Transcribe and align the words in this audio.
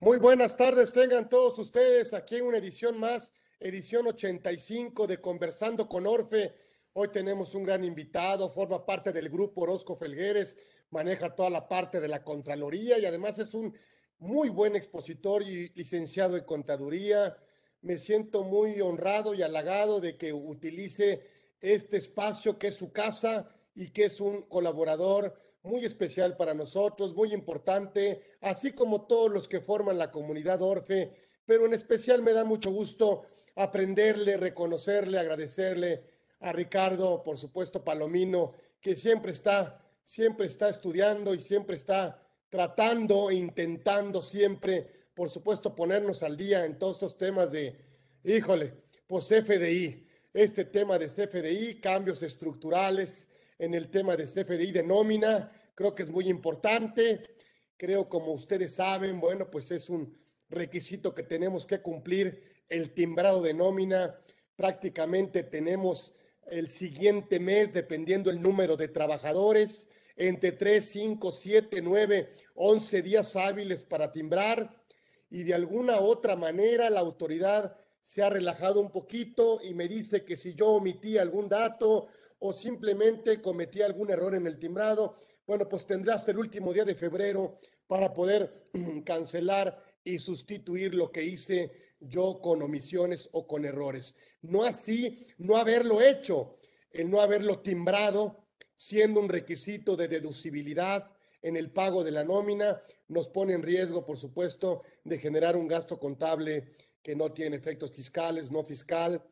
Muy 0.00 0.18
buenas 0.18 0.56
tardes, 0.56 0.92
tengan 0.92 1.28
todos 1.28 1.58
ustedes 1.58 2.14
aquí 2.14 2.36
en 2.36 2.46
una 2.46 2.58
edición 2.58 3.00
más, 3.00 3.32
edición 3.58 4.06
85 4.06 5.08
de 5.08 5.20
Conversando 5.20 5.88
con 5.88 6.06
Orfe. 6.06 6.54
Hoy 6.92 7.08
tenemos 7.08 7.52
un 7.56 7.64
gran 7.64 7.82
invitado, 7.82 8.48
forma 8.48 8.86
parte 8.86 9.12
del 9.12 9.28
grupo 9.28 9.62
Orozco 9.62 9.96
Felgueres, 9.96 10.56
maneja 10.90 11.34
toda 11.34 11.50
la 11.50 11.66
parte 11.66 11.98
de 12.00 12.06
la 12.06 12.22
Contraloría 12.22 12.96
y 13.00 13.06
además 13.06 13.40
es 13.40 13.54
un 13.54 13.76
muy 14.20 14.50
buen 14.50 14.76
expositor 14.76 15.42
y 15.42 15.70
licenciado 15.70 16.36
en 16.36 16.44
Contaduría. 16.44 17.36
Me 17.80 17.98
siento 17.98 18.44
muy 18.44 18.80
honrado 18.80 19.34
y 19.34 19.42
halagado 19.42 20.00
de 20.00 20.16
que 20.16 20.32
utilice 20.32 21.26
este 21.60 21.96
espacio 21.96 22.56
que 22.56 22.68
es 22.68 22.74
su 22.74 22.92
casa 22.92 23.48
y 23.74 23.90
que 23.90 24.04
es 24.04 24.20
un 24.20 24.42
colaborador 24.42 25.47
muy 25.62 25.84
especial 25.84 26.36
para 26.36 26.54
nosotros, 26.54 27.14
muy 27.14 27.32
importante, 27.32 28.22
así 28.40 28.72
como 28.72 29.06
todos 29.06 29.30
los 29.30 29.48
que 29.48 29.60
forman 29.60 29.98
la 29.98 30.10
comunidad 30.10 30.62
Orfe, 30.62 31.12
pero 31.44 31.66
en 31.66 31.74
especial 31.74 32.22
me 32.22 32.32
da 32.32 32.44
mucho 32.44 32.70
gusto 32.70 33.22
aprenderle, 33.56 34.36
reconocerle, 34.36 35.18
agradecerle 35.18 36.02
a 36.40 36.52
Ricardo, 36.52 37.22
por 37.22 37.38
supuesto, 37.38 37.82
Palomino, 37.82 38.54
que 38.80 38.94
siempre 38.94 39.32
está, 39.32 39.82
siempre 40.04 40.46
está 40.46 40.68
estudiando 40.68 41.34
y 41.34 41.40
siempre 41.40 41.76
está 41.76 42.22
tratando, 42.48 43.30
intentando 43.30 44.22
siempre, 44.22 44.86
por 45.14 45.28
supuesto, 45.30 45.74
ponernos 45.74 46.22
al 46.22 46.36
día 46.36 46.64
en 46.64 46.78
todos 46.78 46.96
estos 46.96 47.18
temas 47.18 47.50
de, 47.50 47.76
híjole, 48.24 48.74
pues 49.06 49.26
FDI, 49.26 50.06
este 50.32 50.64
tema 50.64 50.98
de 50.98 51.08
CFDI, 51.08 51.80
cambios 51.80 52.22
estructurales, 52.22 53.27
en 53.58 53.74
el 53.74 53.88
tema 53.90 54.16
de 54.16 54.24
CFDI 54.24 54.72
de 54.72 54.82
nómina. 54.82 55.50
Creo 55.74 55.94
que 55.94 56.02
es 56.02 56.10
muy 56.10 56.28
importante. 56.28 57.36
Creo, 57.76 58.08
como 58.08 58.32
ustedes 58.32 58.74
saben, 58.74 59.20
bueno, 59.20 59.50
pues 59.50 59.70
es 59.70 59.90
un 59.90 60.16
requisito 60.48 61.14
que 61.14 61.22
tenemos 61.22 61.66
que 61.66 61.80
cumplir 61.80 62.42
el 62.68 62.92
timbrado 62.94 63.42
de 63.42 63.54
nómina. 63.54 64.18
Prácticamente 64.56 65.42
tenemos 65.42 66.12
el 66.50 66.68
siguiente 66.68 67.38
mes, 67.40 67.72
dependiendo 67.72 68.30
el 68.30 68.40
número 68.40 68.76
de 68.76 68.88
trabajadores, 68.88 69.86
entre 70.16 70.52
3, 70.52 70.84
5, 70.84 71.30
7, 71.30 71.80
9, 71.82 72.30
11 72.54 73.02
días 73.02 73.36
hábiles 73.36 73.84
para 73.84 74.10
timbrar. 74.10 74.82
Y 75.30 75.42
de 75.42 75.54
alguna 75.54 76.00
otra 76.00 76.36
manera 76.36 76.90
la 76.90 77.00
autoridad 77.00 77.76
se 78.00 78.22
ha 78.22 78.30
relajado 78.30 78.80
un 78.80 78.90
poquito 78.90 79.60
y 79.62 79.74
me 79.74 79.86
dice 79.86 80.24
que 80.24 80.36
si 80.36 80.54
yo 80.54 80.68
omití 80.68 81.18
algún 81.18 81.48
dato 81.48 82.08
o 82.38 82.52
simplemente 82.52 83.40
cometí 83.40 83.82
algún 83.82 84.10
error 84.10 84.34
en 84.34 84.46
el 84.46 84.58
timbrado, 84.58 85.16
bueno, 85.46 85.68
pues 85.68 85.86
tendrá 85.86 86.14
hasta 86.14 86.30
el 86.30 86.38
último 86.38 86.72
día 86.72 86.84
de 86.84 86.94
febrero 86.94 87.58
para 87.86 88.12
poder 88.12 88.70
cancelar 89.04 89.82
y 90.04 90.18
sustituir 90.18 90.94
lo 90.94 91.10
que 91.10 91.24
hice 91.24 91.72
yo 92.00 92.40
con 92.40 92.62
omisiones 92.62 93.28
o 93.32 93.46
con 93.46 93.64
errores. 93.64 94.14
No 94.42 94.62
así, 94.62 95.26
no 95.38 95.56
haberlo 95.56 96.00
hecho, 96.00 96.58
el 96.90 97.10
no 97.10 97.20
haberlo 97.20 97.60
timbrado, 97.60 98.46
siendo 98.74 99.20
un 99.20 99.28
requisito 99.28 99.96
de 99.96 100.06
deducibilidad 100.08 101.10
en 101.42 101.56
el 101.56 101.70
pago 101.70 102.04
de 102.04 102.10
la 102.10 102.24
nómina, 102.24 102.82
nos 103.08 103.28
pone 103.28 103.54
en 103.54 103.62
riesgo, 103.62 104.04
por 104.04 104.18
supuesto, 104.18 104.82
de 105.04 105.18
generar 105.18 105.56
un 105.56 105.66
gasto 105.66 105.98
contable 105.98 106.74
que 107.02 107.16
no 107.16 107.32
tiene 107.32 107.56
efectos 107.56 107.92
fiscales, 107.92 108.50
no 108.50 108.62
fiscal. 108.62 109.22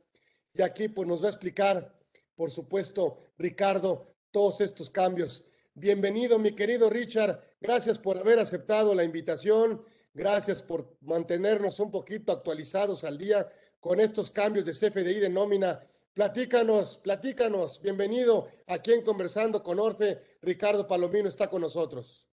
Y 0.54 0.62
aquí 0.62 0.88
pues 0.88 1.06
nos 1.06 1.22
va 1.22 1.26
a 1.26 1.30
explicar 1.30 1.94
por 2.36 2.50
supuesto, 2.50 3.18
Ricardo, 3.38 4.14
todos 4.30 4.60
estos 4.60 4.90
cambios. 4.90 5.48
Bienvenido, 5.74 6.38
mi 6.38 6.52
querido 6.52 6.88
Richard. 6.90 7.40
Gracias 7.60 7.98
por 7.98 8.18
haber 8.18 8.38
aceptado 8.38 8.94
la 8.94 9.04
invitación. 9.04 9.82
Gracias 10.14 10.62
por 10.62 10.96
mantenernos 11.00 11.80
un 11.80 11.90
poquito 11.90 12.32
actualizados 12.32 13.04
al 13.04 13.18
día 13.18 13.50
con 13.80 14.00
estos 14.00 14.30
cambios 14.30 14.64
de 14.64 14.72
CFDI 14.72 15.20
de 15.20 15.30
nómina. 15.30 15.80
Platícanos, 16.14 16.98
platícanos. 16.98 17.80
Bienvenido 17.82 18.48
aquí 18.66 18.92
en 18.92 19.02
Conversando 19.02 19.62
con 19.62 19.78
Orfe. 19.78 20.22
Ricardo 20.42 20.86
Palomino 20.86 21.28
está 21.28 21.48
con 21.48 21.62
nosotros. 21.62 22.28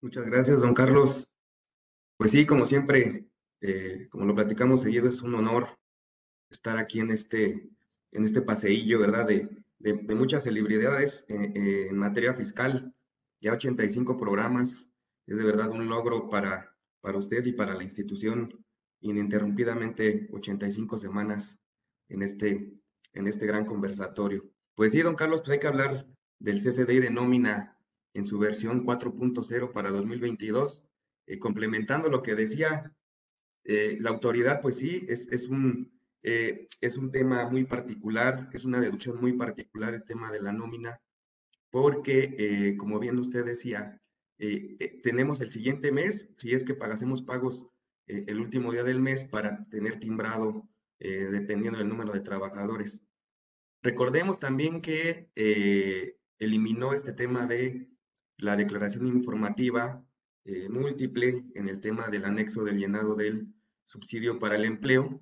Muchas 0.00 0.26
gracias, 0.26 0.62
don 0.62 0.74
Carlos. 0.74 1.28
Pues 2.16 2.32
sí, 2.32 2.44
como 2.44 2.66
siempre, 2.66 3.26
eh, 3.60 4.08
como 4.10 4.24
lo 4.26 4.34
platicamos 4.34 4.82
seguido, 4.82 5.08
es 5.08 5.22
un 5.22 5.34
honor 5.34 5.68
estar 6.50 6.76
aquí 6.76 7.00
en 7.00 7.10
este 7.10 7.68
en 8.12 8.24
este 8.24 8.42
paseillo, 8.42 8.98
¿verdad? 8.98 9.26
De, 9.26 9.48
de, 9.78 10.14
muchas 10.14 10.44
celebridades 10.44 11.24
eh, 11.28 11.52
eh, 11.54 11.86
en 11.90 11.98
materia 11.98 12.34
fiscal, 12.34 12.94
ya 13.40 13.52
85 13.52 14.16
programas, 14.16 14.88
es 15.26 15.36
de 15.36 15.44
verdad 15.44 15.70
un 15.70 15.88
logro 15.88 16.28
para, 16.28 16.76
para 17.00 17.18
usted 17.18 17.44
y 17.44 17.52
para 17.52 17.74
la 17.74 17.82
institución, 17.82 18.64
ininterrumpidamente 19.00 20.28
85 20.32 20.98
semanas 20.98 21.58
en 22.08 22.22
este, 22.22 22.72
en 23.14 23.26
este 23.26 23.46
gran 23.46 23.64
conversatorio. 23.64 24.48
Pues 24.74 24.92
sí, 24.92 25.02
don 25.02 25.16
Carlos, 25.16 25.40
pues 25.40 25.52
hay 25.52 25.58
que 25.58 25.66
hablar 25.66 26.06
del 26.38 26.58
CFDI 26.58 27.00
de 27.00 27.10
nómina 27.10 27.76
en 28.14 28.24
su 28.24 28.38
versión 28.38 28.84
4.0 28.84 29.72
para 29.72 29.90
2022, 29.90 30.86
eh, 31.26 31.38
complementando 31.38 32.08
lo 32.08 32.22
que 32.22 32.34
decía 32.34 32.94
la 33.64 34.10
autoridad, 34.10 34.60
pues 34.60 34.78
sí, 34.78 35.06
es, 35.08 35.28
es 35.28 35.46
un 35.46 35.92
eh, 36.22 36.68
es 36.80 36.96
un 36.96 37.10
tema 37.10 37.48
muy 37.48 37.64
particular, 37.64 38.48
es 38.52 38.64
una 38.64 38.80
deducción 38.80 39.20
muy 39.20 39.32
particular 39.32 39.94
el 39.94 40.04
tema 40.04 40.30
de 40.30 40.40
la 40.40 40.52
nómina, 40.52 41.00
porque, 41.70 42.34
eh, 42.38 42.76
como 42.76 42.98
bien 43.00 43.18
usted 43.18 43.44
decía, 43.44 44.00
eh, 44.38 45.00
tenemos 45.02 45.40
el 45.40 45.50
siguiente 45.50 45.90
mes, 45.92 46.28
si 46.36 46.52
es 46.52 46.64
que 46.64 46.74
pagásemos 46.74 47.22
pagos 47.22 47.66
el 48.06 48.40
último 48.40 48.72
día 48.72 48.84
del 48.84 49.00
mes 49.00 49.24
para 49.24 49.64
tener 49.70 49.98
timbrado 49.98 50.68
dependiendo 50.98 51.78
del 51.78 51.88
número 51.88 52.12
de 52.12 52.20
trabajadores. 52.20 53.02
Recordemos 53.82 54.38
también 54.38 54.82
que 54.82 55.30
eliminó 56.38 56.92
este 56.92 57.12
tema 57.12 57.46
de 57.46 57.88
la 58.38 58.56
declaración 58.56 59.06
informativa 59.06 60.04
múltiple 60.68 61.44
en 61.54 61.68
el 61.68 61.80
tema 61.80 62.08
del 62.10 62.24
anexo 62.24 62.64
del 62.64 62.78
llenado 62.78 63.14
del 63.14 63.46
subsidio 63.84 64.38
para 64.38 64.56
el 64.56 64.64
empleo, 64.64 65.20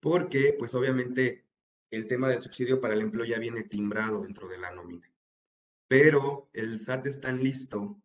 porque 0.00 0.54
pues 0.58 0.74
obviamente 0.74 1.44
el 1.90 2.06
tema 2.06 2.28
del 2.28 2.42
subsidio 2.42 2.80
para 2.80 2.94
el 2.94 3.00
empleo 3.00 3.24
ya 3.24 3.38
viene 3.38 3.64
timbrado 3.64 4.22
dentro 4.22 4.48
de 4.48 4.58
la 4.58 4.70
nómina. 4.70 5.10
Pero 5.88 6.50
el 6.52 6.80
SAT 6.80 7.06
es 7.06 7.20
tan 7.20 7.42
listo 7.42 8.00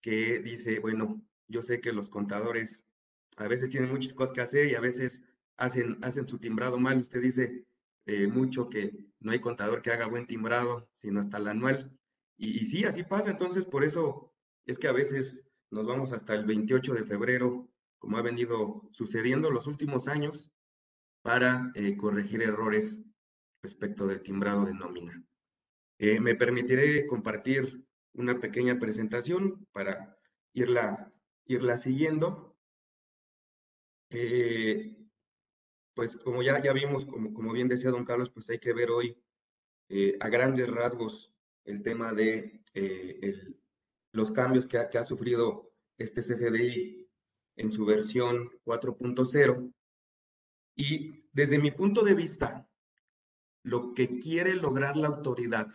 que 0.00 0.40
dice, 0.40 0.80
bueno, 0.80 1.22
yo 1.48 1.62
sé 1.62 1.80
que 1.80 1.92
los 1.92 2.08
contadores 2.08 2.86
a 3.36 3.48
veces 3.48 3.70
tienen 3.70 3.90
muchas 3.90 4.12
cosas 4.12 4.32
que 4.32 4.40
hacer 4.40 4.68
y 4.68 4.74
a 4.74 4.80
veces 4.80 5.22
hacen, 5.56 5.98
hacen 6.02 6.26
su 6.26 6.38
timbrado 6.38 6.78
mal. 6.78 6.98
Usted 6.98 7.20
dice 7.20 7.64
eh, 8.06 8.26
mucho 8.26 8.68
que 8.68 8.92
no 9.20 9.32
hay 9.32 9.40
contador 9.40 9.80
que 9.80 9.92
haga 9.92 10.06
buen 10.06 10.26
timbrado, 10.26 10.88
sino 10.92 11.20
hasta 11.20 11.38
el 11.38 11.48
anual. 11.48 11.96
Y, 12.36 12.58
y 12.58 12.64
sí, 12.64 12.84
así 12.84 13.04
pasa. 13.04 13.30
Entonces, 13.30 13.64
por 13.64 13.84
eso 13.84 14.32
es 14.66 14.78
que 14.78 14.88
a 14.88 14.92
veces 14.92 15.44
nos 15.70 15.86
vamos 15.86 16.12
hasta 16.12 16.34
el 16.34 16.44
28 16.44 16.94
de 16.94 17.04
febrero, 17.04 17.68
como 17.98 18.18
ha 18.18 18.22
venido 18.22 18.88
sucediendo 18.92 19.50
los 19.50 19.66
últimos 19.66 20.08
años, 20.08 20.53
para 21.24 21.72
eh, 21.74 21.96
corregir 21.96 22.42
errores 22.42 23.02
respecto 23.62 24.06
del 24.06 24.20
timbrado 24.20 24.66
de 24.66 24.74
nómina. 24.74 25.24
Eh, 25.98 26.20
me 26.20 26.34
permitiré 26.34 27.06
compartir 27.06 27.82
una 28.12 28.38
pequeña 28.38 28.78
presentación 28.78 29.66
para 29.72 30.18
irla, 30.52 31.10
irla 31.46 31.78
siguiendo. 31.78 32.54
Eh, 34.10 34.94
pues 35.94 36.18
como 36.18 36.42
ya, 36.42 36.62
ya 36.62 36.74
vimos, 36.74 37.06
como, 37.06 37.32
como 37.32 37.54
bien 37.54 37.68
decía 37.68 37.90
don 37.90 38.04
Carlos, 38.04 38.28
pues 38.28 38.50
hay 38.50 38.58
que 38.58 38.74
ver 38.74 38.90
hoy 38.90 39.18
a 40.20 40.28
grandes 40.28 40.68
rasgos 40.68 41.32
el 41.64 41.82
tema 41.82 42.12
de 42.12 42.60
los 44.12 44.30
cambios 44.30 44.66
que 44.66 44.76
ha, 44.76 44.90
que 44.90 44.98
ha 44.98 45.04
sufrido 45.04 45.72
este 45.96 46.20
CFDI 46.20 47.08
en 47.56 47.70
su 47.70 47.86
versión 47.86 48.50
4.0 48.64 49.72
y 50.76 51.24
desde 51.32 51.58
mi 51.58 51.70
punto 51.70 52.02
de 52.02 52.14
vista, 52.14 52.68
lo 53.62 53.94
que 53.94 54.18
quiere 54.18 54.54
lograr 54.54 54.96
la 54.96 55.08
autoridad 55.08 55.68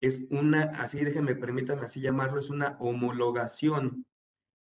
es 0.00 0.26
una, 0.30 0.62
así 0.62 1.04
déjenme, 1.04 1.36
permitan 1.36 1.78
así 1.78 2.00
llamarlo, 2.00 2.40
es 2.40 2.50
una 2.50 2.76
homologación 2.80 4.04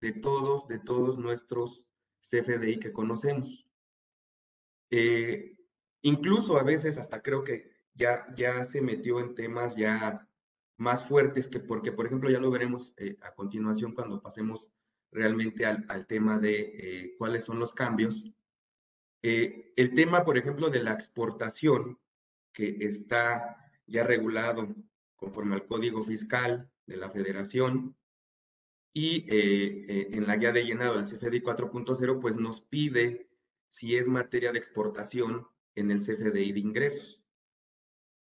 de 0.00 0.12
todos, 0.12 0.66
de 0.68 0.78
todos 0.78 1.18
nuestros 1.18 1.84
CFDI 2.22 2.78
que 2.78 2.92
conocemos. 2.92 3.68
Eh, 4.90 5.58
incluso 6.00 6.58
a 6.58 6.62
veces 6.62 6.96
hasta 6.96 7.22
creo 7.22 7.44
que 7.44 7.70
ya, 7.92 8.26
ya 8.34 8.64
se 8.64 8.80
metió 8.80 9.20
en 9.20 9.34
temas 9.34 9.76
ya 9.76 10.26
más 10.78 11.04
fuertes 11.04 11.48
que 11.48 11.60
porque, 11.60 11.92
por 11.92 12.06
ejemplo, 12.06 12.30
ya 12.30 12.38
lo 12.38 12.50
veremos 12.50 12.94
eh, 12.96 13.18
a 13.20 13.34
continuación 13.34 13.92
cuando 13.92 14.22
pasemos 14.22 14.70
realmente 15.10 15.66
al, 15.66 15.84
al 15.88 16.06
tema 16.06 16.38
de 16.38 16.60
eh, 16.60 17.14
cuáles 17.18 17.44
son 17.44 17.58
los 17.58 17.74
cambios 17.74 18.32
eh, 19.22 19.72
el 19.76 19.94
tema, 19.94 20.24
por 20.24 20.38
ejemplo, 20.38 20.70
de 20.70 20.82
la 20.82 20.92
exportación, 20.92 21.98
que 22.52 22.76
está 22.80 23.70
ya 23.86 24.04
regulado 24.04 24.74
conforme 25.16 25.54
al 25.54 25.66
Código 25.66 26.02
Fiscal 26.02 26.70
de 26.86 26.96
la 26.96 27.10
Federación, 27.10 27.96
Y 28.94 29.26
eh, 29.28 29.86
eh, 29.88 30.08
en 30.12 30.26
la 30.26 30.36
guía 30.36 30.50
de 30.52 30.64
llenado 30.64 30.96
del 30.96 31.04
CFDI 31.04 31.42
4.0, 31.42 32.20
pues 32.20 32.36
nos 32.36 32.60
pide 32.62 33.28
si 33.68 33.96
es 33.96 34.08
materia 34.08 34.50
de 34.50 34.58
exportación 34.58 35.46
en 35.76 35.90
el 35.90 36.00
CFDI 36.00 36.52
de 36.52 36.60
ingresos 36.60 37.22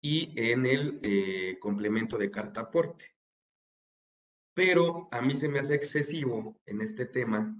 y 0.02 0.34
en 0.36 0.66
el 0.66 1.00
eh, 1.04 1.58
complemento 1.60 2.18
de 2.18 2.32
carta 2.32 2.62
aporte. 2.62 3.16
Pero 4.54 5.10
a 5.12 5.22
mí 5.22 5.36
se 5.36 5.50
me 5.50 5.60
hace 5.60 5.76
excesivo 5.76 6.60
en 6.66 6.82
este 6.82 7.06
tema 7.06 7.56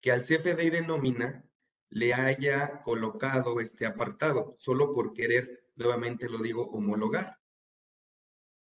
que 0.00 0.12
al 0.12 0.22
CFDI 0.22 0.70
de 0.70 0.82
nómina 0.82 1.44
le 1.94 2.12
haya 2.12 2.82
colocado 2.82 3.60
este 3.60 3.86
apartado, 3.86 4.56
solo 4.58 4.92
por 4.92 5.12
querer, 5.12 5.70
nuevamente 5.76 6.28
lo 6.28 6.38
digo, 6.38 6.64
homologar. 6.72 7.38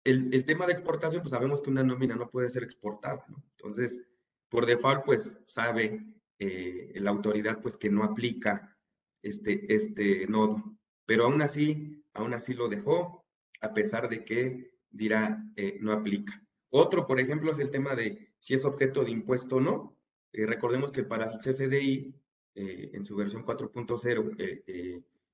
El, 0.03 0.43
tema 0.43 0.67
de 0.67 0.73
exportación, 0.73 1.21
pues 1.21 1.31
sabemos 1.31 1.61
que 1.61 1.69
una 1.69 1.85
nómina 1.85 2.17
no 2.17 2.29
puede 2.29 2.49
ser 2.49 2.63
exportada. 2.63 3.25
Entonces, 3.55 4.03
por 4.49 4.65
default, 4.65 5.05
pues 5.05 5.39
sabe 5.45 6.05
eh, 6.37 6.91
la 6.95 7.11
autoridad, 7.11 7.61
pues 7.61 7.77
que 7.77 7.89
no 7.89 8.03
aplica 8.03 8.77
este, 9.21 9.73
este 9.73 10.27
nodo. 10.27 10.61
Pero 11.05 11.23
aún 11.23 11.41
así, 11.41 12.03
aún 12.13 12.33
así 12.33 12.53
lo 12.53 12.67
dejó, 12.67 13.25
a 13.61 13.73
pesar 13.73 14.09
de 14.09 14.25
que 14.25 14.73
dirá 14.89 15.41
eh, 15.55 15.77
no 15.79 15.93
aplica. 15.93 16.45
Otro, 16.71 17.07
por 17.07 17.21
ejemplo, 17.21 17.53
es 17.53 17.59
el 17.59 17.71
tema 17.71 17.95
de 17.95 18.33
si 18.39 18.53
es 18.53 18.65
objeto 18.65 19.05
de 19.05 19.11
impuesto 19.11 19.55
o 19.55 19.61
no. 19.61 19.97
Eh, 20.33 20.45
recordemos 20.45 20.91
que 20.91 21.03
para 21.03 21.31
el 21.31 21.39
CFDI, 21.39 22.22
eh, 22.55 22.91
en 22.93 23.05
su 23.05 23.15
versión 23.15 23.45
4.0, 23.45 24.35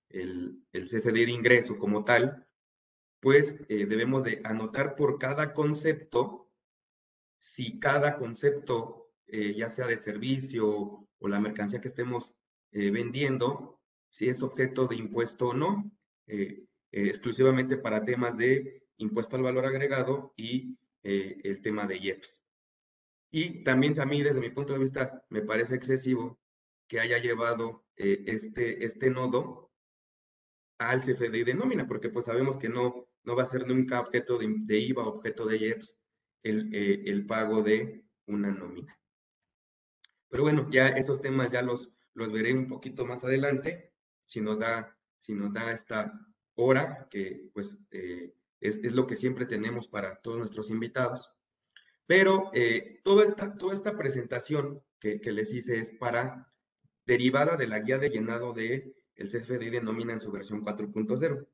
el, 0.10 0.64
el, 0.72 0.86
CFDI 0.86 1.26
de 1.26 1.32
ingreso 1.32 1.78
como 1.78 2.04
tal, 2.04 2.48
pues 3.20 3.58
debemos 3.68 4.24
de 4.24 4.42
anotar 4.46 4.96
por 4.96 5.20
cada 5.20 5.54
concepto, 5.54 6.50
si 7.38 7.80
cada 7.80 8.16
concepto, 8.16 9.12
ya 9.28 9.68
sea 9.68 9.88
de 9.88 9.98
servicio 9.98 11.06
o 11.20 11.28
la 11.28 11.42
mercancía 11.42 11.82
que 11.82 11.90
estemos 11.90 12.34
vendiendo, 12.72 13.82
si 14.10 14.30
es 14.30 14.42
objeto 14.42 14.88
de 14.88 14.96
impuesto 14.96 15.50
o 15.50 15.54
no, 15.54 15.92
exclusivamente 16.92 17.76
para 17.76 18.06
temas 18.06 18.38
de 18.38 18.84
impuesto 19.00 19.36
al 19.36 19.44
valor 19.44 19.66
agregado 19.66 20.34
y 20.38 20.78
eh, 21.04 21.40
el 21.44 21.62
tema 21.62 21.88
de 21.88 21.98
IEPS. 21.98 22.44
Y 23.32 23.64
también 23.64 24.00
a 24.00 24.06
mí, 24.06 24.22
desde 24.22 24.42
mi 24.42 24.50
punto 24.50 24.74
de 24.74 24.80
vista, 24.80 25.24
me 25.30 25.42
parece 25.42 25.76
excesivo 25.76 26.39
que 26.90 27.00
haya 27.00 27.20
llevado 27.20 27.86
eh, 27.96 28.24
este, 28.26 28.84
este 28.84 29.10
nodo 29.10 29.72
al 30.80 31.02
CFDI 31.02 31.44
de 31.44 31.54
nómina, 31.54 31.88
porque 31.88 32.10
pues 32.10 32.26
sabemos 32.26 32.58
que 32.58 32.68
no, 32.68 33.08
no 33.24 33.36
va 33.36 33.44
a 33.44 33.46
ser 33.46 33.68
nunca 33.68 34.02
objeto 34.02 34.40
de, 34.40 34.80
IVA, 34.80 35.08
objeto 35.08 35.46
de 35.46 35.58
IEPS, 35.58 35.98
el, 36.44 36.74
eh, 36.74 37.04
el, 37.06 37.26
pago 37.26 37.62
de 37.62 38.04
una 38.26 38.52
nómina. 38.52 39.00
Pero 40.30 40.44
bueno, 40.44 40.68
ya 40.72 40.88
esos 40.90 41.22
temas 41.22 41.52
ya 41.52 41.62
los, 41.62 41.92
los 42.14 42.32
veré 42.32 42.54
un 42.54 42.68
poquito 42.68 43.06
más 43.06 43.24
adelante, 43.24 43.94
si 44.26 44.42
nos 44.42 44.58
da, 44.60 44.98
si 45.20 45.34
nos 45.34 45.54
da 45.54 45.72
esta 45.72 46.12
hora, 46.56 47.08
que 47.10 47.50
pues 47.54 47.78
es, 48.62 48.94
lo 48.94 49.06
que 49.06 49.16
siempre 49.16 49.46
tenemos 49.46 49.88
para 49.88 50.16
todos 50.22 50.38
nuestros 50.38 50.70
invitados. 50.70 51.32
Pero 52.06 52.50
eh, 52.54 53.00
toda, 53.04 53.26
esta, 53.26 53.56
toda 53.56 53.74
esta 53.74 53.96
presentación 53.96 54.82
que, 55.00 55.20
les 55.24 55.52
hice 55.52 55.80
es 55.80 55.92
para 55.92 56.52
derivada 57.10 57.58
de 57.58 57.68
la 57.68 57.80
guía 57.80 57.98
de 57.98 58.10
llenado 58.10 58.54
de 58.54 58.94
el 59.16 59.28
CFDI 59.28 59.72
de 59.72 59.82
nómina 59.82 60.14
en 60.14 60.22
su 60.22 60.32
versión 60.32 60.64
4.0. 60.64 61.48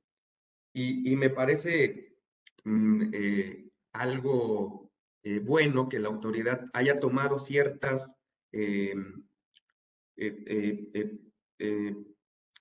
Y, 0.74 1.16
me 1.16 1.30
parece 1.30 2.18
mm, 2.66 3.14
eh, 3.14 3.70
algo 3.94 4.92
eh, 5.24 5.40
bueno 5.40 5.88
que 5.88 6.00
la 6.00 6.10
autoridad 6.10 6.66
haya 6.74 7.00
tomado 7.00 7.40
ciertas 7.40 8.18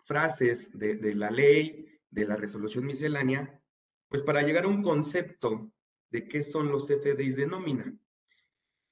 frases 0.06 0.70
de, 0.79 1.14
la 1.14 1.31
ley, 1.31 1.87
de 2.11 2.26
la 2.26 2.37
resolución 2.37 2.87
miscelánea, 2.87 3.61
pues 4.08 4.23
para 4.23 4.43
llegar 4.43 4.64
a 4.64 4.69
un 4.69 4.82
concepto 4.82 5.73
de 6.11 6.29
qué 6.29 6.43
son 6.43 6.70
los 6.70 6.87
CFDIs 6.87 7.37
de 7.37 7.46
nómina. 7.46 7.93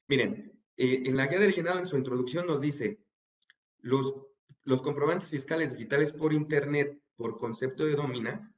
Miren, 0.08 0.52
eh, 0.76 1.02
en 1.04 1.16
la 1.16 1.26
guía 1.26 1.38
de 1.38 1.52
llenado 1.52 1.78
en 1.78 1.86
su 1.86 1.96
introducción 1.96 2.46
nos 2.46 2.60
dice, 2.60 2.98
los, 3.82 4.14
comprobantes 4.82 5.28
fiscales 5.28 5.72
digitales 5.72 6.12
por 6.12 6.32
Internet 6.32 6.98
por 7.16 7.36
concepto 7.36 7.84
de 7.84 7.96
nómina 7.96 8.54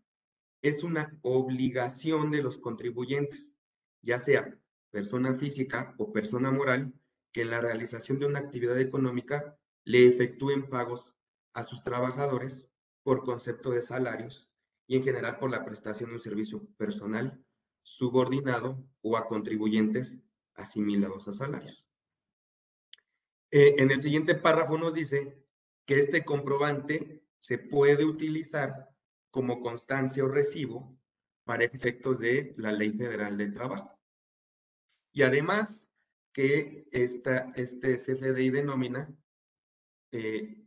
es 0.63 0.85
una 0.85 1.19
obligación 1.23 2.31
de 2.31 2.43
los 2.43 2.59
contribuyentes, 2.59 3.55
ya 4.03 4.19
sea 4.19 4.59
persona 4.91 5.35
física 5.35 5.95
o 5.99 6.13
persona 6.13 6.51
moral, 6.51 6.95
que 7.33 7.43
en 7.43 7.51
la 7.51 7.61
realización 7.61 8.19
de 8.19 8.27
una 8.27 8.39
actividad 8.39 8.79
económica 8.79 9.59
le 9.85 10.07
efectúen 10.07 10.69
pagos 10.69 11.13
a 11.53 11.65
sus 11.65 11.83
trabajadores 11.83 12.71
por 13.03 13.25
concepto 13.25 13.71
de 13.71 13.83
salarios 13.83 14.51
y 14.87 14.97
en 14.97 15.05
general 15.05 15.39
por 15.39 15.51
la 15.51 15.65
prestación 15.65 16.11
de 16.11 16.17
un 16.17 16.21
servicio 16.21 16.67
personal, 16.77 17.43
subordinado 17.83 18.87
o 19.03 19.17
a 19.17 19.27
contribuyentes 19.27 20.23
asimilados 20.55 21.29
a 21.29 21.33
salarios. 21.33 21.87
Eh, 23.57 23.81
en 23.81 23.93
el 23.93 24.03
siguiente 24.03 24.35
párrafo 24.35 24.77
nos 24.77 24.95
dice 24.95 25.41
que 25.87 26.01
este 26.01 26.25
comprobante 26.25 27.23
se 27.39 27.57
puede 27.57 28.05
utilizar 28.05 28.91
como 29.31 29.61
constancia 29.61 30.25
o 30.25 30.29
recibo 30.29 30.99
para 31.45 31.63
efectos 31.63 32.19
de 32.19 32.53
la 32.57 32.73
Ley 32.73 32.91
Federal 32.91 33.39
del 33.39 33.55
Trabajo. 33.55 33.97
Y 35.13 35.23
además 35.23 35.89
que 36.33 36.89
esta, 36.91 37.53
este 37.55 37.95
CFDI 37.95 38.51
denomina 38.51 39.17
eh, 40.11 40.61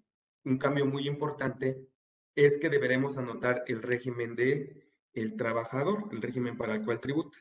un 0.46 0.58
cambio 0.58 0.86
muy 0.86 1.10
importante 1.10 1.90
es 2.36 2.58
que 2.58 2.70
deberemos 2.70 3.18
anotar 3.18 3.66
el 3.68 3.82
régimen 3.82 4.34
de 4.38 4.90
el 5.12 5.36
trabajador, 5.36 6.08
el 6.14 6.22
régimen 6.22 6.56
para 6.56 6.76
el 6.76 6.86
cual 6.86 7.02
tributa, 7.02 7.38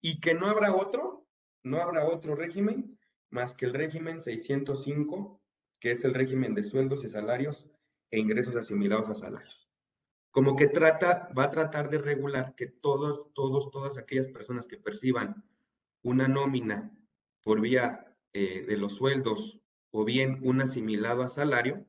y 0.00 0.20
que 0.20 0.34
no 0.34 0.46
habrá 0.46 0.72
otro, 0.72 1.26
no 1.64 1.78
habrá 1.78 2.06
otro 2.06 2.36
régimen 2.36 2.96
más 3.34 3.54
que 3.54 3.66
el 3.66 3.74
régimen 3.74 4.22
605, 4.22 5.40
que 5.80 5.90
es 5.90 6.04
el 6.04 6.14
régimen 6.14 6.54
de 6.54 6.62
sueldos 6.62 7.04
y 7.04 7.10
salarios 7.10 7.68
e 8.10 8.20
ingresos 8.20 8.54
asimilados 8.54 9.10
a 9.10 9.14
salarios. 9.14 9.68
Como 10.30 10.56
que 10.56 10.68
trata, 10.68 11.28
va 11.36 11.44
a 11.44 11.50
tratar 11.50 11.90
de 11.90 11.98
regular 11.98 12.54
que 12.54 12.66
todos, 12.68 13.32
todos, 13.34 13.70
todas 13.70 13.98
aquellas 13.98 14.28
personas 14.28 14.66
que 14.66 14.78
perciban 14.78 15.44
una 16.02 16.28
nómina 16.28 16.96
por 17.42 17.60
vía 17.60 18.16
eh, 18.32 18.64
de 18.66 18.76
los 18.76 18.94
sueldos 18.94 19.60
o 19.90 20.04
bien 20.04 20.38
un 20.42 20.60
asimilado 20.60 21.22
a 21.22 21.28
salario, 21.28 21.86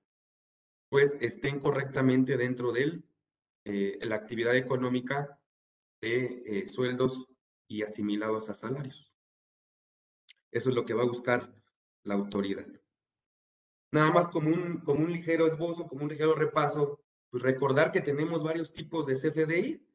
pues 0.89 1.15
estén 1.21 1.59
correctamente 1.59 2.37
dentro 2.37 2.71
de 2.71 3.03
eh, 3.65 3.99
la 4.01 4.15
actividad 4.15 4.55
económica 4.55 5.39
de 6.01 6.43
eh, 6.45 6.67
sueldos 6.67 7.27
y 7.67 7.83
asimilados 7.83 8.49
a 8.49 8.55
salarios. 8.55 9.14
Eso 10.55 10.69
es 10.69 10.75
lo 10.75 10.85
que 10.85 10.93
va 10.93 11.03
a 11.03 11.07
buscar 11.07 11.53
la 12.03 12.15
autoridad. 12.15 12.65
Nada 13.91 14.11
más 14.11 14.27
como 14.27 14.49
un, 14.49 14.79
como 14.79 15.03
un 15.03 15.11
ligero 15.11 15.47
esbozo, 15.47 15.87
como 15.87 16.03
un 16.03 16.09
ligero 16.09 16.33
repaso, 16.33 17.01
pues 17.29 17.43
recordar 17.43 17.91
que 17.91 18.01
tenemos 18.01 18.43
varios 18.43 18.71
tipos 18.71 19.05
de 19.05 19.15
CFDI. 19.15 19.85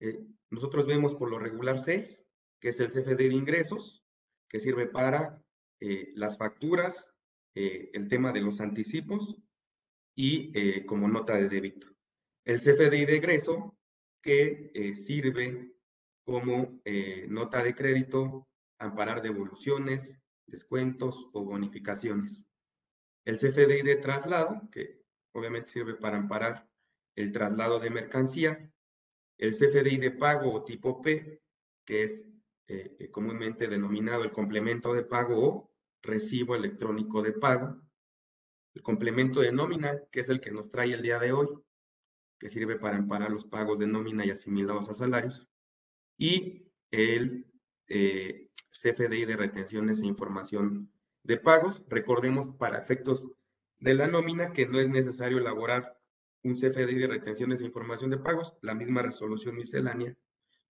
Eh, 0.00 0.26
nosotros 0.50 0.86
vemos 0.86 1.14
por 1.14 1.30
lo 1.30 1.38
regular 1.38 1.78
seis, 1.78 2.24
que 2.60 2.70
es 2.70 2.80
el 2.80 2.88
CFDI 2.88 3.28
de 3.28 3.34
ingresos, 3.34 4.04
que 4.48 4.58
sirve 4.58 4.86
para 4.86 5.40
las 5.80 6.36
facturas, 6.36 7.08
el 7.54 8.08
tema 8.08 8.32
de 8.32 8.40
los 8.40 8.60
anticipos, 8.60 9.40
y 10.18 10.50
eh, 10.52 10.84
como 10.84 11.06
nota 11.06 11.36
de 11.36 11.48
débito. 11.48 11.86
El 12.44 12.58
CFDI 12.58 13.04
de 13.04 13.16
egreso, 13.18 13.78
que 14.20 14.72
eh, 14.74 14.94
sirve 14.94 15.72
como 16.24 16.80
eh, 16.84 17.26
nota 17.28 17.62
de 17.62 17.72
crédito, 17.72 18.47
amparar 18.78 19.22
devoluciones, 19.22 20.20
descuentos 20.46 21.28
o 21.32 21.44
bonificaciones. 21.44 22.44
El 23.24 23.38
CFDI 23.38 23.82
de 23.82 23.96
traslado, 23.96 24.68
que 24.70 25.02
obviamente 25.32 25.68
sirve 25.68 25.94
para 25.94 26.16
amparar 26.16 26.68
el 27.16 27.32
traslado 27.32 27.80
de 27.80 27.90
mercancía. 27.90 28.72
El 29.36 29.52
CFDI 29.52 29.98
de 29.98 30.10
pago 30.10 30.52
o 30.52 30.64
tipo 30.64 31.02
P, 31.02 31.42
que 31.84 32.02
es 32.02 32.26
comúnmente 33.12 33.68
denominado 33.68 34.24
el 34.24 34.32
complemento 34.32 34.94
de 34.94 35.02
pago 35.02 35.48
o 35.48 35.72
recibo 36.02 36.54
electrónico 36.54 37.22
de 37.22 37.32
pago 37.32 37.80
el 38.78 38.82
complemento 38.82 39.40
de 39.40 39.52
nómina, 39.52 40.00
que 40.12 40.20
es 40.20 40.28
el 40.28 40.40
que 40.40 40.52
nos 40.52 40.70
trae 40.70 40.92
el 40.92 41.02
día 41.02 41.18
de 41.18 41.32
hoy, 41.32 41.48
que 42.38 42.48
sirve 42.48 42.78
para 42.78 42.96
amparar 42.96 43.30
los 43.30 43.44
pagos 43.44 43.80
de 43.80 43.88
nómina 43.88 44.24
y 44.24 44.30
asimilados 44.30 44.88
a 44.88 44.92
salarios, 44.92 45.48
y 46.16 46.70
el 46.92 47.46
eh, 47.88 48.47
CFDI 48.70 49.24
de 49.24 49.36
retenciones 49.36 50.00
e 50.00 50.06
información 50.06 50.90
de 51.22 51.36
pagos. 51.36 51.84
Recordemos 51.88 52.48
para 52.48 52.78
efectos 52.78 53.30
de 53.78 53.94
la 53.94 54.06
nómina 54.06 54.52
que 54.52 54.66
no 54.66 54.78
es 54.78 54.88
necesario 54.88 55.38
elaborar 55.38 55.98
un 56.42 56.54
CFDI 56.54 56.94
de 56.94 57.06
retenciones 57.06 57.60
e 57.60 57.66
información 57.66 58.10
de 58.10 58.18
pagos. 58.18 58.56
La 58.62 58.74
misma 58.74 59.02
resolución 59.02 59.56
miscelánea 59.56 60.16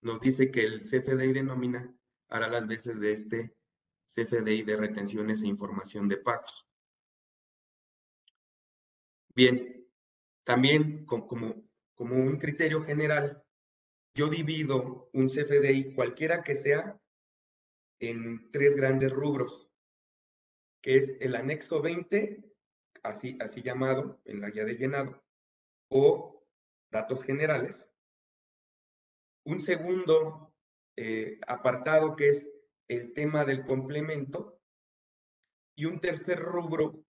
nos 0.00 0.21
dice 0.21 0.50
que 0.50 0.64
el 0.64 0.83
CFDI 0.83 1.33
de 1.33 1.43
nómina 1.43 1.95
hará 2.28 2.49
las 2.49 2.67
veces 2.67 3.00
de 3.00 3.12
este 3.12 3.55
CFDI 4.07 4.62
de 4.62 4.76
retenciones 4.76 5.43
e 5.43 5.47
información 5.49 6.09
de 6.09 6.17
pagos. 6.17 6.67
Bien, 9.35 9.87
también 10.45 11.05
como, 11.05 11.28
como 11.95 12.17
un 12.17 12.38
criterio 12.38 12.83
general, 12.83 13.45
yo 14.14 14.28
divido 14.28 15.11
un 15.12 15.28
CFDI, 15.28 15.95
cualquiera 15.95 16.43
que 16.43 16.57
sea, 16.57 16.99
en 18.00 18.50
tres 18.52 18.76
grandes 18.76 19.12
rubros, 19.12 19.71
que 20.83 20.97
es 20.97 21.17
el 21.21 21.35
anexo 21.35 21.81
20, 21.83 22.45
así, 23.02 23.37
así 23.40 23.62
llamado 23.62 24.21
en 24.25 24.40
la 24.40 24.50
guía 24.50 24.64
de 24.64 24.76
llenado, 24.76 25.23
o 25.90 26.47
datos 26.90 27.25
generales. 27.25 27.85
Un 29.45 29.61
segundo 29.61 30.52
eh, 30.97 31.38
apartado 31.47 32.17
que 32.17 32.28
es 32.28 32.50
el 32.88 33.12
tema 33.12 33.45
del 33.45 33.64
complemento. 33.64 34.61
Y 35.76 35.85
un 35.85 36.00
tercer 36.00 36.40
rubro 36.40 37.05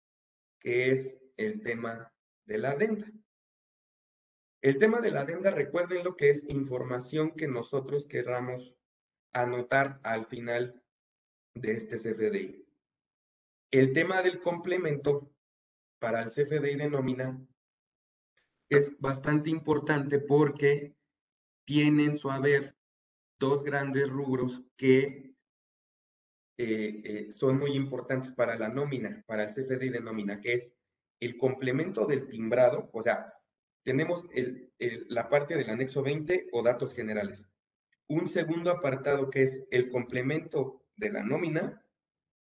que 0.59 0.91
es 0.91 1.19
el 1.37 1.63
tema 1.63 2.11
de 2.47 2.59
la 2.59 2.71
adenda. 2.71 3.13
El 4.63 4.79
tema 4.79 5.03
de 5.03 5.11
la 5.11 5.21
adenda, 5.21 5.51
recuerden 5.51 6.03
lo 6.03 6.17
que 6.17 6.31
es 6.31 6.45
información 6.49 7.33
que 7.33 7.47
nosotros 7.47 8.07
querramos 8.07 8.75
anotar 9.35 10.01
al 10.03 10.27
final 10.27 10.83
de 11.55 11.73
este 11.73 11.97
CFDI. 11.97 12.65
El 13.71 13.93
tema 13.93 14.23
del 14.23 14.41
complemento 14.41 15.31
para 15.99 16.23
el 16.23 16.31
CFDI 16.31 16.77
de 16.77 16.89
nómina 16.89 17.39
es 18.71 18.99
bastante 18.99 19.51
importante 19.51 20.19
porque 20.19 20.95
tienen 21.67 22.17
su 22.17 22.31
haber 22.31 22.77
dos 23.39 23.63
grandes 23.63 24.09
rubros 24.09 24.63
que 24.77 25.35
eh, 26.57 27.03
eh, 27.05 27.33
son 27.33 27.59
muy 27.59 27.73
importantes 27.73 28.31
para 28.31 28.57
la 28.57 28.69
nómina, 28.69 29.25
para 29.27 29.45
el 29.45 29.51
CFDI 29.51 29.91
de 29.91 30.01
nómina, 30.01 30.41
que 30.41 30.55
es 30.55 30.77
el 31.21 31.37
complemento 31.37 32.07
del 32.07 32.29
timbrado, 32.29 32.91
o 32.93 33.03
sea, 33.03 33.35
tenemos 33.83 34.27
la 35.09 35.29
parte 35.29 35.57
del 35.57 35.69
anexo 35.69 36.03
20 36.03 36.49
o 36.53 36.63
datos 36.63 36.95
generales. 36.95 37.54
Un 38.09 38.29
segundo 38.29 38.71
apartado 38.71 39.31
que 39.31 39.43
es 39.43 39.65
el 39.71 39.89
complemento 39.89 40.83
de 40.97 41.11
la 41.11 41.23
nómina 41.23 41.83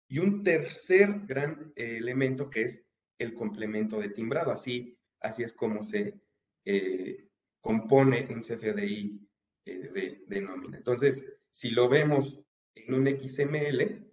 y 0.08 0.20
un 0.20 0.44
tercer 0.44 1.22
gran 1.26 1.74
eh, 1.76 1.98
elemento 1.98 2.50
que 2.50 2.64
es 2.64 2.84
el 3.18 3.34
complemento 3.34 4.00
de 4.00 4.10
timbrado. 4.10 4.52
Así, 4.52 4.98
así 5.22 5.44
es 5.44 5.54
como 5.54 5.84
se 5.84 6.20
eh, 6.66 7.28
compone 7.62 8.28
un 8.30 8.42
CFDI 8.42 9.20
eh, 9.66 10.24
de, 10.28 10.42
nómina. 10.42 10.78
Entonces, 10.78 11.26
si 11.50 11.72
lo 11.72 11.90
vemos 11.90 12.40
en 12.76 12.94
un 12.94 13.08
XML, 13.08 14.06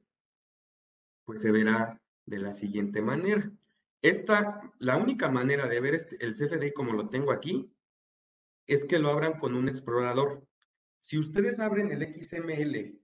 pues 1.24 1.42
se 1.42 1.50
verá 1.50 2.00
de 2.26 2.38
la 2.38 2.52
siguiente 2.52 3.02
manera. 3.02 3.50
Esta, 4.00 4.72
la 4.78 4.96
única 4.96 5.28
manera 5.28 5.68
de 5.68 5.80
ver 5.80 5.94
este, 5.94 6.24
el 6.24 6.32
CFDI 6.32 6.72
como 6.72 6.92
lo 6.92 7.08
tengo 7.08 7.32
aquí, 7.32 7.72
es 8.66 8.84
que 8.84 8.98
lo 8.98 9.10
abran 9.10 9.38
con 9.38 9.54
un 9.54 9.68
explorador. 9.68 10.46
Si 11.02 11.18
ustedes 11.18 11.58
abren 11.58 11.90
el 11.90 12.14
XML 12.14 12.96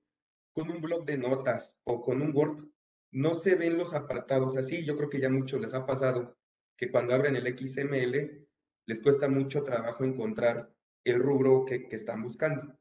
con 0.52 0.70
un 0.70 0.80
blog 0.80 1.04
de 1.04 1.18
notas 1.18 1.80
o 1.82 2.00
con 2.00 2.22
un 2.22 2.34
Word, 2.34 2.68
no 3.10 3.34
se 3.34 3.56
ven 3.56 3.76
los 3.76 3.92
apartados 3.92 4.56
así. 4.56 4.84
Yo 4.84 4.96
creo 4.96 5.10
que 5.10 5.20
ya 5.20 5.28
mucho 5.28 5.58
les 5.58 5.74
ha 5.74 5.84
pasado 5.84 6.38
que 6.76 6.92
cuando 6.92 7.12
abren 7.12 7.34
el 7.34 7.58
XML 7.58 8.46
les 8.86 9.00
cuesta 9.00 9.28
mucho 9.28 9.64
trabajo 9.64 10.04
encontrar 10.04 10.72
el 11.02 11.18
rubro 11.20 11.64
que, 11.64 11.88
están 11.90 12.22
buscando. 12.22 12.78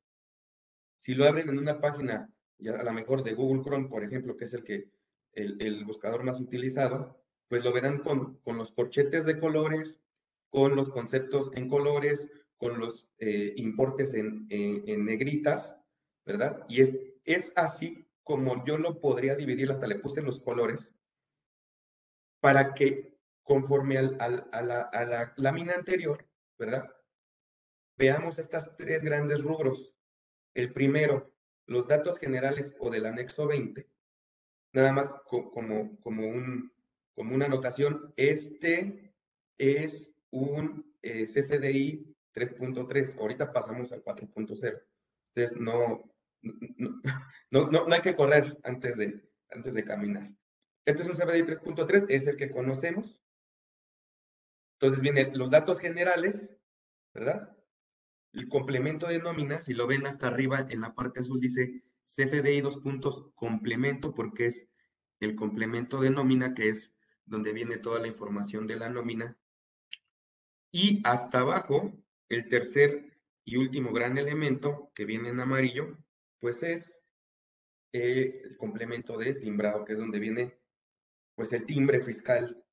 Si 0.97 1.15
lo 1.15 1.25
abren 1.25 1.49
en 1.49 1.57
una 1.57 1.81
página, 1.81 2.31
ya 2.59 2.75
a 2.75 2.83
lo 2.83 2.93
mejor 2.93 3.23
de 3.23 3.33
Google 3.33 3.63
Chrome, 3.63 3.89
por 3.89 4.03
ejemplo, 4.03 4.37
que 4.37 4.45
es 4.45 4.53
el, 4.53 4.63
que, 4.63 4.91
el 5.33 5.83
buscador 5.83 6.23
más 6.23 6.39
utilizado, 6.39 7.19
pues 7.47 7.63
lo 7.63 7.73
verán 7.73 7.99
con, 7.99 8.37
con 8.41 8.57
los 8.57 8.71
corchetes 8.71 9.25
de 9.25 9.39
colores, 9.39 9.99
con 10.51 10.75
los 10.75 10.89
conceptos 10.89 11.49
en 11.55 11.67
colores, 11.69 12.29
con 12.57 12.79
los 12.79 13.07
eh, 13.19 13.53
importes 13.55 14.13
en, 14.13 14.47
en, 14.49 15.05
negritas, 15.05 15.77
¿verdad? 16.25 16.65
Y 16.67 16.81
es, 16.81 16.97
es 17.23 17.53
así 17.55 18.07
como 18.23 18.65
yo 18.65 18.77
lo 18.77 18.99
podría 18.99 19.35
dividir, 19.35 19.71
hasta 19.71 19.87
le 19.87 19.99
puse 19.99 20.21
los 20.21 20.39
colores, 20.39 20.95
para 22.41 22.73
que 22.73 23.17
conforme 23.43 23.97
al, 23.97 24.17
al, 24.19 24.47
a, 24.51 24.61
la, 24.61 24.81
a 24.81 25.05
la 25.05 25.33
lámina 25.37 25.73
anterior, 25.73 26.27
¿verdad? 26.57 26.91
Veamos 27.97 28.37
estas 28.39 28.75
tres 28.75 29.03
grandes 29.03 29.41
rubros. 29.41 29.95
El 30.53 30.73
primero, 30.73 31.33
los 31.65 31.87
datos 31.87 32.19
generales 32.19 32.75
o 32.79 32.89
del 32.89 33.05
anexo 33.05 33.47
20, 33.47 33.87
nada 34.73 34.91
más 34.91 35.09
como, 35.25 35.99
como 35.99 36.27
un, 36.27 36.71
como 37.15 37.35
una 37.35 37.45
anotación, 37.45 38.13
este 38.17 39.13
es 39.57 40.13
un 40.29 40.93
eh, 41.01 41.25
CFDI 41.25 42.16
3.3. 42.37 43.19
Ahorita 43.19 43.51
pasamos 43.51 43.91
al 43.91 44.03
4.0. 44.03 44.81
Entonces, 45.33 45.59
no 45.59 46.11
no, 46.41 47.69
no, 47.69 47.87
no, 47.87 47.93
hay 47.93 48.01
que 48.01 48.15
correr 48.15 48.57
antes 48.63 48.97
de, 48.97 49.27
antes 49.51 49.73
de 49.73 49.83
caminar. 49.83 50.31
Este 50.85 51.03
es 51.03 51.09
un 51.09 51.15
CFDI 51.15 51.43
3.3, 51.43 52.05
es 52.09 52.27
el 52.27 52.37
que 52.37 52.51
conocemos. 52.51 53.21
Entonces 54.79 55.01
vienen 55.01 55.37
los 55.37 55.49
datos 55.49 55.79
generales, 55.79 56.55
¿verdad? 57.13 57.55
El 58.33 58.47
complemento 58.47 59.07
de 59.07 59.19
nómina, 59.19 59.59
si 59.59 59.73
lo 59.73 59.87
ven 59.87 60.05
hasta 60.05 60.27
arriba 60.27 60.65
en 60.69 60.81
la 60.81 60.93
parte 60.93 61.21
azul 61.21 61.39
dice 61.39 61.83
CFDI 62.05 62.61
dos 62.61 62.77
puntos 62.77 63.25
complemento 63.35 64.13
porque 64.13 64.45
es 64.45 64.69
el 65.19 65.35
complemento 65.35 65.99
de 65.99 66.11
nómina 66.11 66.53
que 66.53 66.69
es 66.69 66.93
donde 67.25 67.51
viene 67.51 67.77
toda 67.77 67.99
la 67.99 68.07
información 68.07 68.67
de 68.67 68.75
la 68.75 68.89
nómina. 68.89 69.35
Y 70.71 71.01
hasta 71.05 71.39
abajo, 71.39 71.97
el 72.29 72.47
tercer 72.47 73.17
y 73.45 73.57
último 73.57 73.91
gran 73.93 74.17
elemento 74.17 74.91
que 74.93 75.05
viene 75.05 75.29
en 75.29 75.39
amarillo, 75.39 75.97
pues 76.39 76.63
es 76.63 76.99
eh, 77.93 78.41
el 78.43 78.57
complemento 78.57 79.17
de 79.17 79.33
timbrado, 79.35 79.85
que 79.85 79.93
es 79.93 79.99
donde 79.99 80.19
viene 80.19 80.59
pues 81.35 81.53
el 81.53 81.65
timbre 81.65 82.03
fiscal 82.03 82.63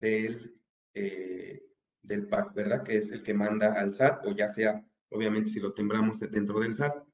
del, 0.00 0.60
eh, 0.94 1.62
del 2.02 2.28
PAC, 2.28 2.54
¿verdad? 2.54 2.82
Que 2.84 2.98
es 2.98 3.10
el 3.10 3.22
que 3.22 3.34
manda 3.34 3.72
al 3.72 3.94
SAT, 3.94 4.26
o 4.26 4.32
ya 4.32 4.48
sea, 4.48 4.84
obviamente 5.10 5.50
si 5.50 5.60
lo 5.60 5.72
timbramos 5.72 6.20
dentro 6.20 6.60
del 6.60 6.76
SAT, 6.76 7.04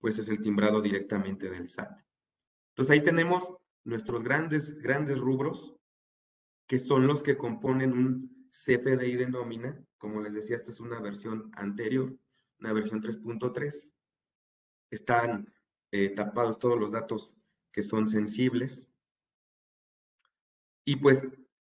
pues 0.00 0.18
es 0.18 0.28
el 0.28 0.40
timbrado 0.40 0.80
directamente 0.80 1.50
del 1.50 1.68
SAT. 1.68 1.90
Entonces 2.70 2.90
ahí 2.90 3.02
tenemos 3.02 3.54
nuestros 3.84 4.22
grandes, 4.22 4.78
grandes 4.80 5.18
rubros 5.18 5.74
que 6.68 6.78
son 6.78 7.06
los 7.06 7.22
que 7.22 7.36
componen 7.36 7.92
un 7.92 8.48
CFDI 8.50 9.16
de 9.16 9.26
nómina. 9.26 9.84
Como 9.98 10.20
les 10.20 10.34
decía, 10.34 10.56
esta 10.56 10.70
es 10.70 10.80
una 10.80 11.00
versión 11.00 11.50
anterior, 11.54 12.16
una 12.60 12.72
versión 12.72 13.02
3.3. 13.02 13.92
Están 14.90 15.52
eh, 15.90 16.10
tapados 16.10 16.58
todos 16.58 16.78
los 16.78 16.92
datos 16.92 17.36
que 17.72 17.82
son 17.82 18.08
sensibles. 18.08 18.94
Y 20.84 20.96
pues 20.96 21.26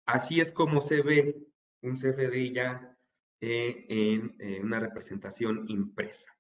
así 0.06 0.40
es 0.40 0.52
como 0.52 0.82
se 0.82 1.02
ve 1.02 1.48
un 1.82 1.96
CFDI 1.96 2.54
ya 2.54 2.98
eh, 3.42 3.86
en, 3.90 4.36
en 4.40 4.66
una 4.66 4.80
representación 4.80 5.66
impresa. 5.68 6.36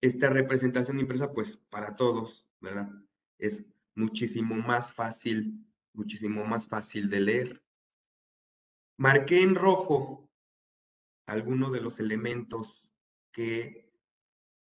Esta 0.00 0.30
representación 0.30 1.00
impresa, 1.00 1.32
pues 1.32 1.58
para 1.68 1.94
todos, 1.94 2.46
¿verdad? 2.60 2.88
Es 3.38 3.66
muchísimo 3.94 4.54
más 4.54 4.94
fácil 4.94 5.66
muchísimo 5.96 6.44
más 6.44 6.68
fácil 6.68 7.10
de 7.10 7.20
leer. 7.20 7.62
Marqué 8.98 9.42
en 9.42 9.54
rojo 9.54 10.25
algunos 11.26 11.72
de 11.72 11.80
los 11.80 12.00
elementos 12.00 12.92
que 13.32 13.92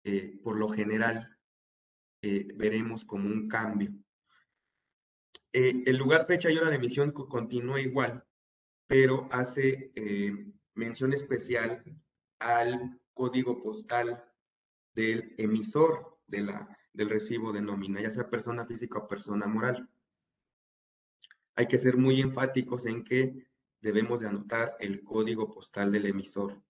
eh, 0.05 0.39
por 0.43 0.57
lo 0.57 0.69
general 0.69 1.39
eh, 2.23 2.49
veremos 2.55 3.05
como 3.05 3.29
un 3.29 3.49
cambio. 3.49 3.93
Eh, 5.53 5.83
el 5.87 5.97
lugar, 5.97 6.27
fecha 6.27 6.51
y 6.51 6.57
hora 6.57 6.71
de 6.71 6.77
emisión 6.77 7.13
continúa 7.13 7.81
igual, 7.81 8.25
pero 8.87 9.29
hace 9.31 9.93
mención 10.75 11.13
especial 11.13 11.83
al 12.39 13.01
código 13.13 13.63
postal 13.63 14.25
del 14.95 15.35
emisor 15.39 16.19
de 16.27 16.43
la, 16.43 16.79
del 16.93 17.11
recibo 17.11 17.53
de 17.53 17.63
nómina, 17.63 18.01
ya 18.01 18.11
sea 18.11 18.31
persona 18.31 18.67
física 18.67 18.99
o 18.99 19.07
persona 19.07 19.47
moral 19.47 19.89
hay 21.61 21.67
que 21.67 21.77
ser 21.77 21.99
muy 21.99 22.21
enfáticos 22.23 22.87
en 22.87 23.05
que 23.05 23.50
debemos 23.81 24.21
de 24.21 24.29
anotar 24.29 24.77
el 24.81 25.03
código 25.03 25.51
postal 25.51 25.93
del 25.93 26.07
emisor. 26.07 26.63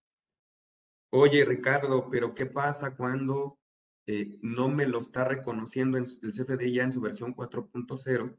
Oye, 1.13 1.45
Ricardo, 1.45 2.09
pero 2.09 2.35
¿qué 2.35 2.47
pasa 2.47 2.95
cuando 2.97 3.59
eh, 4.07 4.39
no 4.43 4.69
me 4.69 4.87
lo 4.87 5.01
está 5.01 5.25
reconociendo 5.25 5.99
el 5.99 6.05
CFDI 6.05 6.73
ya 6.73 6.85
en 6.85 6.93
su 6.93 7.01
versión 7.01 7.35
4.0 7.35 8.37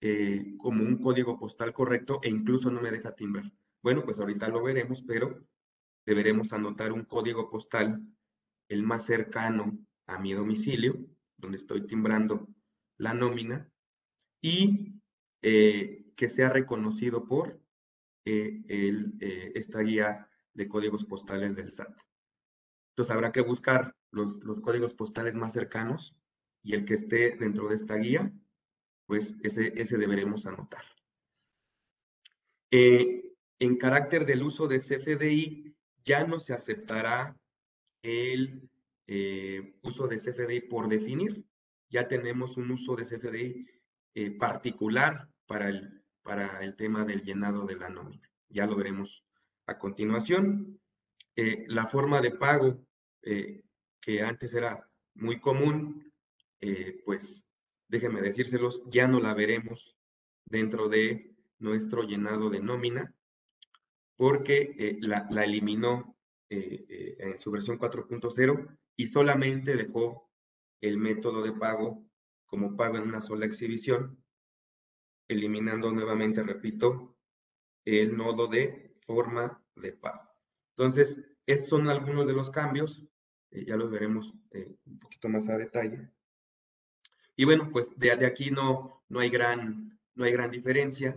eh, 0.00 0.54
como 0.58 0.84
un 0.84 0.98
código 0.98 1.38
postal 1.38 1.72
correcto 1.72 2.20
e 2.22 2.28
incluso 2.28 2.70
no 2.70 2.80
me 2.80 2.90
deja 2.92 3.14
timbrar? 3.14 3.52
Bueno, 3.82 4.04
pues 4.04 4.20
ahorita 4.20 4.48
lo 4.48 4.62
veremos, 4.62 5.02
pero 5.02 5.44
deberemos 6.04 6.52
anotar 6.52 6.92
un 6.92 7.04
código 7.04 7.50
postal 7.50 8.00
el 8.68 8.82
más 8.82 9.04
cercano 9.04 9.78
a 10.06 10.18
mi 10.18 10.32
domicilio, 10.32 10.98
donde 11.36 11.58
estoy 11.58 11.86
timbrando 11.86 12.48
la 12.98 13.12
nómina 13.14 13.70
y 14.40 15.00
eh, 15.42 15.95
que 16.16 16.28
sea 16.28 16.48
reconocido 16.48 17.24
por 17.24 17.60
eh, 18.24 18.62
eh, 18.68 19.52
esta 19.54 19.80
guía 19.80 20.28
de 20.54 20.68
códigos 20.68 21.04
postales 21.04 21.54
del 21.54 21.72
SAT. 21.72 21.94
Entonces 22.90 23.14
habrá 23.14 23.30
que 23.30 23.42
buscar 23.42 23.94
los, 24.10 24.60
códigos 24.60 24.94
postales 24.94 25.34
más 25.34 25.52
cercanos 25.52 26.16
y 26.62 26.74
el 26.74 26.84
que 26.84 26.94
esté 26.94 27.36
dentro 27.36 27.68
de 27.68 27.76
esta 27.76 27.96
guía, 27.96 28.32
pues 29.06 29.34
ese, 29.42 29.72
ese 29.80 29.98
deberemos 29.98 30.46
anotar. 30.46 30.84
en 32.70 33.76
carácter 33.78 34.26
del 34.26 34.42
uso 34.42 34.66
de 34.66 34.80
CFDI, 34.80 35.76
ya 36.02 36.26
no 36.26 36.40
se 36.40 36.54
aceptará 36.54 37.38
el 38.02 38.68
uso 39.82 40.08
de 40.08 40.16
CFDI 40.16 40.62
por 40.62 40.88
definir. 40.88 41.44
Ya 41.88 42.08
tenemos 42.08 42.56
un 42.56 42.70
uso 42.70 42.96
de 42.96 43.04
CFDI 43.04 43.66
eh, 44.18 44.30
particular 44.30 45.28
para 45.46 45.68
el, 45.68 46.02
para 46.26 46.62
el 46.64 46.74
tema 46.76 47.04
del 47.04 47.22
llenado 47.22 47.64
de 47.64 47.76
la 47.76 47.88
nómina. 47.88 48.28
Ya 48.48 48.66
lo 48.66 48.76
veremos 48.76 49.24
a 49.66 49.78
continuación. 49.78 50.80
Eh, 51.36 51.64
la 51.68 51.86
forma 51.86 52.20
de 52.20 52.32
pago 52.32 52.84
eh, 53.22 53.62
que 54.00 54.22
antes 54.22 54.54
era 54.54 54.90
muy 55.14 55.40
común, 55.40 56.12
pues 57.04 57.46
déjenme 57.88 58.20
decírselos, 58.20 58.82
ya 58.86 59.06
no 59.06 59.20
la 59.20 59.34
veremos 59.34 59.96
dentro 60.44 60.88
de 60.88 61.36
nuestro 61.58 62.02
llenado 62.02 62.50
de 62.50 62.60
nómina, 62.60 63.14
porque 64.16 64.98
la, 65.00 65.26
la, 65.30 65.44
eliminó 65.44 66.16
en 66.48 67.40
su 67.40 67.50
versión 67.52 67.78
4.0 67.78 68.78
y 68.96 69.06
solamente 69.06 69.76
dejó 69.76 70.28
el 70.80 70.98
método 70.98 71.42
de 71.42 71.52
pago 71.52 72.04
como 72.46 72.76
pago 72.76 72.96
en 72.96 73.04
una 73.04 73.20
sola 73.20 73.46
exhibición, 73.46 74.22
eliminando 75.28 75.90
nuevamente, 75.90 76.42
repito, 76.42 77.16
el 77.84 78.16
nodo 78.16 78.46
de 78.46 78.96
forma 79.06 79.62
de 79.76 79.92
pago. 79.92 80.28
Entonces, 80.70 81.20
estos 81.46 81.68
son 81.68 81.88
algunos 81.88 82.26
de 82.26 82.32
los 82.32 82.50
cambios, 82.50 83.04
eh, 83.50 83.64
ya 83.64 83.76
los 83.76 83.90
veremos 83.90 84.34
eh, 84.50 84.76
un 84.86 84.98
poquito 84.98 85.28
más 85.28 85.48
a 85.48 85.56
detalle. 85.56 86.10
Y 87.36 87.44
bueno, 87.44 87.70
pues 87.70 87.96
de, 87.96 88.12
aquí 88.26 88.50
no, 88.50 89.04
no, 89.08 89.20
hay 89.20 89.30
gran, 89.30 89.98
no 90.14 90.24
hay 90.24 90.32
gran 90.32 90.50
diferencia. 90.50 91.16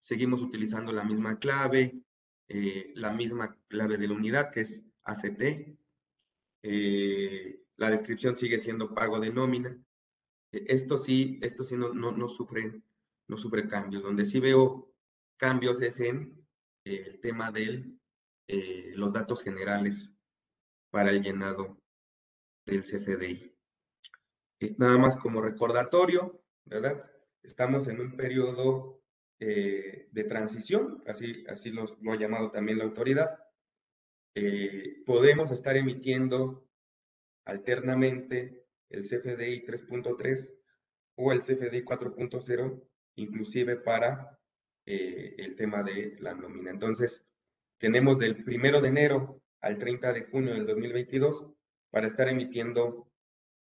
Seguimos 0.00 0.42
utilizando 0.42 0.92
la 0.92 1.04
misma 1.04 1.38
clave, 1.38 2.02
eh, 2.48 2.92
la 2.94 3.12
misma 3.12 3.56
clave 3.68 3.96
de 3.98 4.08
la 4.08 4.14
unidad, 4.14 4.50
que 4.50 4.62
es 4.62 4.84
ACT. 5.04 5.76
la 7.76 7.90
descripción 7.90 8.36
sigue 8.36 8.58
siendo 8.58 8.94
pago 8.94 9.20
de 9.20 9.32
nómina. 9.32 9.78
Esto 10.50 10.96
sí, 10.98 11.38
esto 11.42 11.62
sí 11.62 11.76
no, 11.76 11.92
no, 11.92 12.12
no, 12.12 12.28
sufre, 12.28 12.82
no 13.28 13.38
sufre 13.38 13.68
cambios. 13.68 14.02
Donde 14.02 14.26
sí 14.26 14.40
veo 14.40 14.92
cambios 15.36 15.80
es 15.82 16.00
en 16.00 16.46
eh, 16.84 17.04
el 17.06 17.20
tema 17.20 17.52
de 17.52 17.84
eh, 18.48 18.92
los 18.94 19.12
datos 19.12 19.42
generales 19.42 20.12
para 20.90 21.10
el 21.10 21.22
llenado 21.22 21.80
del 22.66 22.82
CFDI. 22.82 23.54
Eh, 24.60 24.74
nada 24.78 24.98
más 24.98 25.16
como 25.16 25.40
recordatorio, 25.40 26.42
¿verdad? 26.64 27.04
Estamos 27.42 27.86
en 27.88 28.00
un 28.00 28.16
periodo 28.16 28.96
de 29.40 30.26
transición, 30.28 31.00
así, 31.06 31.44
así 31.46 31.70
lo 31.70 31.86
ha 32.10 32.16
llamado 32.16 32.50
también 32.50 32.78
la 32.78 32.84
autoridad. 32.84 33.38
podemos 35.06 35.52
estar 35.52 35.76
emitiendo 35.76 36.68
alternamente 37.44 38.66
el 38.90 39.02
CFDI 39.02 39.64
3.3 39.64 40.50
o 41.14 41.32
el 41.32 41.40
CFDI 41.40 41.84
4.0, 41.84 42.87
inclusive 43.18 43.76
para 43.76 44.38
eh, 44.86 45.34
el 45.38 45.56
tema 45.56 45.82
de 45.82 46.16
la 46.20 46.34
nómina. 46.34 46.70
Entonces, 46.70 47.24
tenemos 47.78 48.18
del 48.18 48.42
primero 48.44 48.80
de 48.80 48.88
enero 48.88 49.42
al 49.60 49.78
30 49.78 50.12
de 50.12 50.24
junio 50.24 50.54
del 50.54 50.66
2022 50.66 51.46
para 51.90 52.06
estar 52.06 52.28
emitiendo 52.28 53.10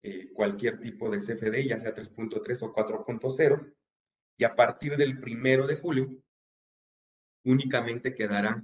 eh, 0.02 0.32
cualquier 0.34 0.80
tipo 0.80 1.10
de 1.10 1.20
CFDI, 1.20 1.70
ya 1.70 1.78
sea 1.78 1.96
3.3 1.96 2.64
o 2.64 2.74
4.0, 2.74 3.74
y 4.38 4.44
a 4.44 4.56
partir 4.56 4.98
del 4.98 5.20
primero 5.20 5.68
de 5.68 5.78
julio 5.78 6.10
únicamente 7.46 8.14
quedará 8.14 8.64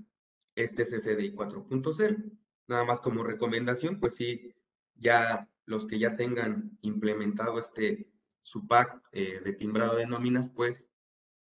este 0.56 0.84
CFDI 0.84 1.34
4.0. 1.34 2.32
Nada 2.68 2.84
más 2.84 3.02
como 3.02 3.24
recomendación, 3.24 4.00
pues 4.00 4.16
sí, 4.16 4.54
ya 4.96 5.48
los 5.66 5.86
que 5.86 6.00
ya 6.00 6.16
tengan 6.16 6.78
implementado 6.82 7.60
este 7.60 8.08
su 8.42 8.68
pack 8.68 9.02
eh, 9.12 9.42
de 9.44 9.54
timbrado 9.54 9.96
de 9.96 10.08
nóminas, 10.08 10.50
pues 10.50 10.92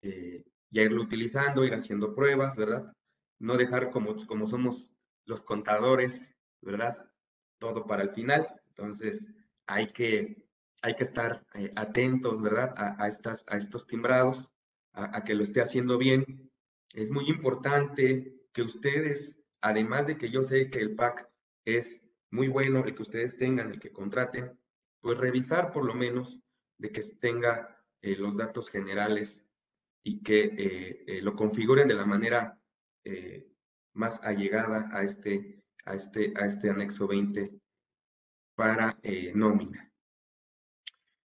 eh, 0.01 0.43
ya 0.69 0.81
irlo 0.81 1.01
utilizando, 1.01 1.63
ir 1.63 1.73
haciendo 1.73 2.13
pruebas, 2.15 2.57
¿verdad? 2.57 2.93
No 3.39 3.57
dejar 3.57 3.91
como, 3.91 4.15
como 4.25 4.47
somos 4.47 4.91
los 5.25 5.43
contadores, 5.43 6.35
¿verdad? 6.61 6.97
Todo 7.59 7.85
para 7.85 8.03
el 8.03 8.11
final. 8.11 8.47
Entonces, 8.69 9.37
hay 9.67 9.87
que, 9.87 10.45
hay 10.81 10.95
que 10.95 11.03
estar 11.03 11.45
eh, 11.53 11.69
atentos, 11.75 12.41
¿verdad? 12.41 12.73
A, 12.77 13.07
estas, 13.07 13.45
a 13.47 13.57
estos 13.57 13.87
timbrados, 13.87 14.51
a, 14.93 15.17
a 15.17 15.23
que 15.23 15.35
lo 15.35 15.43
esté 15.43 15.61
haciendo 15.61 15.97
bien. 15.97 16.51
Es 16.93 17.11
muy 17.11 17.29
importante 17.29 18.35
que 18.53 18.61
ustedes, 18.61 19.39
además 19.61 20.07
de 20.07 20.17
que 20.17 20.29
yo 20.29 20.43
sé 20.43 20.69
que 20.69 20.79
el 20.79 20.95
pack 20.95 21.29
es 21.65 22.05
muy 22.31 22.47
bueno 22.47 22.83
el 22.83 22.95
que 22.95 23.01
ustedes 23.01 23.37
tengan, 23.37 23.71
el 23.71 23.79
que 23.79 23.91
contraten, 23.91 24.59
pues 25.01 25.17
revisar 25.17 25.71
por 25.71 25.85
lo 25.85 25.93
menos 25.93 26.39
de 26.77 26.91
que 26.91 27.01
tenga 27.19 27.83
eh, 28.01 28.15
los 28.17 28.37
datos 28.37 28.69
generales 28.69 29.45
y 30.03 30.21
que 30.21 30.43
eh, 30.43 31.03
eh, 31.07 31.21
lo 31.21 31.35
configuren 31.35 31.87
de 31.87 31.95
la 31.95 32.05
manera 32.05 32.59
más 33.93 34.19
allegada 34.23 34.89
a 34.91 35.03
este, 35.03 35.61
a, 35.85 35.93
este, 35.93 36.33
a 36.35 36.47
este 36.47 36.71
anexo 36.71 37.07
20 37.07 37.51
para 38.55 38.99
nómina. 39.35 39.93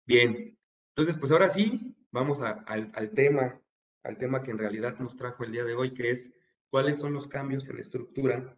Bien, 0.05 0.55
entonces 0.89 1.17
pues 1.17 1.31
ahora 1.31 1.49
sí, 1.49 1.95
vamos 2.11 2.41
al, 2.41 3.11
tema, 3.15 3.59
al 4.03 4.17
tema 4.17 4.43
que 4.43 4.51
en 4.51 4.59
realidad 4.59 4.99
nos 4.99 5.15
trajo 5.15 5.43
el 5.43 5.51
día 5.51 5.63
de 5.63 5.73
hoy, 5.73 5.95
que 5.95 6.11
es 6.11 6.31
cuáles 6.69 6.99
son 6.99 7.13
los 7.13 7.27
cambios 7.27 7.67
en 7.67 7.75
la 7.75 7.81
estructura 7.81 8.55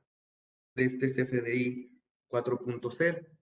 de 0.75 0.85
este 0.85 1.07
CFDI 1.07 2.01
4.0. 2.29 3.34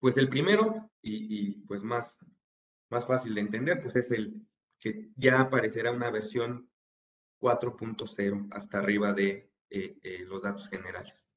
Pues 0.00 0.16
el 0.16 0.28
primero, 0.28 0.90
y, 1.02 1.60
pues 1.66 1.82
más, 1.82 2.18
más 2.90 3.06
fácil 3.06 3.34
de 3.34 3.40
entender, 3.40 3.82
pues 3.82 3.96
es 3.96 4.10
el 4.12 4.46
que 4.78 5.10
ya 5.16 5.40
aparecerá 5.40 5.90
una 5.90 6.10
versión 6.10 6.70
4.0 7.40 8.48
hasta 8.52 8.78
arriba 8.78 9.12
de 9.12 9.50
eh, 9.70 9.98
eh, 10.02 10.24
los 10.26 10.42
datos 10.42 10.68
generales. 10.68 11.36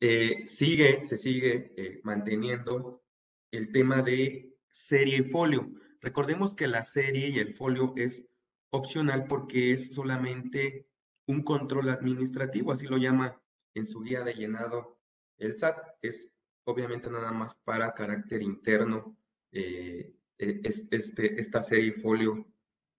Eh, 0.00 0.44
sigue, 0.46 1.04
se 1.04 1.16
sigue 1.16 2.00
manteniendo 2.04 3.02
el 3.50 3.72
tema 3.72 4.02
de 4.02 4.54
serie 4.70 5.18
y 5.18 5.22
folio. 5.22 5.70
Recordemos 6.00 6.54
que 6.54 6.68
la 6.68 6.82
serie 6.82 7.28
y 7.28 7.38
el 7.38 7.52
folio 7.54 7.92
es 7.96 8.26
opcional 8.70 9.26
porque 9.28 9.72
es 9.72 9.92
solamente 9.92 10.86
un 11.26 11.42
control 11.42 11.90
administrativo, 11.90 12.72
así 12.72 12.86
lo 12.86 12.96
llama 12.96 13.40
en 13.74 13.84
su 13.84 14.00
guía 14.00 14.24
de 14.24 14.34
llenado 14.34 14.98
el 15.38 15.56
SAT. 15.58 15.76
Es 16.02 16.30
obviamente 16.70 17.10
nada 17.10 17.32
más 17.32 17.54
para 17.54 17.92
carácter 17.92 18.42
interno 18.42 19.16
eh, 19.52 20.14
e, 20.38 20.60
este, 20.64 21.40
esta 21.40 21.60
serie 21.60 21.92
folio 21.92 22.46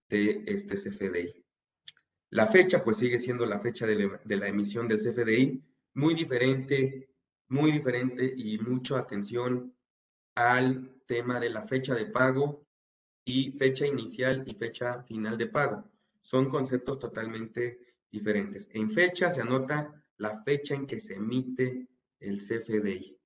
de 0.10 0.44
este 0.46 0.76
CFDI. 0.76 1.44
La 2.32 2.48
fecha, 2.48 2.84
pues 2.84 2.98
sigue 2.98 3.20
siendo 3.20 3.46
la 3.46 3.60
fecha 3.60 3.86
de, 3.86 4.20
la 4.26 4.48
emisión 4.48 4.88
del 4.88 5.00
CFDI, 5.00 5.64
muy 5.96 6.14
diferente, 6.14 7.10
muy 7.50 7.72
diferente 7.72 8.34
y 8.36 8.58
mucha 8.60 9.00
atención 9.00 9.76
al 10.36 11.02
tema 11.06 11.40
de 11.40 11.50
la 11.50 11.64
fecha 11.64 11.94
de 11.94 12.06
pago 12.06 12.66
y 13.26 13.52
fecha 13.52 13.86
inicial 13.86 14.44
y 14.46 14.54
fecha 14.54 15.04
final 15.04 15.38
de 15.38 15.48
pago. 15.48 15.92
Son 16.22 16.50
conceptos 16.50 17.00
totalmente 17.00 17.96
diferentes. 18.10 18.70
En 18.72 18.90
fecha 18.90 19.30
se 19.30 19.42
anota 19.42 20.02
la 20.18 20.42
fecha 20.44 20.76
en 20.76 20.86
que 20.86 21.00
se 21.00 21.16
emite 21.16 21.88
el 22.20 22.38
CFDI. 22.40 23.21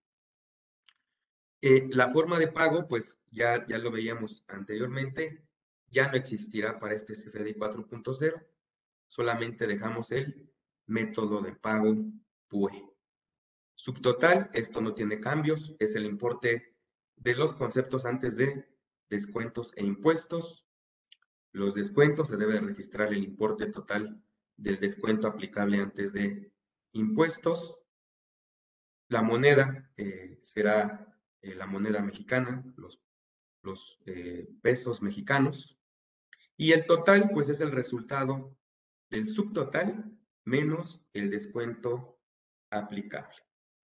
Eh, 1.68 1.88
la 1.90 2.12
forma 2.12 2.38
de 2.38 2.48
pago, 2.48 2.88
pues 2.88 3.18
ya, 3.32 3.66
ya 3.66 3.80
lo 3.80 3.90
veíamos 3.90 4.44
anteriormente, 4.48 5.44
ya 5.90 6.08
no 6.08 6.16
existirá 6.16 6.78
para 6.78 6.94
este 6.94 7.16
CFDI 7.16 7.56
4.0, 7.56 8.46
solamente 9.08 9.66
dejamos 9.66 10.12
el 10.12 10.48
método 10.86 11.42
de 11.42 11.54
pago 11.54 11.96
PUE. 12.50 12.88
Subtotal, 13.74 14.52
esto 14.54 14.80
no 14.80 14.94
tiene 14.94 15.20
cambios, 15.20 15.76
es 15.80 15.96
el 15.96 16.06
importe 16.06 16.76
de 17.16 17.34
los 17.34 17.56
conceptos 17.56 18.06
antes 18.06 18.36
de 18.36 18.70
descuentos 19.10 19.74
e 19.76 19.84
impuestos. 19.84 20.68
Los 21.52 21.74
descuentos 21.74 22.28
se 22.28 22.38
debe 22.38 22.60
registrar 22.60 23.12
el 23.12 23.24
importe 23.24 23.72
total 23.72 24.22
del 24.56 24.78
descuento 24.78 25.26
aplicable 25.26 25.80
antes 25.80 26.14
de 26.14 26.52
impuestos. 26.92 27.80
La 29.08 29.24
moneda 29.24 29.92
eh, 29.98 30.40
será 30.44 31.12
eh, 31.42 31.56
la 31.56 31.66
moneda 31.66 32.02
mexicana, 32.02 32.64
los 32.76 34.00
eh, 34.06 34.48
pesos 34.62 35.02
mexicanos. 35.02 35.78
Y 36.58 36.72
el 36.72 36.86
total, 36.86 37.32
pues 37.34 37.50
es 37.50 37.62
el 37.62 37.72
resultado 37.72 38.58
del 39.10 39.28
subtotal 39.28 40.12
menos 40.46 41.02
el 41.14 41.30
descuento 41.30 42.20
aplicable. 42.70 43.36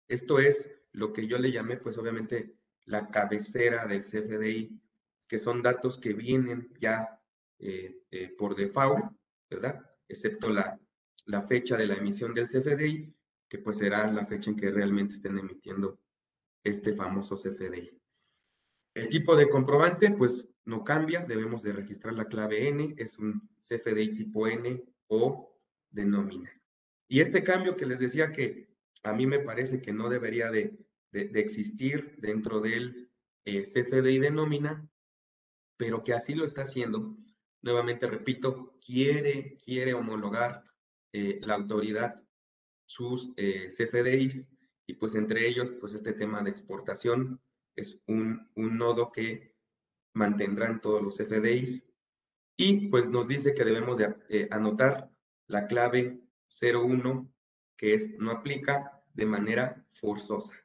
Esto 0.08 0.40
es 0.40 0.70
lo 0.92 1.14
que 1.14 1.28
yo 1.28 1.38
le 1.38 1.52
llamé, 1.52 1.78
pues 1.78 1.98
obviamente, 1.98 2.56
la 2.86 3.10
cabecera 3.10 3.86
del 3.86 4.04
CFDI, 4.04 4.82
que 5.28 5.40
son 5.40 5.62
datos 5.62 5.98
que 5.98 6.14
vienen 6.14 6.74
ya 6.80 7.22
eh, 7.60 8.04
por 8.38 8.56
default, 8.56 9.06
¿verdad? 9.50 9.80
Excepto 10.08 10.50
la, 10.50 10.80
la 11.26 11.44
fecha 11.44 11.78
de 11.78 11.88
la 11.88 11.96
emisión 11.96 12.34
del 12.34 12.48
CFDI, 12.48 13.14
que 13.48 13.60
pues 13.60 13.78
será 13.78 14.12
la 14.12 14.26
fecha 14.26 14.50
en 14.50 14.56
que 14.56 14.72
realmente 14.72 15.14
estén 15.14 15.38
emitiendo 15.38 16.00
este 16.64 16.94
famoso 16.94 17.36
CFDI. 17.36 18.00
El 18.96 19.10
tipo 19.10 19.36
de 19.36 19.50
comprobante, 19.50 20.12
pues 20.12 20.50
no 20.66 20.84
cambia, 20.84 21.26
debemos 21.26 21.64
de 21.64 21.74
registrar 21.74 22.14
la 22.14 22.26
clave 22.26 22.68
N, 22.68 22.96
es 22.98 23.18
un 23.18 23.50
CFDI 23.60 24.16
tipo 24.16 24.48
N 24.48 24.84
o 25.08 25.58
de 25.90 26.06
nómina. 26.06 26.52
Y 27.08 27.22
este 27.22 27.44
cambio 27.44 27.76
que 27.76 27.86
les 27.86 28.00
decía 28.00 28.32
que 28.32 28.70
a 29.04 29.14
mí 29.14 29.26
me 29.26 29.40
parece 29.40 29.82
que 29.82 29.94
no 29.94 30.10
debería 30.10 30.52
de, 30.52 30.78
existir 31.12 32.16
dentro 32.20 32.60
del 32.60 33.10
eh, 33.46 33.64
CFDI 33.64 34.20
de 34.20 34.32
nómina, 34.32 34.88
pero 35.78 36.04
que 36.04 36.14
así 36.14 36.36
lo 36.36 36.46
está 36.46 36.64
haciendo. 36.64 37.16
Nuevamente 37.62 38.06
repito, 38.06 38.78
quiere, 38.86 39.58
quiere 39.64 39.94
homologar 39.94 40.64
eh, 41.14 41.40
la 41.42 41.56
autoridad 41.56 42.24
sus 42.86 43.32
eh, 43.38 43.68
CFDIs 43.68 44.50
y 44.90 44.96
pues 44.96 45.14
entre 45.14 45.48
ellos, 45.48 45.72
pues 45.72 45.94
este 45.94 46.14
tema 46.14 46.42
de 46.42 46.50
exportación 46.50 47.40
es 47.76 48.02
un, 48.08 48.50
un 48.56 48.76
nodo 48.80 49.12
que 49.12 49.54
mantendrán 50.16 50.82
todos 50.82 51.04
los 51.04 51.16
CFDIs 51.16 51.86
y 52.58 52.88
pues 52.88 53.08
nos 53.08 53.28
dice 53.28 53.54
que 53.54 53.64
debemos 53.64 54.00
de 54.00 54.16
eh, 54.30 54.48
anotar 54.50 55.12
la 55.46 55.68
clave 55.68 56.20
01 56.50 57.32
que 57.78 57.94
es 57.94 58.18
no 58.18 58.32
aplica 58.32 59.04
de 59.14 59.28
manera 59.28 59.86
forzosa. 59.92 60.56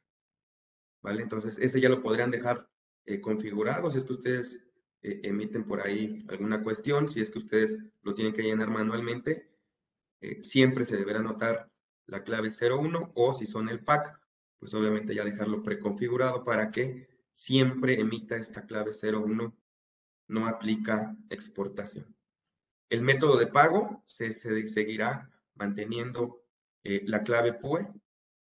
¿Vale? 1.03 1.21
Entonces, 1.23 1.59
ese 1.59 1.79
ya 1.79 1.91
lo 1.91 2.01
podrían 2.01 2.31
dejar 2.31 2.67
eh, 3.05 3.21
configurado 3.21 3.91
si 3.91 3.99
es 3.99 4.07
que 4.07 4.15
ustedes 4.15 4.59
eh, 5.03 5.21
emiten 5.23 5.67
por 5.67 5.83
ahí 5.87 6.25
alguna 6.29 6.63
cuestión, 6.63 7.11
si 7.11 7.21
es 7.21 7.29
que 7.29 7.41
ustedes 7.41 7.79
lo 8.01 8.15
tienen 8.15 8.33
que 8.33 8.43
llenar 8.43 8.71
manualmente, 8.71 9.51
siempre 10.41 10.87
se 10.87 10.97
deberá 10.97 11.19
anotar 11.19 11.71
la 12.07 12.23
clave 12.23 12.51
01 12.51 13.13
o 13.15 13.35
si 13.35 13.47
son 13.47 13.69
el 13.69 13.83
pack, 13.83 14.21
pues 14.59 14.75
obviamente 14.75 15.15
ya 15.15 15.25
dejarlo 15.25 15.63
preconfigurado 15.63 16.45
para 16.45 16.71
que 16.71 17.09
siempre 17.33 18.01
emita 18.01 18.37
esta 18.37 18.67
clave 18.67 18.93
01, 18.93 19.57
no 20.29 20.47
aplica 20.47 21.17
exportación. 21.31 22.15
El 22.89 23.03
método 23.03 23.37
de 23.37 23.47
pago 23.47 24.03
se, 24.07 24.33
seguirá 24.33 25.31
manteniendo 25.55 26.45
eh, 26.85 27.03
la 27.07 27.23
clave 27.23 27.53
PUE, 27.55 27.89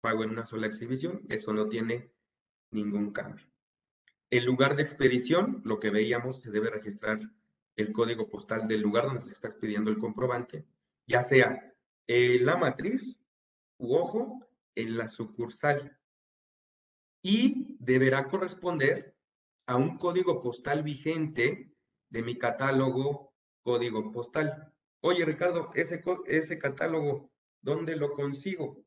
pago 0.02 0.24
en 0.24 0.32
una 0.32 0.46
sola 0.46 0.68
exhibición, 0.68 1.22
eso 1.30 1.54
no 1.54 1.68
tiene 1.68 2.12
ningún 2.72 3.12
cambio. 3.12 3.46
El 4.30 4.46
lugar 4.46 4.76
de 4.76 4.84
expedición, 4.84 5.62
lo 5.64 5.80
que 5.80 5.90
veíamos, 5.90 6.42
se 6.42 6.52
debe 6.52 6.70
registrar 6.70 7.20
el 7.76 7.94
código 7.94 8.30
postal 8.30 8.68
del 8.68 8.82
lugar 8.82 9.06
donde 9.06 9.22
se 9.22 9.32
está 9.32 9.48
expidiendo 9.48 9.90
el 9.90 9.98
comprobante, 9.98 10.66
ya 11.06 11.22
sea 11.22 11.74
en 12.08 12.46
la 12.46 12.58
matriz 12.58 13.22
u 13.78 13.96
ojo, 13.96 14.48
en 14.76 14.98
la 14.98 15.08
sucursal 15.08 15.98
y 17.22 17.76
deberá 17.80 18.28
corresponder 18.28 19.16
a 19.66 19.76
un 19.76 19.98
código 19.98 20.42
postal 20.42 20.84
vigente 20.84 21.74
de 22.10 22.22
mi 22.22 22.38
catálogo 22.38 23.34
código 23.64 24.14
postal. 24.14 24.74
Oye, 25.02 25.26
Ricardo, 25.26 25.70
ese, 25.76 26.02
ese 26.28 26.58
catálogo, 26.58 27.30
¿dónde 27.62 27.98
lo 27.98 28.14
consigo? 28.14 28.82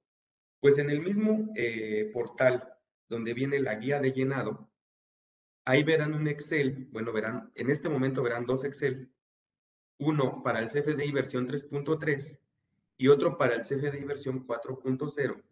Pues 0.60 0.78
en 0.78 0.88
el 0.88 1.02
mismo 1.02 1.52
eh, 1.54 2.10
portal 2.14 2.72
donde 3.08 3.34
viene 3.34 3.58
la 3.60 3.74
guía 3.74 4.00
de 4.00 4.12
llenado, 4.12 4.70
ahí 5.66 5.82
verán 5.82 6.14
un 6.14 6.28
Excel, 6.28 6.88
bueno, 6.92 7.12
verán, 7.12 7.52
en 7.56 7.68
este 7.68 7.90
momento 7.90 8.22
verán 8.22 8.46
dos 8.46 8.64
Excel, 8.64 9.12
uno 9.98 10.42
para 10.42 10.60
el 10.60 10.68
CFDI 10.68 11.12
versión 11.12 11.46
3.3 11.46 12.40
y 13.00 13.08
otro 13.08 13.38
para 13.38 13.54
el 13.54 13.62
CFDI 13.62 14.04
versión 14.04 14.46
4.0. 14.46 15.42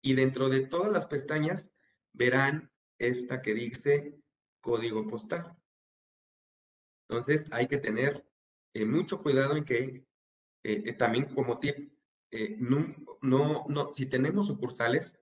Y 0.00 0.14
dentro 0.14 0.48
de 0.48 0.62
todas 0.62 0.90
las 0.90 1.06
pestañas 1.06 1.70
verán 2.14 2.72
esta 2.98 3.42
que 3.42 3.52
dice 3.52 4.18
código 4.62 5.06
postal. 5.06 5.54
Entonces 7.06 7.46
hay 7.52 7.68
que 7.68 7.76
tener 7.76 8.26
eh, 8.72 8.86
mucho 8.86 9.22
cuidado 9.22 9.54
en 9.54 9.66
que 9.66 9.82
eh, 9.82 10.04
eh, 10.62 10.92
también 10.94 11.26
como 11.34 11.58
tip, 11.58 11.92
no, 12.56 12.94
no, 13.20 13.66
no, 13.68 13.92
si 13.92 14.06
tenemos 14.06 14.46
sucursales, 14.46 15.20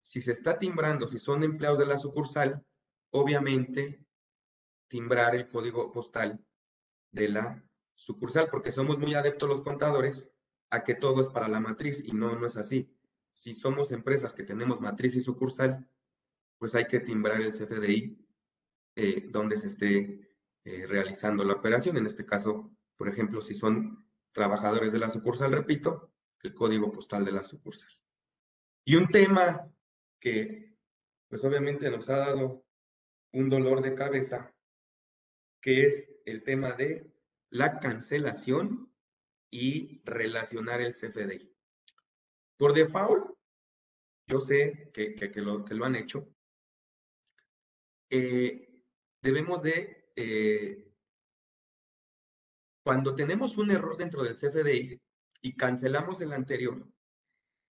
si 0.00 0.20
se 0.20 0.32
está 0.32 0.58
timbrando, 0.58 1.06
si 1.06 1.20
son 1.20 1.44
empleados 1.44 1.78
de 1.78 1.86
la 1.86 1.96
sucursal, 1.96 2.66
obviamente 3.12 4.04
timbrar 4.88 5.36
el 5.36 5.48
código 5.48 5.92
postal 5.92 6.44
de 7.12 7.28
la 7.28 7.64
sucursal, 7.94 8.48
porque 8.50 8.72
somos 8.72 8.98
muy 8.98 9.14
adeptos 9.14 9.48
los 9.48 9.62
contadores 9.62 10.32
a 10.70 10.84
que 10.84 10.94
todo 10.94 11.20
es 11.20 11.28
para 11.28 11.48
la 11.48 11.60
matriz 11.60 12.02
y 12.04 12.12
no, 12.12 12.38
no 12.38 12.46
es 12.46 12.56
así. 12.56 12.90
Si 13.32 13.54
somos 13.54 13.92
empresas 13.92 14.34
que 14.34 14.42
tenemos 14.42 14.80
matriz 14.80 15.14
y 15.16 15.20
sucursal, 15.20 15.88
pues 16.58 16.74
hay 16.74 16.86
que 16.86 17.00
timbrar 17.00 17.40
el 17.40 17.52
CFDI 17.52 18.18
eh, 18.96 19.28
donde 19.30 19.56
se 19.56 19.68
esté 19.68 20.28
eh, 20.64 20.86
realizando 20.86 21.44
la 21.44 21.54
operación. 21.54 21.96
En 21.96 22.06
este 22.06 22.26
caso, 22.26 22.70
por 22.96 23.08
ejemplo, 23.08 23.40
si 23.40 23.54
son 23.54 24.04
trabajadores 24.32 24.92
de 24.92 24.98
la 24.98 25.08
sucursal, 25.08 25.52
repito, 25.52 26.12
el 26.42 26.52
código 26.52 26.90
postal 26.92 27.24
de 27.24 27.32
la 27.32 27.42
sucursal. 27.42 27.92
Y 28.84 28.96
un 28.96 29.08
tema 29.08 29.70
que, 30.20 30.76
pues 31.28 31.44
obviamente 31.44 31.90
nos 31.90 32.08
ha 32.08 32.18
dado 32.18 32.64
un 33.32 33.48
dolor 33.48 33.82
de 33.82 33.94
cabeza, 33.94 34.54
que 35.60 35.86
es 35.86 36.10
el 36.24 36.42
tema 36.42 36.72
de 36.72 37.12
la 37.50 37.78
cancelación 37.78 38.92
y 39.50 40.00
relacionar 40.04 40.80
el 40.80 40.92
CFDI. 40.92 41.50
Por 42.56 42.74
default, 42.74 43.38
yo 44.26 44.40
sé 44.40 44.90
que, 44.92 45.14
que, 45.14 45.40
lo, 45.40 45.64
que 45.64 45.74
lo 45.74 45.84
han 45.84 45.96
hecho, 45.96 46.28
eh, 48.10 48.84
debemos 49.22 49.62
de, 49.62 50.10
eh, 50.16 50.92
cuando 52.84 53.14
tenemos 53.14 53.56
un 53.58 53.70
error 53.70 53.96
dentro 53.96 54.22
del 54.22 54.34
CFDI 54.34 55.00
y 55.42 55.56
cancelamos 55.56 56.20
el 56.20 56.32
anterior, 56.32 56.86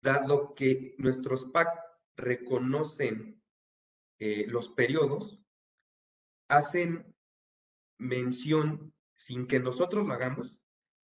dado 0.02 0.54
que 0.54 0.94
nuestros 0.98 1.46
PAC 1.46 1.68
reconocen 2.16 3.42
eh, 4.18 4.46
los 4.48 4.70
periodos, 4.70 5.42
hacen 6.48 7.14
mención, 7.98 8.94
sin 9.14 9.46
que 9.46 9.58
nosotros 9.58 10.06
lo 10.06 10.14
hagamos, 10.14 10.60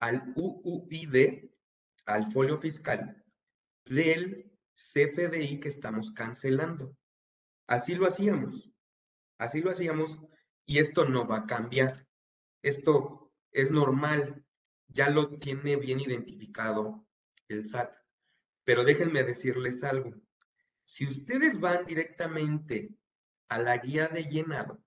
al 0.00 0.32
UUID, 0.36 1.50
al 2.06 2.26
folio 2.32 2.58
fiscal, 2.58 3.24
del 3.84 4.52
CFDI 4.74 5.60
que 5.60 5.68
estamos 5.68 6.10
cancelando. 6.12 6.96
Así 7.66 7.94
lo 7.94 8.06
hacíamos. 8.06 8.70
Así 9.38 9.60
lo 9.60 9.70
hacíamos 9.70 10.20
y 10.64 10.78
esto 10.78 11.04
no 11.04 11.26
va 11.26 11.38
a 11.38 11.46
cambiar. 11.46 12.06
Esto 12.62 13.32
es 13.52 13.70
normal, 13.70 14.44
ya 14.88 15.10
lo 15.10 15.38
tiene 15.38 15.76
bien 15.76 16.00
identificado 16.00 17.06
el 17.48 17.66
SAT. 17.66 17.94
Pero 18.64 18.84
déjenme 18.84 19.22
decirles 19.22 19.84
algo. 19.84 20.12
Si 20.84 21.06
ustedes 21.06 21.60
van 21.60 21.84
directamente 21.84 22.90
a 23.48 23.58
la 23.58 23.78
guía 23.78 24.08
de 24.08 24.24
llenado, 24.24 24.82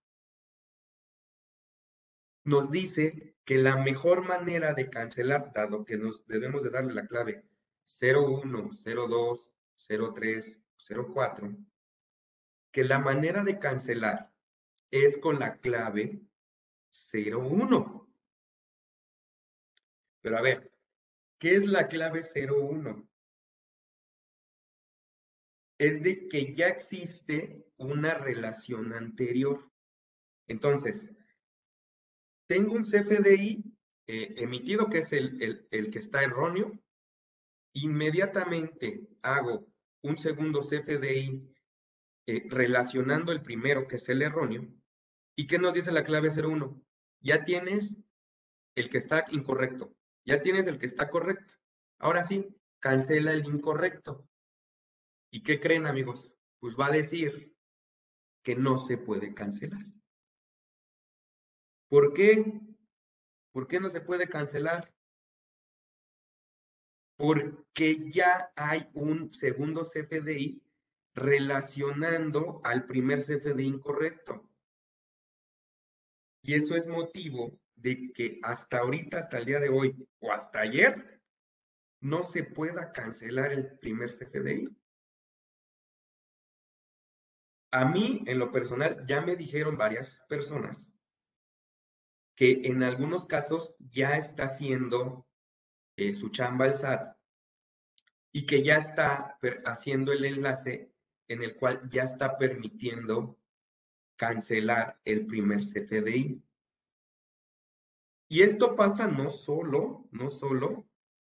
nos 2.43 2.71
dice 2.71 3.35
que 3.43 3.57
la 3.57 3.77
mejor 3.77 4.27
manera 4.27 4.73
de 4.73 4.89
cancelar, 4.89 5.51
dado 5.53 5.85
que 5.85 5.97
nos 5.97 6.25
debemos 6.27 6.63
de 6.63 6.69
darle 6.69 6.93
la 6.93 7.07
clave 7.07 7.45
01, 7.85 8.71
02, 8.85 9.51
03, 10.13 10.57
04, 11.13 11.57
que 12.71 12.83
la 12.83 12.99
manera 12.99 13.43
de 13.43 13.59
cancelar 13.59 14.31
es 14.91 15.17
con 15.17 15.39
la 15.39 15.57
clave 15.57 16.21
01. 16.91 18.07
Pero 20.21 20.37
a 20.37 20.41
ver, 20.41 20.71
¿qué 21.39 21.55
es 21.55 21.65
la 21.65 21.87
clave 21.87 22.21
01? 22.23 23.07
Es 25.77 26.03
de 26.03 26.27
que 26.27 26.53
ya 26.53 26.67
existe 26.67 27.65
una 27.77 28.13
relación 28.13 28.93
anterior. 28.93 29.71
Entonces, 30.47 31.13
tengo 32.49 32.73
un 32.73 32.83
CFDI 32.83 33.63
eh, 34.07 34.33
emitido 34.37 34.89
que 34.89 34.99
es 34.99 35.13
el, 35.13 35.67
el 35.69 35.91
que 35.91 35.99
está 35.99 36.23
erróneo. 36.23 36.71
Inmediatamente 37.73 39.07
hago 39.21 39.67
un 40.01 40.17
segundo 40.17 40.61
CFDI 40.61 41.47
eh, 42.25 42.43
relacionando 42.49 43.31
el 43.31 43.43
primero, 43.43 43.87
que 43.87 43.97
es 43.97 44.09
el 44.09 44.23
erróneo, 44.23 44.67
¿Y 45.39 45.47
qué 45.47 45.57
nos 45.57 45.73
dice 45.73 45.93
la 45.93 46.03
clave 46.03 46.31
01? 46.35 46.83
Ya 47.21 47.45
tienes 47.45 47.97
el 48.75 48.89
que 48.89 48.97
está 48.97 49.23
incorrecto, 49.31 49.95
ya 50.25 50.41
tienes 50.41 50.67
el 50.67 50.77
que 50.77 50.85
está 50.85 51.09
correcto. 51.09 51.53
Ahora 51.97 52.23
sí, 52.23 52.45
cancela 52.79 53.31
el 53.31 53.45
incorrecto. 53.45 54.27
¿Y 55.31 55.43
qué 55.43 55.61
creen, 55.61 55.87
amigos? 55.87 56.33
Pues 56.59 56.75
va 56.77 56.87
a 56.87 56.91
decir 56.91 57.55
que 58.43 58.57
no 58.57 58.77
se 58.77 58.97
puede 58.97 59.33
cancelar. 59.33 59.85
¿Por 61.89 62.13
qué? 62.13 62.61
¿Por 63.51 63.67
qué 63.67 63.79
no 63.79 63.89
se 63.89 64.01
puede 64.01 64.29
cancelar? 64.29 64.93
Porque 67.17 68.09
ya 68.11 68.53
hay 68.55 68.87
un 68.93 69.33
segundo 69.33 69.81
CFDI 69.81 70.63
relacionando 71.15 72.61
al 72.63 72.85
primer 72.85 73.23
CFDI 73.23 73.65
incorrecto. 73.65 74.47
Y 76.43 76.53
eso 76.53 76.75
es 76.75 76.87
motivo 76.87 77.59
de 77.75 78.13
que 78.13 78.39
hasta 78.43 78.79
ahorita, 78.79 79.19
hasta 79.19 79.39
el 79.39 79.45
día 79.45 79.59
de 79.59 79.69
hoy 79.69 80.07
o 80.19 80.31
hasta 80.31 80.61
ayer, 80.61 81.19
no 82.01 82.23
se 82.23 82.43
pueda 82.43 82.93
cancelar 82.93 83.51
el 83.51 83.77
primer 83.79 84.09
CFDI. 84.09 84.69
A 87.71 87.85
mí, 87.85 88.23
en 88.25 88.39
lo 88.39 88.51
personal, 88.51 89.05
ya 89.05 89.21
me 89.21 89.35
dijeron 89.35 89.77
varias 89.77 90.23
personas 90.29 90.88
que 92.39 92.61
en 92.63 92.83
algunos 92.83 93.25
casos 93.25 93.75
ya 93.79 94.15
está 94.15 94.45
haciendo 94.45 95.27
eh, 95.97 96.15
su 96.15 96.29
chamba 96.29 96.67
el 96.67 96.77
SAT 96.77 97.17
y 98.31 98.45
que 98.45 98.63
ya 98.63 98.77
está 98.77 99.37
haciendo 99.65 100.13
el 100.13 100.23
enlace 100.23 100.89
en 101.27 101.43
el 101.43 101.57
cual 101.57 101.81
ya 101.89 102.03
está 102.03 102.37
permitiendo 102.37 103.37
cancelar 104.15 105.01
el 105.03 105.25
primer 105.25 105.65
CFDI. 105.65 106.41
Y 108.29 108.41
esto 108.41 108.73
pasa 108.73 109.05
no 109.05 109.31
solo, 109.31 110.07
no 110.11 110.29
solo 110.29 110.87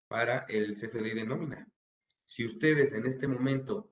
para 0.08 0.45
el 0.48 0.76
CFDI 0.76 1.15
de 1.15 1.26
nómina. 1.26 1.67
Si 2.28 2.45
ustedes 2.45 2.93
en 2.93 3.08
este 3.08 3.28
momento 3.28 3.91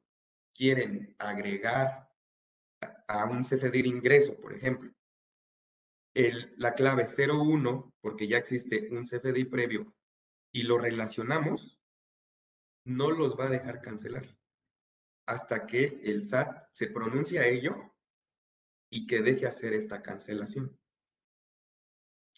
quieren 0.54 1.16
agregar 1.18 2.12
a 3.08 3.26
un 3.26 3.42
CFDI 3.42 3.82
de 3.82 3.90
ingreso, 3.90 4.40
por 4.40 4.54
ejemplo, 4.54 4.94
la 6.58 6.74
clave 6.74 7.06
01, 7.06 7.94
porque 8.02 8.28
ya 8.28 8.38
existe 8.38 8.90
un 8.92 9.04
CFDI 9.04 9.46
previo, 9.46 9.94
y 10.52 10.64
lo 10.64 10.78
relacionamos, 10.78 11.80
no 12.86 13.12
los 13.12 13.38
va 13.38 13.46
a 13.46 13.52
dejar 13.52 13.82
cancelar 13.82 14.38
hasta 15.28 15.68
que 15.68 16.00
el 16.04 16.26
SAT 16.26 16.70
se 16.72 16.88
pronuncie 16.88 17.40
a 17.40 17.46
ello 17.46 17.94
y 18.90 19.06
que 19.06 19.22
deje 19.22 19.46
hacer 19.46 19.74
esta 19.74 20.02
cancelación. 20.02 20.80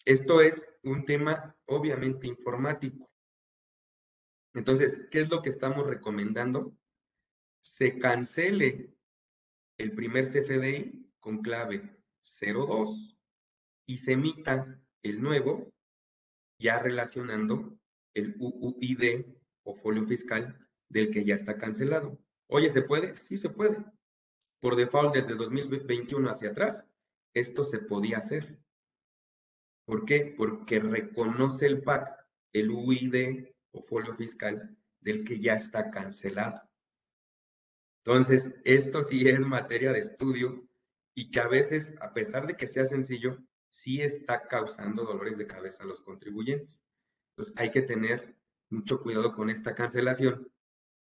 Esto 0.04 0.40
es 0.40 0.66
un 0.82 1.04
tema 1.04 1.56
obviamente 1.66 2.26
informático. 2.26 3.08
Entonces, 4.54 5.06
¿qué 5.10 5.20
es 5.20 5.30
lo 5.30 5.40
que 5.40 5.50
estamos 5.50 5.86
recomendando? 5.86 6.76
Se 7.62 7.96
cancele 7.98 8.92
el 9.78 9.94
primer 9.94 10.24
CFDI 10.24 11.12
con 11.20 11.42
clave 11.42 11.96
02 12.22 13.19
y 13.90 13.98
se 13.98 14.12
emita 14.12 14.80
el 15.02 15.20
nuevo 15.20 15.72
ya 16.60 16.78
relacionando 16.78 17.76
el 18.14 18.36
UUID 18.38 19.24
o 19.64 19.74
folio 19.74 20.06
fiscal 20.06 20.64
del 20.88 21.10
que 21.10 21.24
ya 21.24 21.34
está 21.34 21.58
cancelado. 21.58 22.16
Oye, 22.46 22.70
¿se 22.70 22.82
puede? 22.82 23.16
Sí 23.16 23.36
se 23.36 23.48
puede. 23.48 23.84
Por 24.60 24.76
default, 24.76 25.16
desde 25.16 25.34
2021 25.34 26.30
hacia 26.30 26.50
atrás, 26.50 26.86
esto 27.34 27.64
se 27.64 27.80
podía 27.80 28.18
hacer. 28.18 28.60
¿Por 29.86 30.04
qué? 30.04 30.36
Porque 30.36 30.78
reconoce 30.78 31.66
el 31.66 31.82
PAC, 31.82 32.28
el 32.52 32.70
UID 32.70 33.48
o 33.72 33.82
folio 33.82 34.14
fiscal 34.14 34.76
del 35.00 35.24
que 35.24 35.40
ya 35.40 35.54
está 35.54 35.90
cancelado. 35.90 36.62
Entonces, 38.04 38.54
esto 38.64 39.02
sí 39.02 39.28
es 39.28 39.44
materia 39.44 39.92
de 39.92 39.98
estudio 39.98 40.64
y 41.16 41.32
que 41.32 41.40
a 41.40 41.48
veces, 41.48 41.92
a 42.00 42.14
pesar 42.14 42.46
de 42.46 42.54
que 42.54 42.68
sea 42.68 42.84
sencillo, 42.84 43.42
sí 43.70 44.02
está 44.02 44.46
causando 44.46 45.04
dolores 45.04 45.38
de 45.38 45.46
cabeza 45.46 45.84
a 45.84 45.86
los 45.86 46.02
contribuyentes. 46.02 46.82
Entonces, 47.30 47.54
hay 47.56 47.70
que 47.70 47.82
tener 47.82 48.36
mucho 48.68 49.00
cuidado 49.00 49.34
con 49.34 49.48
esta 49.50 49.74
cancelación 49.74 50.50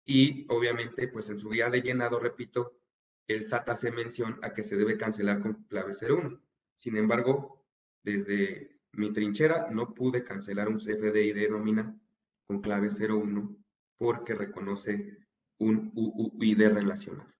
y 0.04 0.46
obviamente, 0.48 1.08
pues 1.08 1.28
en 1.30 1.38
su 1.38 1.50
guía 1.50 1.68
de 1.70 1.82
llenado, 1.82 2.18
repito, 2.20 2.78
el 3.26 3.46
SAT 3.46 3.70
hace 3.70 3.90
mención 3.90 4.38
a 4.42 4.54
que 4.54 4.62
se 4.62 4.76
debe 4.76 4.96
cancelar 4.96 5.40
con 5.40 5.64
clave 5.64 5.92
01. 6.00 6.40
Sin 6.74 6.96
embargo, 6.96 7.64
desde 8.04 8.78
mi 8.92 9.12
trinchera 9.12 9.68
no 9.70 9.94
pude 9.94 10.22
cancelar 10.22 10.68
un 10.68 10.78
CFDI 10.78 11.32
de 11.32 11.48
nómina 11.50 11.98
con 12.46 12.60
clave 12.60 12.88
01 12.88 13.56
porque 13.98 14.34
reconoce 14.34 15.18
un 15.58 15.90
UUID 15.94 16.68
relacionado. 16.68 17.35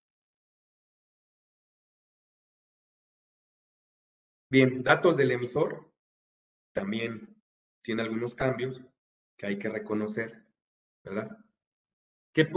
Bien, 4.49 4.83
datos 4.83 5.17
del 5.17 5.33
emisor 5.33 5.93
también 6.73 7.37
tiene 7.83 8.03
algunos 8.03 8.35
cambios 8.35 8.83
que 9.37 9.47
hay 9.47 9.59
que 9.59 9.69
reconocer, 9.69 10.47
¿verdad? 11.03 11.39
¿Qué, 12.33 12.49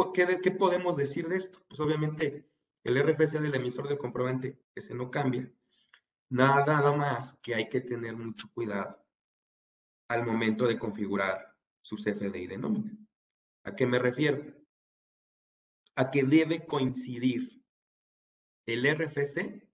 qué 0.43 0.52
podemos 0.52 0.97
decir 0.97 1.28
de 1.28 1.38
esto? 1.38 1.60
Pues 1.67 1.80
obviamente 1.80 2.47
el 2.84 2.97
RFC 2.97 3.39
del 3.39 3.56
emisor 3.56 3.88
del 3.88 3.97
comprobante, 3.97 4.60
ese 4.75 4.93
no 4.93 5.10
cambia. 5.10 5.52
Nada 6.30 6.91
más 6.91 7.34
que 7.41 7.56
hay 7.56 7.69
que 7.69 7.82
tener 7.82 8.15
mucho 8.15 8.52
cuidado 8.54 9.04
al 10.10 10.25
momento 10.25 10.67
de 10.67 10.78
configurar 10.78 11.56
su 11.82 11.95
CFDI 11.95 12.47
de 12.47 12.58
nómina. 12.58 12.97
¿A 13.63 13.75
qué 13.75 13.86
me 13.88 13.99
refiero? 13.99 14.43
A 15.95 16.12
que 16.12 16.23
debe 16.23 16.65
coincidir 16.65 17.63
el 18.67 18.86
RFC 18.86 19.69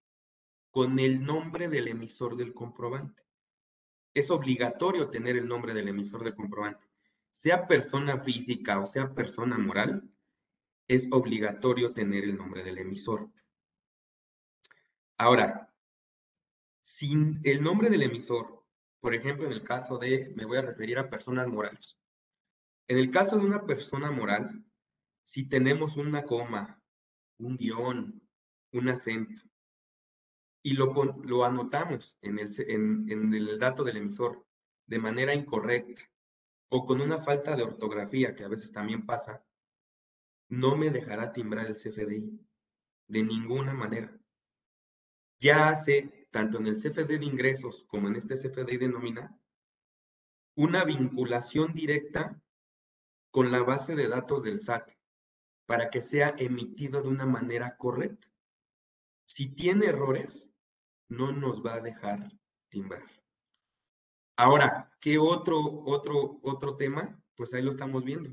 con 0.76 1.00
el 1.00 1.24
nombre 1.24 1.70
del 1.70 1.88
emisor 1.88 2.36
del 2.36 2.54
comprobante. 2.54 3.24
Es 4.14 4.30
obligatorio 4.30 5.10
tener 5.10 5.38
el 5.38 5.48
nombre 5.48 5.74
del 5.74 5.88
emisor 5.88 6.22
del 6.22 6.36
comprobante. 6.36 6.86
Sea 7.30 7.66
persona 7.66 8.20
física 8.20 8.82
o 8.82 8.86
sea 8.86 9.14
persona 9.14 9.58
moral, 9.58 10.04
es 10.86 11.08
obligatorio 11.14 11.94
tener 11.94 12.26
el 12.26 12.36
nombre 12.36 12.62
del 12.62 12.80
emisor. 12.80 13.30
Ahora, 15.18 15.74
sin 16.82 17.40
el 17.46 17.64
nombre 17.64 17.90
del 17.90 18.04
emisor, 18.04 18.62
por 19.00 19.16
ejemplo, 19.16 19.46
en 19.46 19.54
el 19.54 19.64
caso 19.64 19.98
de, 19.98 20.34
me 20.36 20.44
voy 20.44 20.58
a 20.58 20.64
referir 20.64 20.98
a 20.98 21.10
personas 21.10 21.48
morales. 21.48 21.98
En 22.90 22.98
el 22.98 23.12
caso 23.12 23.38
de 23.38 23.46
una 23.46 23.66
persona 23.66 24.12
moral, 24.12 24.66
si 25.24 25.48
tenemos 25.48 25.96
una 25.96 26.26
coma, 26.26 26.84
un 27.38 27.56
guion, 27.56 28.22
un 28.74 28.90
acento, 28.90 29.42
y 30.66 30.74
lo, 30.74 30.92
lo 31.24 31.46
anotamos 31.46 32.18
en 32.24 32.40
el, 32.40 32.50
en 32.68 33.34
el 33.36 33.60
dato 33.60 33.84
del 33.84 33.98
emisor 33.98 34.44
de 34.88 34.98
manera 34.98 35.36
incorrecta 35.36 36.02
o 36.70 36.88
con 36.88 37.02
una 37.02 37.20
falta 37.20 37.56
de 37.56 37.62
ortografía, 37.62 38.34
que 38.34 38.46
a 38.46 38.48
veces 38.48 38.72
también 38.72 39.06
pasa, 39.06 39.46
no 40.50 40.76
me 40.76 40.90
dejará 40.90 41.32
timbrar 41.34 41.68
el 41.68 41.76
CFDI 41.76 42.40
de 43.08 43.24
ninguna 43.24 43.76
manera. 43.76 44.20
Ya 45.40 45.70
hace, 45.70 46.28
tanto 46.32 46.58
en 46.58 46.66
el 46.66 46.78
CFD 46.78 47.20
de 47.20 47.26
ingresos 47.26 47.86
como 47.88 48.08
en 48.08 48.16
este 48.16 48.34
CFDI 48.34 48.78
de 48.78 48.90
nómina, 48.90 49.40
una 50.56 50.84
vinculación 50.84 51.76
directa 51.76 52.42
con 53.30 53.52
la 53.52 53.62
base 53.62 53.94
de 53.94 54.08
datos 54.08 54.42
del 54.42 54.62
SAT 54.62 54.94
para 55.68 55.92
que 55.92 56.02
sea 56.02 56.34
emitido 56.40 57.04
de 57.04 57.10
una 57.10 57.28
manera 57.28 57.78
correcta. 57.78 58.28
Si 59.26 59.50
tiene 59.54 59.86
errores, 59.86 60.50
no 61.10 61.32
nos 61.32 61.66
va 61.66 61.76
a 61.76 61.82
dejar 61.82 62.32
timbrar. 62.70 63.04
Ahora, 64.38 64.92
¿qué 65.00 65.18
otro, 65.18 65.60
otro, 65.86 66.40
otro 66.44 66.76
tema? 66.76 67.22
Pues 67.36 67.54
ahí 67.54 67.62
lo 67.62 67.72
estamos 67.72 68.04
viendo. 68.04 68.30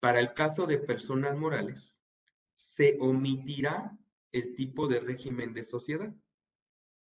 Para 0.00 0.20
el 0.20 0.34
caso 0.34 0.66
de 0.66 0.78
personas 0.78 1.36
morales, 1.36 2.00
se 2.54 2.96
omitirá 3.00 3.98
el 4.32 4.54
tipo 4.54 4.86
de 4.86 5.00
régimen 5.00 5.52
de 5.52 5.64
sociedad. 5.64 6.14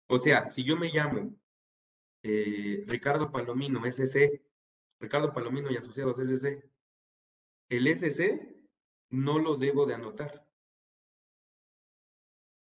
O 0.08 0.18
sea, 0.18 0.48
si 0.48 0.64
yo 0.64 0.76
me 0.76 0.88
llamo 0.88 1.36
eh, 2.22 2.84
Ricardo 2.86 3.30
Palomino, 3.30 3.84
SC, 3.84 4.42
Ricardo 5.00 5.32
Palomino 5.32 5.70
y 5.70 5.76
Asociados 5.76 6.18
SC, 6.18 6.64
el 7.68 7.86
SC 7.86 8.58
no 9.10 9.38
lo 9.38 9.56
debo 9.56 9.86
de 9.86 9.94
anotar. 9.94 10.47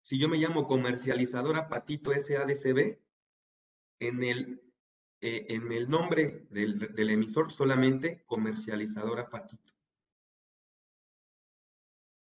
Si 0.02 0.20
yo 0.20 0.28
me 0.28 0.38
llamo 0.38 0.68
comercializadora 0.68 1.68
Patito 1.68 2.12
SADCB, 2.12 3.00
en 4.00 4.24
el, 4.24 4.62
eh, 5.22 5.46
en 5.50 5.72
el 5.72 5.90
nombre 5.90 6.48
del, 6.50 6.80
del 6.80 7.10
emisor 7.12 7.52
solamente 7.52 8.24
comercializadora 8.26 9.30
Patito 9.30 9.72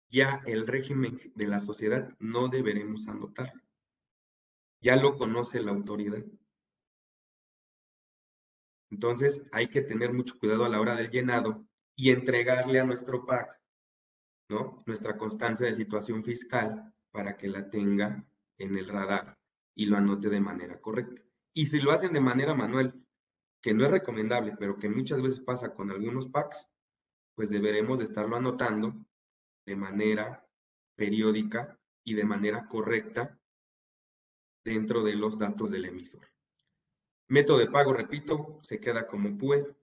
ya 0.09 0.42
el 0.46 0.66
régimen 0.66 1.18
de 1.35 1.46
la 1.46 1.61
sociedad 1.61 2.14
no 2.18 2.48
deberemos 2.48 3.09
anotarlo. 3.09 3.62
ya 4.81 4.96
lo 4.96 5.16
conoce 5.16 5.61
la 5.61 5.72
autoridad. 5.72 6.22
Entonces 8.90 9.42
hay 9.52 9.68
que 9.68 9.83
tener 9.83 10.12
mucho 10.12 10.38
cuidado 10.38 10.64
a 10.64 10.68
la 10.68 10.81
hora 10.81 10.94
del 10.94 11.11
llenado 11.11 11.66
y 11.96 12.11
entregarle 12.11 12.79
a 12.79 12.85
nuestro 12.85 13.26
PAC, 13.26 13.61
¿no? 14.48 14.83
Nuestra 14.87 15.16
constancia 15.16 15.66
de 15.66 15.74
situación 15.74 16.22
fiscal 16.22 16.94
para 17.16 17.38
que 17.38 17.48
la 17.48 17.70
tenga 17.70 18.22
en 18.59 18.76
el 18.76 18.88
radar 18.88 19.38
y 19.74 19.87
lo 19.87 19.96
anote 19.96 20.29
de 20.29 20.38
manera 20.38 20.79
correcta. 20.83 21.22
Y 21.55 21.68
si 21.68 21.81
lo 21.81 21.90
hacen 21.90 22.12
de 22.12 22.20
manera 22.20 22.55
manual, 22.55 23.02
que 23.62 23.72
no 23.72 23.87
es 23.87 23.90
recomendable, 23.90 24.55
pero 24.59 24.76
que 24.76 24.90
muchas 24.90 25.22
veces 25.22 25.40
pasa 25.40 25.72
con 25.72 25.90
algunos 25.90 26.29
PACs, 26.29 26.68
pues 27.35 27.48
deberemos 27.48 28.00
de 28.00 28.05
estarlo 28.05 28.37
anotando 28.37 28.94
de 29.64 29.76
manera 29.76 30.46
periódica 30.94 31.81
y 32.05 32.12
de 32.12 32.24
manera 32.24 32.68
correcta 32.68 33.40
dentro 34.62 35.02
de 35.02 35.14
los 35.14 35.38
datos 35.38 35.70
del 35.70 35.87
emisor. 35.87 36.29
Método 37.29 37.57
de 37.57 37.70
pago, 37.70 37.94
repito, 37.94 38.59
se 38.61 38.79
queda 38.79 39.07
como 39.07 39.38
PUE. 39.38 39.74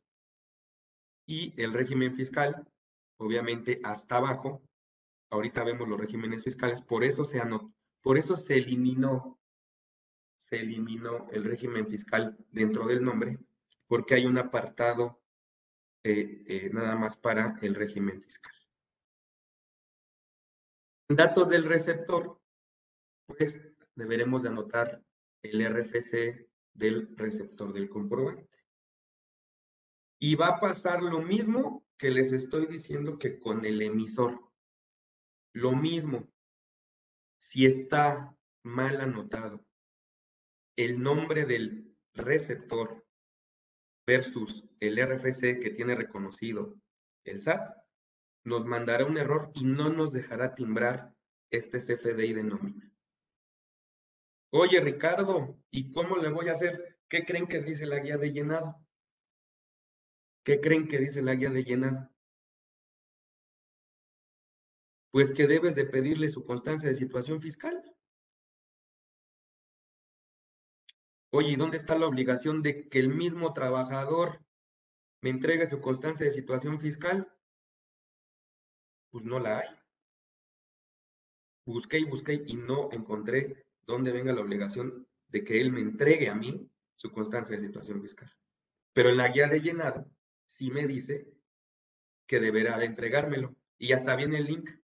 Y 1.25 1.59
el 1.59 1.73
régimen 1.73 2.13
fiscal, 2.13 2.63
obviamente 3.17 3.81
hasta 3.83 4.17
abajo, 4.17 4.61
ahorita 5.33 5.63
vemos 5.63 5.87
los 5.87 5.99
regímenes 5.99 6.43
fiscales, 6.43 6.81
por 6.81 7.03
eso 7.03 7.25
se 7.25 7.39
anotó, 7.39 7.73
por 8.01 8.17
eso 8.17 8.37
se 8.37 8.55
eliminó, 8.55 9.39
se 10.37 10.57
eliminó 10.57 11.27
el 11.31 11.43
régimen 11.43 11.87
fiscal 11.87 12.37
dentro 12.51 12.85
del 12.85 13.03
nombre, 13.03 13.39
porque 13.87 14.13
hay 14.13 14.25
un 14.27 14.37
apartado 14.37 15.21
eh, 16.03 16.43
eh, 16.47 16.69
nada 16.71 16.95
más 16.95 17.17
para 17.17 17.57
el 17.61 17.73
régimen 17.73 18.21
fiscal. 18.21 18.53
Datos 21.09 21.49
del 21.49 21.63
receptor, 21.65 22.39
pues 23.25 23.61
deberemos 23.95 24.43
de 24.43 24.49
anotar 24.49 25.03
el 25.41 25.65
RFC 25.65 26.47
del 26.73 27.15
receptor 27.17 27.73
del 27.73 27.89
comprobante. 27.89 28.49
Y 30.19 30.35
va 30.35 30.47
a 30.47 30.59
pasar 30.59 31.01
lo 31.01 31.21
mismo 31.21 31.85
que 31.97 32.11
les 32.11 32.31
estoy 32.31 32.67
diciendo 32.67 33.17
que 33.17 33.39
con 33.39 33.65
el 33.65 33.81
emisor. 33.81 34.52
Lo 35.53 35.73
mismo. 35.73 36.27
Si 37.37 37.65
está 37.65 38.35
mal 38.63 39.01
anotado 39.01 39.63
el 40.75 41.01
nombre 41.01 41.45
del 41.45 41.95
receptor 42.13 43.05
versus 44.07 44.65
el 44.79 44.97
RFC 44.97 45.59
que 45.59 45.69
tiene 45.69 45.95
reconocido 45.95 46.75
el 47.25 47.41
SAT, 47.41 47.77
nos 48.43 48.65
mandará 48.65 49.05
un 49.05 49.17
error 49.17 49.51
y 49.53 49.63
no 49.63 49.89
nos 49.89 50.11
dejará 50.11 50.55
timbrar 50.55 51.13
este 51.51 51.77
CFDI 51.77 52.33
de 52.33 52.43
nómina. 52.43 52.91
Oye, 54.51 54.79
Ricardo, 54.81 55.57
¿y 55.71 55.91
cómo 55.91 56.17
le 56.17 56.29
voy 56.29 56.49
a 56.49 56.53
hacer? 56.53 56.99
¿Qué 57.07 57.25
creen 57.25 57.47
que 57.47 57.61
dice 57.61 57.85
la 57.85 57.99
guía 57.99 58.17
de 58.17 58.31
llenado? 58.31 58.75
¿Qué 60.43 60.59
creen 60.59 60.87
que 60.87 60.97
dice 60.97 61.21
la 61.21 61.35
guía 61.35 61.49
de 61.49 61.63
llenado? 61.63 62.12
Pues 65.13 65.31
que 65.31 65.45
debes 65.45 65.75
de 65.75 65.85
pedirle 65.85 66.27
su 66.31 66.43
constancia 66.43 66.89
de 66.89 66.95
situación 66.95 67.39
fiscal. 67.39 67.79
Oye, 71.29 71.51
¿y 71.51 71.55
dónde 71.55 71.77
está 71.77 71.95
la 71.99 72.07
obligación 72.07 72.63
de 72.63 72.89
que 72.89 72.97
el 72.97 73.09
mismo 73.09 73.53
trabajador 73.53 74.43
me 75.21 75.29
entregue 75.29 75.67
su 75.67 75.79
constancia 75.81 76.25
de 76.25 76.31
situación 76.31 76.79
fiscal? 76.79 77.31
Pues 79.11 79.23
no 79.23 79.37
la 79.37 79.59
hay. 79.59 79.67
Busqué 81.67 81.99
y 81.99 82.05
busqué 82.05 82.43
y 82.47 82.55
no 82.55 82.91
encontré 82.91 83.63
dónde 83.85 84.11
venga 84.11 84.33
la 84.33 84.41
obligación 84.41 85.07
de 85.27 85.43
que 85.43 85.61
él 85.61 85.71
me 85.71 85.81
entregue 85.81 86.29
a 86.29 86.33
mí 86.33 86.67
su 86.95 87.11
constancia 87.11 87.55
de 87.55 87.61
situación 87.61 88.01
fiscal. 88.01 88.35
Pero 88.93 89.11
en 89.11 89.17
la 89.17 89.27
guía 89.27 89.47
de 89.47 89.61
llenado 89.61 90.09
sí 90.47 90.71
me 90.71 90.87
dice 90.87 91.31
que 92.25 92.39
deberá 92.39 92.79
de 92.79 92.85
entregármelo. 92.85 93.55
Y 93.77 93.93
hasta 93.93 94.15
viene 94.15 94.39
el 94.39 94.45
link 94.45 94.82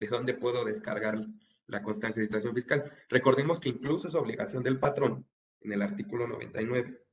de 0.00 0.08
dónde 0.08 0.34
puedo 0.34 0.64
descargar 0.64 1.18
la 1.66 1.82
constancia 1.82 2.20
de 2.20 2.26
situación 2.26 2.54
fiscal. 2.54 2.90
Recordemos 3.08 3.60
que 3.60 3.68
incluso 3.68 4.08
es 4.08 4.14
obligación 4.14 4.62
del 4.62 4.80
patrón, 4.80 5.26
en 5.60 5.72
el 5.72 5.82
artículo 5.82 6.26
99 6.26 7.04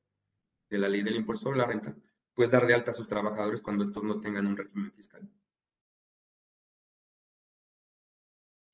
de 0.70 0.78
la 0.78 0.88
ley 0.88 1.02
del 1.02 1.16
impuesto 1.16 1.44
sobre 1.44 1.58
la 1.58 1.66
renta, 1.66 1.94
pues 2.34 2.50
dar 2.50 2.66
de 2.66 2.74
alta 2.74 2.90
a 2.90 2.94
sus 2.94 3.08
trabajadores 3.08 3.60
cuando 3.60 3.84
estos 3.84 4.02
no 4.02 4.20
tengan 4.20 4.46
un 4.46 4.56
régimen 4.56 4.92
fiscal. 4.92 5.28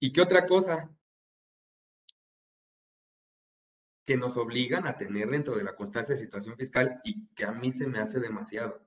¿Y 0.01 0.13
qué 0.13 0.21
otra 0.21 0.47
cosa? 0.47 0.91
Que 4.07 4.17
nos 4.17 4.37
obligan 4.37 4.87
a 4.87 4.97
tener 4.97 5.29
dentro 5.31 5.57
de 5.57 5.65
la 5.65 5.75
constancia 5.75 6.15
de 6.15 6.21
situación 6.21 6.57
fiscal 6.57 7.01
y 7.05 7.27
que 7.29 7.45
a 7.45 7.53
mí 7.53 7.73
se 7.73 7.87
me 7.87 7.99
hace 7.99 8.21
demasiado. 8.21 8.84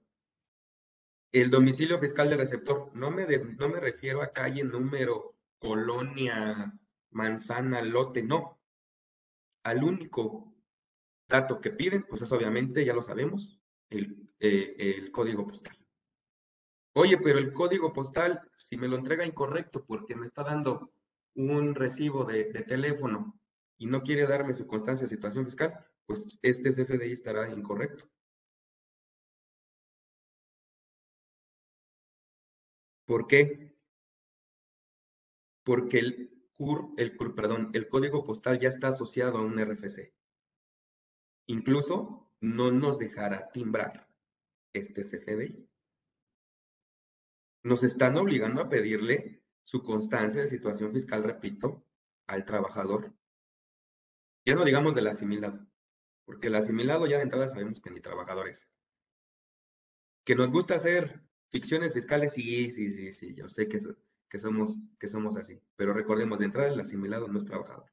El 1.31 1.51
domicilio 1.51 1.99
fiscal 1.99 2.29
del 2.29 2.39
receptor, 2.39 2.91
no 2.93 3.11
me, 3.11 3.25
no 3.25 3.69
me 3.69 3.79
refiero 3.79 4.21
a 4.21 4.31
calle, 4.31 4.63
número, 4.63 5.35
colonia, 5.59 6.73
manzana, 7.11 7.81
lote, 7.81 8.23
no. 8.23 8.59
Al 9.63 9.83
único 9.83 10.53
dato 11.27 11.59
que 11.59 11.71
piden, 11.71 12.03
pues 12.03 12.21
es 12.21 12.31
obviamente, 12.31 12.85
ya 12.85 12.93
lo 12.93 13.01
sabemos, 13.01 13.59
el, 13.89 14.29
eh, 14.39 14.75
el 14.77 15.11
código 15.11 15.45
postal. 15.45 15.77
Oye, 16.93 17.17
pero 17.17 17.37
el 17.39 17.53
código 17.53 17.93
postal, 17.93 18.41
si 18.55 18.77
me 18.77 18.87
lo 18.87 18.95
entrega 18.95 19.25
incorrecto 19.25 19.85
porque 19.85 20.15
me 20.15 20.25
está 20.25 20.43
dando 20.43 20.91
un 21.35 21.75
recibo 21.75 22.23
de, 22.23 22.45
de 22.45 22.63
teléfono 22.63 23.39
y 23.77 23.85
no 23.85 24.01
quiere 24.01 24.25
darme 24.25 24.53
su 24.53 24.65
constancia 24.65 25.05
de 25.05 25.13
situación 25.13 25.45
fiscal, 25.45 25.85
pues 26.05 26.39
este 26.41 26.71
CFDI 26.71 27.11
estará 27.11 27.51
incorrecto. 27.53 28.09
¿Por 33.07 33.25
qué? 33.25 33.73
Porque 35.63 35.99
el 35.99 36.37
el, 36.97 37.87
código 37.87 38.23
postal 38.23 38.59
ya 38.59 38.69
está 38.69 38.87
asociado 38.87 39.37
a 39.37 39.41
un 39.41 39.59
RFC. 39.59 40.13
Incluso 41.47 42.31
no 42.41 42.71
nos 42.71 42.97
dejará 42.97 43.51
timbrar 43.51 44.07
este 44.73 45.01
CFDI. 45.03 45.69
Nos 47.63 47.83
están 47.83 48.17
obligando 48.17 48.61
a 48.61 48.69
pedirle 48.69 49.43
su 49.63 49.83
constancia 49.83 50.41
de 50.41 50.47
situación 50.47 50.93
fiscal, 50.93 51.23
repito, 51.23 51.85
al 52.25 52.45
trabajador. 52.45 53.13
Ya 54.45 54.55
no 54.55 54.65
digamos 54.65 54.95
del 54.95 55.07
asimilado, 55.07 55.67
porque 56.25 56.47
el 56.47 56.55
asimilado 56.55 57.05
ya 57.05 57.17
de 57.17 57.23
entrada 57.23 57.47
sabemos 57.47 57.81
que 57.81 57.91
ni 57.91 57.99
trabajadores. 57.99 58.69
Que 60.23 60.35
nos 60.35 60.51
gusta 60.51 60.75
hacer 60.75 61.26
ficciones 61.51 61.93
fiscales, 61.93 62.33
sí, 62.33 62.71
sí, 62.71 62.91
sí, 62.91 63.13
sí, 63.13 63.33
yo 63.33 63.47
sé 63.47 63.67
que 63.67 63.79
que 64.29 64.39
somos, 64.39 64.79
que 64.99 65.07
somos 65.07 65.37
así. 65.37 65.61
Pero 65.75 65.93
recordemos, 65.93 66.39
de 66.39 66.45
entrada 66.45 66.69
el 66.69 66.79
asimilado 66.79 67.27
no 67.27 67.37
es 67.37 67.45
trabajador. 67.45 67.91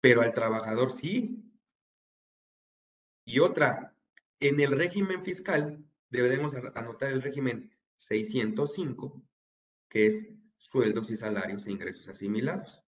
Pero 0.00 0.22
al 0.22 0.32
trabajador 0.32 0.90
sí. 0.90 1.44
Y 3.24 3.38
otra, 3.40 3.94
en 4.40 4.60
el 4.60 4.72
régimen 4.72 5.22
fiscal 5.24 5.84
deberemos 6.08 6.54
anotar 6.54 7.12
el 7.12 7.22
régimen 7.22 7.70
605, 7.96 9.22
que 9.88 10.06
es 10.06 10.26
sueldos 10.58 11.10
y 11.10 11.16
salarios 11.16 11.66
e 11.66 11.72
ingresos 11.72 12.08
asimilados. 12.08 12.82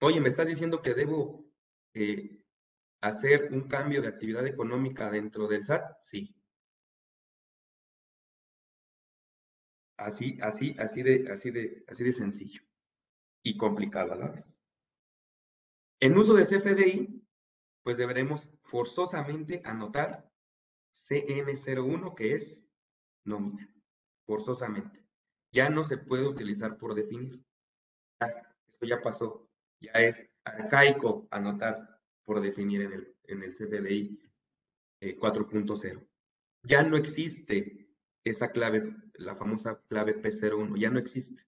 Oye, 0.00 0.20
¿me 0.20 0.28
estás 0.28 0.46
diciendo 0.46 0.80
que 0.80 0.94
debo 0.94 1.44
eh, 1.92 2.40
hacer 3.00 3.52
un 3.52 3.68
cambio 3.68 4.02
de 4.02 4.08
actividad 4.08 4.46
económica 4.46 5.10
dentro 5.10 5.46
del 5.48 5.64
SAT? 5.64 5.96
Sí. 6.02 6.34
Así, 9.96 10.38
así, 10.40 10.76
así 10.78 11.02
de, 11.02 11.30
así 11.30 11.50
de, 11.50 11.84
así 11.88 12.04
de 12.04 12.12
sencillo 12.12 12.62
y 13.42 13.56
complicado 13.56 14.12
a 14.12 14.16
la 14.16 14.28
vez. 14.28 14.58
En 16.00 16.16
uso 16.16 16.34
de 16.34 16.44
CFDI, 16.44 17.26
pues 17.82 17.96
deberemos 17.96 18.52
forzosamente 18.62 19.60
anotar 19.64 20.30
CN01, 20.92 22.14
que 22.14 22.34
es 22.34 22.64
nómina, 23.24 23.72
forzosamente. 24.26 25.04
Ya 25.52 25.70
no 25.70 25.84
se 25.84 25.98
puede 25.98 26.26
utilizar 26.26 26.76
por 26.76 26.94
definir. 26.94 27.42
esto 28.20 28.86
ya 28.86 29.00
pasó. 29.00 29.48
Ya 29.80 29.92
es 29.92 30.28
arcaico 30.44 31.26
anotar 31.30 31.97
por 32.28 32.42
definir 32.42 32.82
en 32.82 32.92
el, 32.92 33.16
en 33.24 33.42
el 33.42 33.52
CFDI 33.52 34.20
4.0. 35.00 35.98
Eh, 35.98 36.06
ya 36.62 36.82
no 36.82 36.98
existe 36.98 37.88
esa 38.22 38.50
clave, 38.50 38.94
la 39.14 39.34
famosa 39.34 39.80
clave 39.88 40.20
P01, 40.20 40.78
ya 40.78 40.90
no 40.90 40.98
existe. 40.98 41.44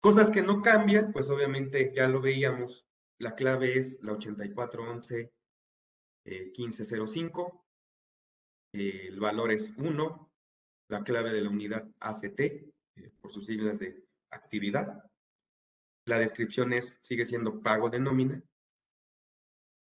Cosas 0.00 0.32
que 0.32 0.42
no 0.42 0.62
cambian, 0.62 1.12
pues 1.12 1.30
obviamente 1.30 1.92
ya 1.94 2.08
lo 2.08 2.20
veíamos, 2.20 2.84
la 3.20 3.36
clave 3.36 3.78
es 3.78 4.02
la 4.02 4.14
8411 4.14 5.32
1505, 6.24 7.64
eh, 8.72 9.06
el 9.10 9.20
valor 9.20 9.52
es 9.52 9.72
1, 9.76 10.32
la 10.88 11.04
clave 11.04 11.32
de 11.32 11.40
la 11.40 11.50
unidad 11.50 11.88
ACT, 12.00 12.40
eh, 12.40 12.72
por 13.20 13.30
sus 13.30 13.46
siglas 13.46 13.78
de 13.78 14.04
actividad. 14.30 15.04
La 16.06 16.18
descripción 16.18 16.72
es, 16.72 16.98
sigue 17.00 17.24
siendo 17.24 17.60
pago 17.60 17.88
de 17.88 17.98
nómina. 17.98 18.42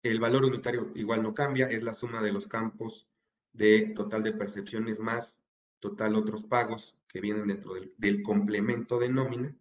El 0.03 0.21
valor 0.21 0.45
unitario 0.45 0.93
igual 0.95 1.23
no 1.23 1.35
cambia, 1.35 1.67
es 1.67 1.83
la 1.83 1.95
suma 1.95 2.23
de 2.23 2.33
los 2.33 2.47
campos 2.47 3.09
de 3.53 3.93
total 3.95 4.23
de 4.23 4.33
percepciones 4.33 4.99
más 5.01 5.43
total 5.83 6.15
otros 6.15 6.45
pagos 6.45 6.97
que 7.09 7.21
vienen 7.21 7.49
dentro 7.49 7.75
del, 7.75 8.23
complemento 8.23 8.99
de 8.99 9.09
nómina. 9.09 9.55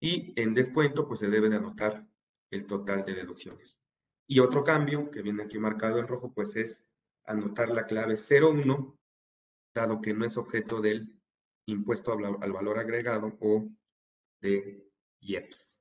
Y 0.00 0.34
en 0.36 0.54
descuento, 0.54 1.06
pues 1.06 1.20
se 1.20 1.28
debe 1.28 1.48
de 1.48 1.56
anotar 1.56 2.04
el 2.50 2.66
total 2.66 3.04
de 3.04 3.14
deducciones. 3.14 3.80
Y 4.26 4.40
otro 4.40 4.64
cambio 4.64 5.10
que 5.10 5.22
viene 5.22 5.44
aquí 5.44 5.58
marcado 5.58 5.98
en 5.98 6.08
rojo, 6.08 6.32
pues 6.34 6.56
es 6.56 6.84
anotar 7.24 7.70
la 7.70 7.86
clave 7.86 8.16
01, 8.16 8.98
dado 9.72 10.00
que 10.00 10.12
no 10.12 10.26
es 10.26 10.36
objeto 10.36 10.80
del 10.80 11.14
impuesto 11.66 12.12
al 12.12 12.52
valor 12.52 12.78
agregado 12.78 13.36
o 13.40 13.68
de 14.40 14.83
IEPS. 15.24 15.76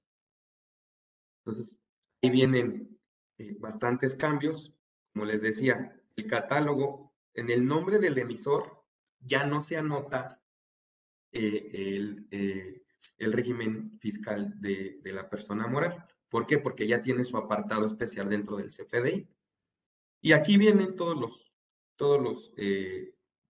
Entonces, 1.46 1.80
ahí 2.22 2.30
vienen 2.30 3.00
eh, 3.38 3.56
bastantes 3.60 4.16
cambios. 4.16 4.74
Como 5.14 5.26
les 5.26 5.41
decía, 5.41 5.96
el 6.16 6.28
catálogo, 6.28 7.14
en 7.34 7.50
el 7.50 7.66
nombre 7.66 8.00
del 8.00 8.18
emisor, 8.18 8.84
ya 9.20 9.46
no 9.46 9.62
se 9.62 9.78
anota 9.78 10.41
eh, 11.32 11.70
el, 11.74 12.28
eh, 12.32 12.84
el, 13.18 13.34
régimen 13.34 13.98
fiscal 14.00 14.60
de, 14.60 15.00
la 15.04 15.30
persona 15.30 15.68
moral. 15.68 16.06
¿Por 16.30 16.46
qué? 16.46 16.58
Porque 16.58 16.88
ya 16.88 17.02
tiene 17.02 17.24
su 17.24 17.38
apartado 17.38 17.86
especial 17.86 18.30
dentro 18.30 18.58
del 18.58 18.70
CFDI. 18.70 19.28
Y 20.22 20.32
aquí 20.32 20.58
vienen 20.58 20.96
todos 20.96 21.20
los, 21.20 21.54
todos 21.98 22.22
los, 22.22 22.54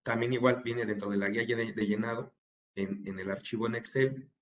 también 0.01 0.33
igual 0.33 0.63
viene 0.63 0.85
dentro 0.85 1.09
de 1.09 1.17
la 1.17 1.29
guía 1.29 1.45
de, 1.45 1.85
llenado, 1.85 2.33
en, 2.75 3.07
en, 3.07 3.19
el 3.19 3.29
archivo 3.29 3.67
en 3.67 3.75
Excel, 3.75 4.32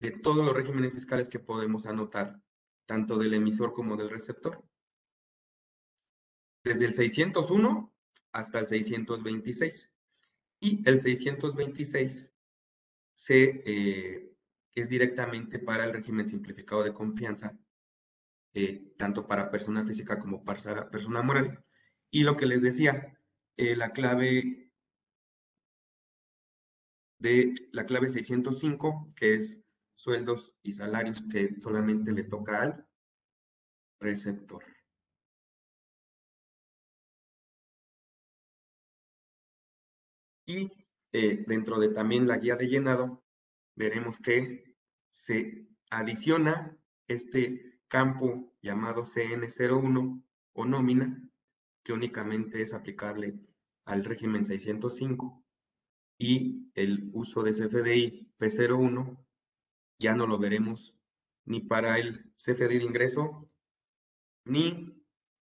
de 0.00 0.10
todos 0.12 0.44
los 0.44 0.54
regímenes 0.54 0.92
fiscales 0.92 1.28
que 1.28 1.38
podemos 1.38 1.86
anotar, 1.86 2.42
tanto 2.86 3.18
del 3.18 3.34
emisor 3.34 3.72
como 3.72 3.96
del 3.96 4.10
receptor. 4.10 4.64
Desde 6.64 6.86
el 6.86 6.94
601 6.94 7.94
hasta 8.32 8.60
el 8.60 8.66
626. 8.66 9.92
Y 10.60 10.88
el 10.88 11.00
626 11.00 12.32
se, 13.14 13.62
eh, 13.64 14.32
es 14.74 14.88
directamente 14.88 15.58
para 15.58 15.84
el 15.84 15.92
régimen 15.92 16.26
simplificado 16.26 16.82
de 16.82 16.92
confianza 16.92 17.58
eh, 18.52 18.94
tanto 18.96 19.28
para 19.28 19.50
persona 19.50 19.84
física 19.84 20.18
como 20.18 20.44
para 20.44 20.90
persona 20.90 21.22
moral. 21.22 21.64
Y 22.10 22.24
lo 22.24 22.36
que 22.36 22.46
les 22.46 22.62
decía, 22.62 23.16
eh, 23.56 23.76
la 23.76 23.92
clave 23.92 24.72
de 27.18 27.54
la 27.72 27.86
clave 27.86 28.08
605, 28.08 29.08
que 29.14 29.34
es 29.34 29.62
sueldos 30.00 30.56
y 30.62 30.72
salarios 30.72 31.22
que 31.30 31.60
solamente 31.60 32.10
le 32.12 32.24
toca 32.24 32.62
al 32.62 32.86
receptor. 34.00 34.64
Y 40.46 40.72
eh, 41.12 41.44
dentro 41.46 41.78
de 41.78 41.90
también 41.90 42.26
la 42.26 42.38
guía 42.38 42.56
de 42.56 42.66
llenado, 42.66 43.22
veremos 43.76 44.18
que 44.20 44.74
se 45.10 45.68
adiciona 45.90 46.74
este 47.06 47.80
campo 47.86 48.54
llamado 48.62 49.04
CN01 49.04 50.24
o 50.54 50.64
nómina, 50.64 51.22
que 51.84 51.92
únicamente 51.92 52.62
es 52.62 52.72
aplicable 52.72 53.38
al 53.84 54.04
régimen 54.04 54.46
605, 54.46 55.44
y 56.18 56.70
el 56.74 57.10
uso 57.12 57.42
de 57.42 57.52
CFDI 57.52 58.32
P01 58.38 59.26
ya 60.00 60.14
no 60.16 60.26
lo 60.26 60.38
veremos 60.38 60.96
ni 61.44 61.60
para 61.60 61.98
el 61.98 62.32
CFDI 62.36 62.78
de 62.78 62.84
ingreso, 62.84 63.48
ni 64.44 64.96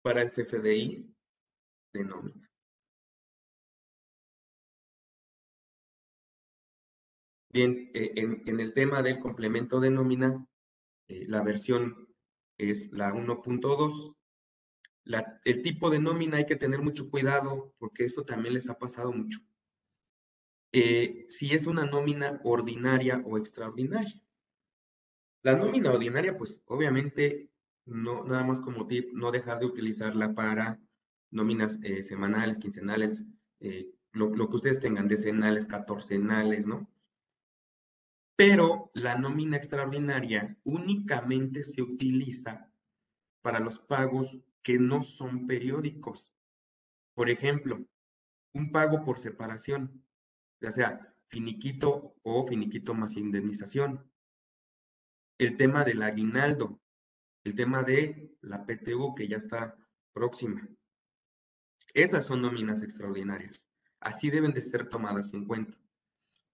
para 0.03 0.23
el 0.23 0.31
CFDI 0.31 1.15
de 1.95 2.05
nómina. 2.05 2.51
Bien, 7.51 7.91
eh, 7.95 8.13
en, 8.17 8.61
el 8.61 8.73
tema 8.73 9.03
del 9.03 9.19
complemento 9.19 9.81
de 9.81 9.91
nómina, 9.91 10.47
eh, 11.09 11.27
la 11.29 11.43
versión 11.43 12.09
es 12.59 12.91
la 12.93 13.13
1.2. 13.13 14.15
El 15.45 15.63
tipo 15.63 15.91
de 15.91 15.99
nómina 15.99 16.39
hay 16.39 16.47
que 16.47 16.57
tener 16.57 16.81
mucho 16.81 17.11
cuidado 17.11 17.75
porque 17.79 18.05
eso 18.05 18.25
también 18.25 18.55
les 18.55 18.71
ha 18.71 18.79
pasado 18.79 19.13
mucho. 19.13 19.41
Eh, 20.73 21.27
si 21.29 21.53
es 21.53 21.67
una 21.67 21.85
nómina 21.85 22.41
ordinaria 22.45 23.23
o 23.27 23.37
extraordinaria. 23.37 24.22
La 25.43 25.57
nómina 25.57 25.91
ordinaria, 25.91 26.37
pues 26.37 26.63
obviamente, 26.67 27.51
no, 27.85 28.25
nada 28.25 28.45
más 28.45 28.61
como 28.61 28.87
tip, 28.87 29.13
no 29.13 29.33
dejar 29.33 29.59
de 29.59 29.67
utilizarla 29.67 30.35
para 30.35 30.81
nóminas 31.31 31.81
eh, 31.83 32.03
semanales, 32.03 32.59
quincenales, 32.59 33.27
eh, 33.61 33.91
lo, 34.13 34.35
lo, 34.35 34.49
que 34.49 34.57
ustedes 34.57 34.81
tengan, 34.81 35.09
decenales, 35.09 35.67
catorcenales, 35.67 36.67
¿no? 36.67 36.93
pero 38.37 38.91
la 38.95 39.17
nómina 39.17 39.57
extraordinaria 39.57 40.57
únicamente 40.65 41.63
se 41.63 41.81
utiliza 41.81 42.69
para 43.41 43.61
los 43.61 43.79
pagos 43.79 44.41
que 44.63 44.81
no 44.81 45.03
son 45.03 45.47
periódicos. 45.47 46.35
Por 47.15 47.31
ejemplo, 47.31 47.85
un 48.53 48.73
pago 48.73 49.05
por 49.05 49.21
separación, 49.21 50.05
ya 50.61 50.73
sea 50.73 51.15
finiquito 51.29 52.17
o 52.23 52.47
finiquito 52.47 52.95
más 52.95 53.17
indemnización. 53.17 54.11
El 55.43 55.57
tema 55.57 55.83
del 55.83 56.05
aguinaldo, 56.05 56.81
el 57.43 57.57
tema 57.57 57.83
de 57.83 58.33
la 58.43 58.65
PTU 58.65 59.13
que 59.17 59.27
ya 59.27 59.39
está 59.39 59.77
próxima. 60.13 60.69
Esas 61.95 62.27
son 62.27 62.43
nóminas 62.43 62.85
extraordinarias. 62.85 63.69
Así 63.99 64.31
deben 64.31 64.53
de 64.53 64.63
ser 64.63 64.89
tomadas 64.89 65.35
en 65.35 65.45
cuenta. 65.45 65.77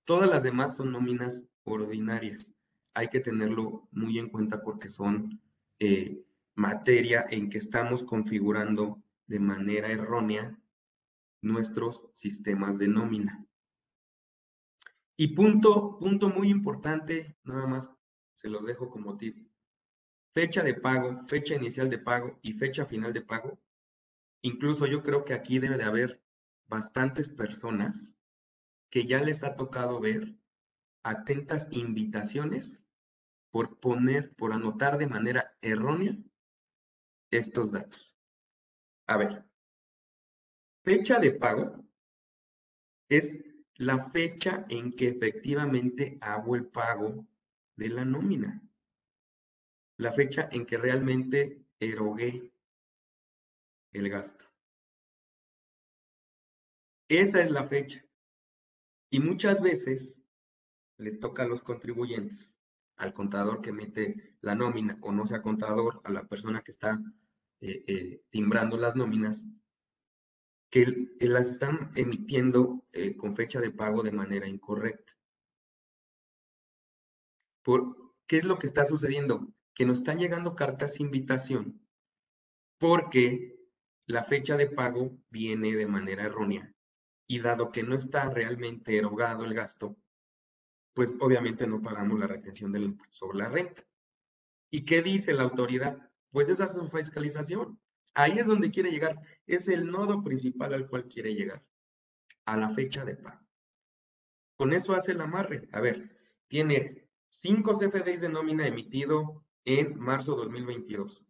Todas 0.04 0.30
las 0.30 0.42
demás 0.42 0.74
son 0.74 0.92
nóminas 0.92 1.44
ordinarias. 1.64 2.54
Hay 2.94 3.08
que 3.08 3.20
tenerlo 3.20 3.86
muy 3.90 4.18
en 4.18 4.30
cuenta 4.30 4.62
porque 4.62 4.88
son 4.88 5.38
eh, 5.78 6.24
materia 6.54 7.26
en 7.28 7.50
que 7.50 7.58
estamos 7.58 8.02
configurando 8.02 9.02
de 9.26 9.38
manera 9.38 9.92
errónea 9.92 10.58
nuestros 11.42 12.06
sistemas 12.14 12.78
de 12.78 12.88
nómina. 12.88 13.46
Y 15.14 15.34
punto, 15.34 15.98
punto 15.98 16.30
muy 16.30 16.48
importante, 16.48 17.36
nada 17.44 17.66
más 17.66 17.90
se 18.38 18.48
los 18.48 18.64
dejo 18.64 18.88
como 18.88 19.16
tip. 19.16 19.50
Fecha 20.32 20.62
de 20.62 20.74
pago, 20.74 21.26
fecha 21.26 21.56
inicial 21.56 21.90
de 21.90 21.98
pago 21.98 22.38
y 22.40 22.52
fecha 22.52 22.86
final 22.86 23.12
de 23.12 23.20
pago. 23.20 23.58
Incluso 24.42 24.86
yo 24.86 25.02
creo 25.02 25.24
que 25.24 25.34
aquí 25.34 25.58
debe 25.58 25.76
de 25.76 25.82
haber 25.82 26.22
bastantes 26.68 27.30
personas 27.30 28.14
que 28.90 29.06
ya 29.06 29.24
les 29.24 29.42
ha 29.42 29.56
tocado 29.56 29.98
ver 29.98 30.36
atentas 31.02 31.66
invitaciones 31.72 32.86
por 33.50 33.80
poner, 33.80 34.32
por 34.36 34.52
anotar 34.52 34.98
de 34.98 35.08
manera 35.08 35.56
errónea 35.60 36.16
estos 37.32 37.72
datos. 37.72 38.16
A 39.08 39.16
ver, 39.16 39.44
fecha 40.84 41.18
de 41.18 41.32
pago 41.32 41.84
es 43.08 43.36
la 43.74 44.10
fecha 44.10 44.64
en 44.68 44.92
que 44.92 45.08
efectivamente 45.08 46.18
hago 46.20 46.54
el 46.54 46.66
pago 46.68 47.26
de 47.78 47.88
la 47.88 48.04
nómina. 48.04 48.60
La 49.96 50.12
fecha 50.12 50.48
en 50.50 50.66
que 50.66 50.76
realmente 50.76 51.64
erogué 51.78 52.52
el 53.92 54.10
gasto. 54.10 54.44
Esa 57.08 57.40
es 57.40 57.50
la 57.50 57.66
fecha. 57.66 58.04
Y 59.10 59.20
muchas 59.20 59.62
veces 59.62 60.18
les 60.98 61.18
toca 61.20 61.44
a 61.44 61.48
los 61.48 61.62
contribuyentes, 61.62 62.56
al 62.96 63.12
contador 63.14 63.62
que 63.62 63.70
emite 63.70 64.36
la 64.40 64.56
nómina 64.56 64.98
o 65.00 65.12
no 65.12 65.24
sea 65.24 65.40
contador, 65.40 66.00
a 66.04 66.10
la 66.10 66.26
persona 66.26 66.62
que 66.62 66.72
está 66.72 67.00
eh, 67.60 67.84
eh, 67.86 68.22
timbrando 68.30 68.76
las 68.76 68.96
nóminas, 68.96 69.48
que 70.68 71.08
las 71.20 71.48
están 71.48 71.92
emitiendo 71.94 72.84
eh, 72.92 73.16
con 73.16 73.36
fecha 73.36 73.60
de 73.60 73.70
pago 73.70 74.02
de 74.02 74.12
manera 74.12 74.48
incorrecta. 74.48 75.17
Por, 77.68 78.14
¿Qué 78.26 78.38
es 78.38 78.44
lo 78.44 78.58
que 78.58 78.66
está 78.66 78.86
sucediendo? 78.86 79.46
Que 79.74 79.84
nos 79.84 79.98
están 79.98 80.18
llegando 80.18 80.56
cartas 80.56 81.00
invitación 81.00 81.86
porque 82.78 83.58
la 84.06 84.24
fecha 84.24 84.56
de 84.56 84.70
pago 84.70 85.18
viene 85.28 85.74
de 85.74 85.86
manera 85.86 86.24
errónea 86.24 86.72
y 87.26 87.40
dado 87.40 87.70
que 87.70 87.82
no 87.82 87.94
está 87.94 88.30
realmente 88.30 88.96
erogado 88.96 89.44
el 89.44 89.52
gasto, 89.52 89.98
pues 90.94 91.14
obviamente 91.20 91.66
no 91.66 91.82
pagamos 91.82 92.18
la 92.18 92.26
retención 92.26 92.72
del 92.72 92.84
impuesto 92.84 93.14
sobre 93.14 93.36
la 93.36 93.50
renta. 93.50 93.82
¿Y 94.70 94.86
qué 94.86 95.02
dice 95.02 95.34
la 95.34 95.42
autoridad? 95.42 96.10
Pues 96.30 96.48
esa 96.48 96.64
es 96.64 96.72
su 96.72 96.88
fiscalización. 96.88 97.78
Ahí 98.14 98.38
es 98.38 98.46
donde 98.46 98.70
quiere 98.70 98.90
llegar. 98.90 99.20
Es 99.46 99.68
el 99.68 99.90
nodo 99.90 100.22
principal 100.22 100.72
al 100.72 100.88
cual 100.88 101.06
quiere 101.06 101.34
llegar, 101.34 101.62
a 102.46 102.56
la 102.56 102.70
fecha 102.70 103.04
de 103.04 103.16
pago. 103.16 103.46
Con 104.56 104.72
eso 104.72 104.94
hace 104.94 105.12
el 105.12 105.20
amarre. 105.20 105.68
A 105.72 105.82
ver, 105.82 106.16
tienes 106.48 107.07
cinco 107.30 107.72
CFDs 107.78 108.20
de 108.20 108.28
nómina 108.28 108.66
emitido 108.66 109.44
en 109.64 109.98
marzo 109.98 110.34
2022. 110.36 111.24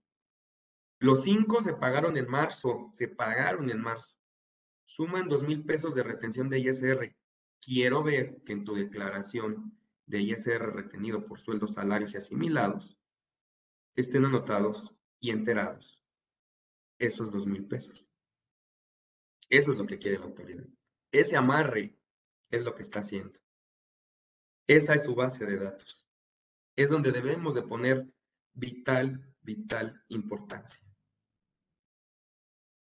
Los 1.01 1.23
cinco 1.23 1.63
se 1.63 1.75
pagaron 1.75 2.17
en 2.17 2.29
marzo, 2.29 2.91
se 2.93 3.09
pagaron 3.09 3.71
en 3.71 3.81
marzo. 3.81 4.17
Suman 4.85 5.29
dos 5.29 5.43
mil 5.43 5.65
pesos 5.65 5.95
de 5.95 6.03
retención 6.03 6.49
de 6.49 6.61
ISR. 6.61 7.15
Quiero 7.61 8.03
ver 8.03 8.43
que 8.45 8.53
en 8.53 8.65
tu 8.65 8.75
declaración 8.75 9.79
de 10.07 10.21
ISR 10.23 10.75
retenido 10.75 11.27
por 11.27 11.39
sueldos, 11.39 11.75
salarios 11.75 12.15
y 12.15 12.17
asimilados 12.17 12.99
estén 13.95 14.25
anotados 14.25 14.95
y 15.21 15.31
enterados 15.31 16.03
esos 16.99 17.31
dos 17.33 17.47
mil 17.47 17.67
pesos. 17.67 18.07
Eso 19.49 19.73
es 19.73 19.79
lo 19.79 19.87
que 19.87 19.99
quiere 19.99 20.19
la 20.19 20.27
autoridad. 20.27 20.67
Ese 21.11 21.37
amarre 21.37 21.97
es 22.51 22.65
lo 22.65 22.75
que 22.75 22.83
está 22.83 23.01
haciendo. 23.01 23.41
Esa 24.69 24.95
es 24.95 25.05
su 25.05 25.15
base 25.15 25.47
de 25.47 25.57
datos. 25.57 26.07
Es 26.77 26.91
donde 26.91 27.11
debemos 27.11 27.55
de 27.55 27.63
poner 27.63 28.07
vital, 28.53 29.35
vital 29.41 30.05
importancia. 30.09 30.81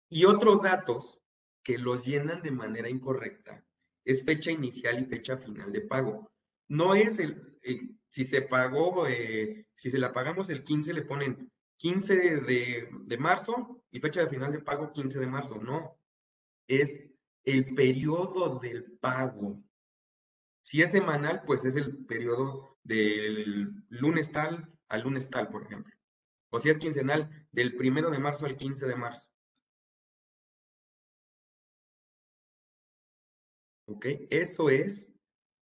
Y 0.09 0.23
otros 0.25 0.61
datos 0.61 1.21
que 1.61 1.77
los 1.77 2.05
llenan 2.05 2.41
de 2.41 2.51
manera 2.51 2.89
incorrecta 2.89 3.65
es 4.05 4.23
fecha 4.23 4.51
inicial 4.51 5.01
y 5.01 5.05
fecha 5.05 5.37
final 5.37 5.73
de 5.73 5.81
pago. 5.81 6.31
No 6.69 6.95
es 6.95 7.19
el, 7.19 7.59
si 8.09 8.23
se 8.23 8.43
pagó, 8.43 9.05
eh, 9.07 9.67
si 9.75 9.91
se 9.91 9.99
la 9.99 10.13
pagamos 10.13 10.49
el 10.49 10.63
15, 10.63 10.93
le 10.93 11.01
ponen 11.01 11.51
15 11.77 12.15
de, 12.41 12.89
de 12.91 13.17
marzo 13.17 13.83
y 13.91 13.99
fecha 13.99 14.21
de 14.21 14.29
final 14.29 14.53
de 14.53 14.59
pago 14.59 14.93
15 14.93 15.19
de 15.19 15.27
marzo. 15.27 15.57
No, 15.57 15.99
es 16.65 17.09
el 17.43 17.75
periodo 17.75 18.59
del 18.59 18.83
pago. 18.99 19.61
Si 20.63 20.81
es 20.81 20.91
semanal, 20.91 21.43
pues 21.45 21.65
es 21.65 21.75
el 21.75 22.05
periodo 22.05 22.77
del 22.83 23.85
lunes 23.89 24.31
tal 24.31 24.73
al 24.89 25.01
lunes 25.01 25.29
tal, 25.29 25.49
por 25.49 25.63
ejemplo. 25.63 25.93
O 26.51 26.59
si 26.59 26.69
es 26.69 26.77
quincenal, 26.77 27.47
del 27.51 27.75
primero 27.75 28.11
de 28.11 28.19
marzo 28.19 28.45
al 28.45 28.55
15 28.55 28.87
de 28.87 28.95
marzo. 28.95 29.29
¿Ok? 33.87 34.05
Eso 34.29 34.69
es 34.69 35.11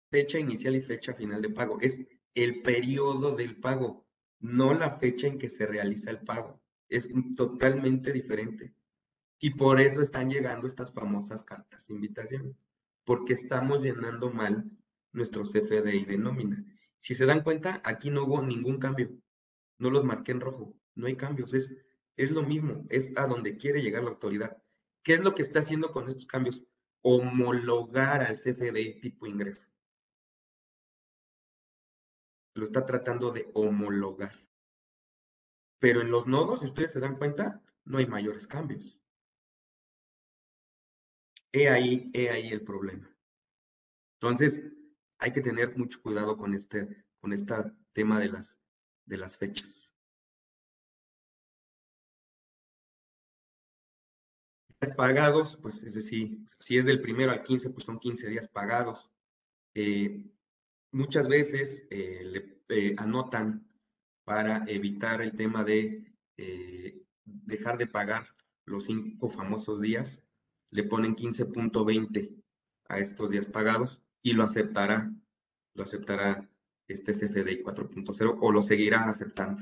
fecha 0.09 0.39
inicial 0.39 0.75
y 0.75 0.81
fecha 0.81 1.13
final 1.13 1.41
de 1.41 1.49
pago. 1.49 1.79
Es 1.81 2.01
el 2.33 2.61
periodo 2.61 3.35
del 3.35 3.59
pago, 3.59 4.07
no 4.39 4.73
la 4.73 4.97
fecha 4.99 5.27
en 5.27 5.37
que 5.37 5.49
se 5.49 5.65
realiza 5.67 6.11
el 6.11 6.21
pago. 6.21 6.61
Es 6.87 7.09
totalmente 7.35 8.11
diferente. 8.11 8.73
Y 9.39 9.51
por 9.51 9.79
eso 9.79 10.01
están 10.01 10.29
llegando 10.29 10.65
estas 10.65 10.91
famosas 10.91 11.43
cartas 11.43 11.87
de 11.87 11.93
invitación, 11.93 12.57
porque 13.03 13.33
estamos 13.33 13.83
llenando 13.83 14.31
mal 14.31 14.69
nuestro 15.11 15.43
CFDI 15.43 16.05
de 16.05 16.17
nómina. 16.17 16.65
Si 16.97 17.15
se 17.15 17.25
dan 17.25 17.43
cuenta, 17.43 17.81
aquí 17.83 18.09
no 18.09 18.23
hubo 18.23 18.41
ningún 18.41 18.77
cambio. 18.77 19.11
No 19.77 19.89
los 19.89 20.03
marqué 20.03 20.31
en 20.31 20.41
rojo. 20.41 20.75
No 20.95 21.07
hay 21.07 21.15
cambios. 21.15 21.53
Es, 21.53 21.75
es 22.17 22.31
lo 22.31 22.43
mismo. 22.43 22.85
Es 22.89 23.11
a 23.17 23.27
donde 23.27 23.57
quiere 23.57 23.81
llegar 23.81 24.03
la 24.03 24.09
autoridad. 24.09 24.61
¿Qué 25.03 25.13
es 25.13 25.21
lo 25.23 25.33
que 25.33 25.41
está 25.41 25.59
haciendo 25.59 25.91
con 25.91 26.07
estos 26.07 26.25
cambios? 26.25 26.65
Homologar 27.01 28.21
al 28.21 28.35
CFDI 28.35 28.99
tipo 28.99 29.25
ingreso. 29.25 29.69
Lo 32.55 32.65
está 32.65 32.85
tratando 32.85 33.31
de 33.31 33.49
homologar. 33.53 34.33
Pero 35.79 36.01
en 36.01 36.11
los 36.11 36.27
nodos, 36.27 36.59
si 36.59 36.67
ustedes 36.67 36.91
se 36.91 36.99
dan 36.99 37.15
cuenta, 37.15 37.63
no 37.85 37.99
hay 37.99 38.05
mayores 38.05 38.45
cambios. 38.47 38.99
He 41.53 41.69
ahí, 41.69 42.11
he 42.13 42.29
ahí 42.29 42.49
el 42.49 42.63
problema. 42.63 43.09
Entonces, 44.15 44.61
hay 45.19 45.31
que 45.31 45.41
tener 45.41 45.77
mucho 45.77 46.01
cuidado 46.01 46.37
con 46.37 46.53
este, 46.53 47.05
con 47.19 47.33
este 47.33 47.53
tema 47.93 48.19
de 48.19 48.29
las, 48.29 48.59
de 49.05 49.17
las 49.17 49.37
fechas. 49.37 49.93
Días 54.81 54.95
pagados, 54.95 55.57
pues 55.61 55.83
es 55.83 55.95
decir, 55.95 56.39
si 56.57 56.77
es 56.77 56.85
del 56.85 57.01
primero 57.01 57.31
al 57.31 57.43
15, 57.43 57.69
pues 57.71 57.83
son 57.83 57.99
15 57.99 58.29
días 58.29 58.47
pagados. 58.47 59.11
Eh, 59.75 60.31
muchas 60.91 61.27
veces 61.27 61.85
eh, 61.89 62.21
le 62.23 62.61
eh, 62.69 62.95
anotan 62.97 63.69
para 64.23 64.63
evitar 64.67 65.21
el 65.21 65.33
tema 65.33 65.63
de 65.63 66.05
dejar 67.25 67.77
de 67.77 67.87
pagar 67.87 68.33
los 68.65 68.85
cinco 68.85 69.29
famosos 69.29 69.81
días 69.81 70.23
le 70.71 70.83
ponen 70.83 71.15
15.20 71.15 72.41
a 72.87 72.99
estos 72.99 73.31
días 73.31 73.47
pagados 73.47 74.01
y 74.21 74.33
lo 74.33 74.43
aceptará, 74.43 75.11
lo 75.73 75.83
aceptará 75.83 76.49
este 76.87 77.13
CFDI 77.13 77.63
4.0 77.63 78.37
o 78.41 78.51
lo 78.51 78.61
seguirá 78.61 79.07
aceptando. 79.07 79.61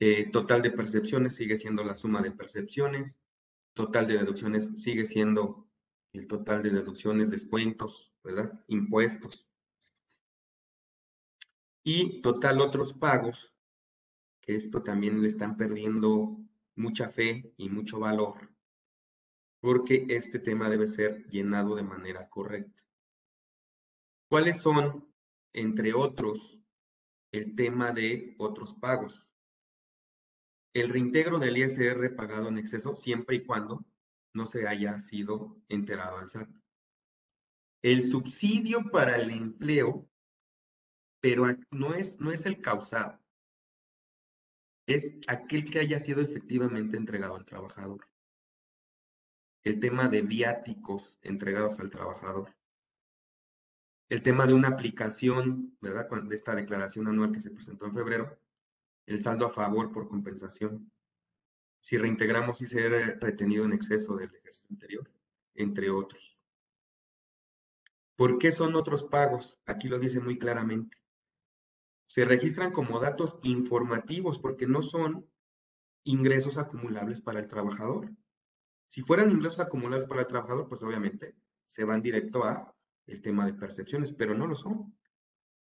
Eh, 0.00 0.30
total 0.30 0.62
de 0.62 0.70
percepciones 0.70 1.34
sigue 1.34 1.56
siendo 1.56 1.84
la 1.84 1.94
suma 1.94 2.22
de 2.22 2.30
percepciones, 2.30 3.20
total 3.74 4.06
de 4.06 4.18
deducciones 4.18 4.70
sigue 4.76 5.06
siendo 5.06 5.68
el 6.12 6.26
total 6.26 6.62
de 6.62 6.70
deducciones, 6.70 7.30
descuentos, 7.30 8.12
¿verdad? 8.22 8.64
Impuestos. 8.68 9.46
Y 11.82 12.20
total 12.22 12.60
otros 12.60 12.94
pagos, 12.94 13.54
que 14.40 14.54
esto 14.54 14.82
también 14.82 15.20
le 15.20 15.28
están 15.28 15.56
perdiendo 15.56 16.38
mucha 16.76 17.08
fe 17.08 17.52
y 17.56 17.68
mucho 17.68 17.98
valor 17.98 18.54
porque 19.64 20.04
este 20.10 20.38
tema 20.38 20.68
debe 20.68 20.86
ser 20.86 21.26
llenado 21.30 21.74
de 21.74 21.82
manera 21.82 22.28
correcta. 22.28 22.82
¿Cuáles 24.34 24.60
son, 24.60 25.08
entre 25.52 25.94
otros, 25.94 26.58
el 27.30 27.54
tema 27.54 27.92
de 27.92 28.34
otros 28.40 28.74
pagos? 28.74 29.28
El 30.74 30.88
reintegro 30.88 31.38
del 31.38 31.56
ISR 31.56 32.16
pagado 32.16 32.48
en 32.48 32.58
exceso 32.58 32.96
siempre 32.96 33.36
y 33.36 33.44
cuando 33.46 33.84
no 34.34 34.46
se 34.46 34.66
haya 34.66 34.98
sido 34.98 35.56
enterado 35.68 36.18
al 36.18 36.28
SAT. 36.28 36.50
El 37.80 38.02
subsidio 38.02 38.90
para 38.90 39.18
el 39.18 39.30
empleo, 39.30 40.10
pero 41.20 41.44
no 41.70 41.94
es, 41.94 42.18
no 42.18 42.32
es 42.32 42.44
el 42.44 42.60
causado, 42.60 43.20
es 44.88 45.14
aquel 45.28 45.70
que 45.70 45.78
haya 45.78 46.00
sido 46.00 46.20
efectivamente 46.20 46.96
entregado 46.96 47.36
al 47.36 47.44
trabajador 47.44 48.04
el 49.62 49.78
tema 49.78 50.08
de 50.08 50.22
viáticos 50.22 51.20
entregados 51.22 51.78
al 51.78 51.88
trabajador, 51.88 52.52
el 54.08 54.22
tema 54.22 54.46
de 54.46 54.54
una 54.54 54.68
aplicación, 54.68 55.76
¿verdad? 55.80 56.08
De 56.24 56.34
esta 56.34 56.54
declaración 56.54 57.08
anual 57.08 57.32
que 57.32 57.40
se 57.40 57.50
presentó 57.50 57.86
en 57.86 57.94
febrero, 57.94 58.38
el 59.06 59.20
saldo 59.20 59.46
a 59.46 59.50
favor 59.50 59.92
por 59.92 60.08
compensación, 60.08 60.90
si 61.80 61.98
reintegramos 61.98 62.62
y 62.62 62.66
ser 62.66 63.18
retenido 63.20 63.64
en 63.64 63.72
exceso 63.72 64.16
del 64.16 64.34
ejercicio 64.34 64.68
anterior, 64.70 65.10
entre 65.54 65.90
otros. 65.90 66.42
¿Por 68.16 68.38
qué 68.38 68.52
son 68.52 68.74
otros 68.76 69.04
pagos? 69.04 69.58
Aquí 69.66 69.88
lo 69.88 69.98
dice 69.98 70.20
muy 70.20 70.38
claramente. 70.38 70.96
Se 72.06 72.24
registran 72.24 72.70
como 72.70 73.00
datos 73.00 73.38
informativos 73.42 74.38
porque 74.38 74.66
no 74.66 74.82
son 74.82 75.28
ingresos 76.04 76.58
acumulables 76.58 77.20
para 77.20 77.40
el 77.40 77.48
trabajador. 77.48 78.10
Si 78.88 79.02
fueran 79.02 79.30
ingresos 79.30 79.60
acumulados 79.60 80.06
para 80.06 80.20
el 80.20 80.26
trabajador, 80.26 80.68
pues 80.68 80.82
obviamente 80.82 81.34
se 81.66 81.84
van 81.84 82.02
directo 82.02 82.44
a 82.44 82.73
el 83.06 83.22
tema 83.22 83.46
de 83.46 83.54
percepciones, 83.54 84.12
pero 84.12 84.34
no 84.34 84.46
lo 84.46 84.54
son. 84.54 84.96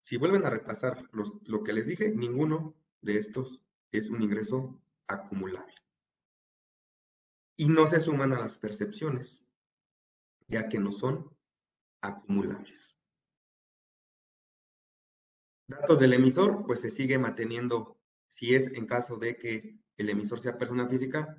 Si 0.00 0.16
vuelven 0.16 0.44
a 0.44 0.50
repasar 0.50 1.08
lo 1.12 1.62
que 1.62 1.72
les 1.72 1.86
dije, 1.86 2.10
ninguno 2.10 2.74
de 3.00 3.18
estos 3.18 3.60
es 3.90 4.10
un 4.10 4.22
ingreso 4.22 4.80
acumulable. 5.06 5.74
Y 7.56 7.68
no 7.68 7.86
se 7.86 8.00
suman 8.00 8.32
a 8.32 8.40
las 8.40 8.58
percepciones, 8.58 9.46
ya 10.48 10.68
que 10.68 10.78
no 10.78 10.90
son 10.90 11.30
acumulables. 12.00 12.98
Datos 15.68 16.00
del 16.00 16.14
emisor, 16.14 16.66
pues 16.66 16.80
se 16.80 16.90
sigue 16.90 17.18
manteniendo, 17.18 17.98
si 18.26 18.54
es 18.54 18.66
en 18.68 18.86
caso 18.86 19.16
de 19.16 19.36
que 19.36 19.78
el 19.96 20.08
emisor 20.10 20.40
sea 20.40 20.58
persona 20.58 20.88
física, 20.88 21.36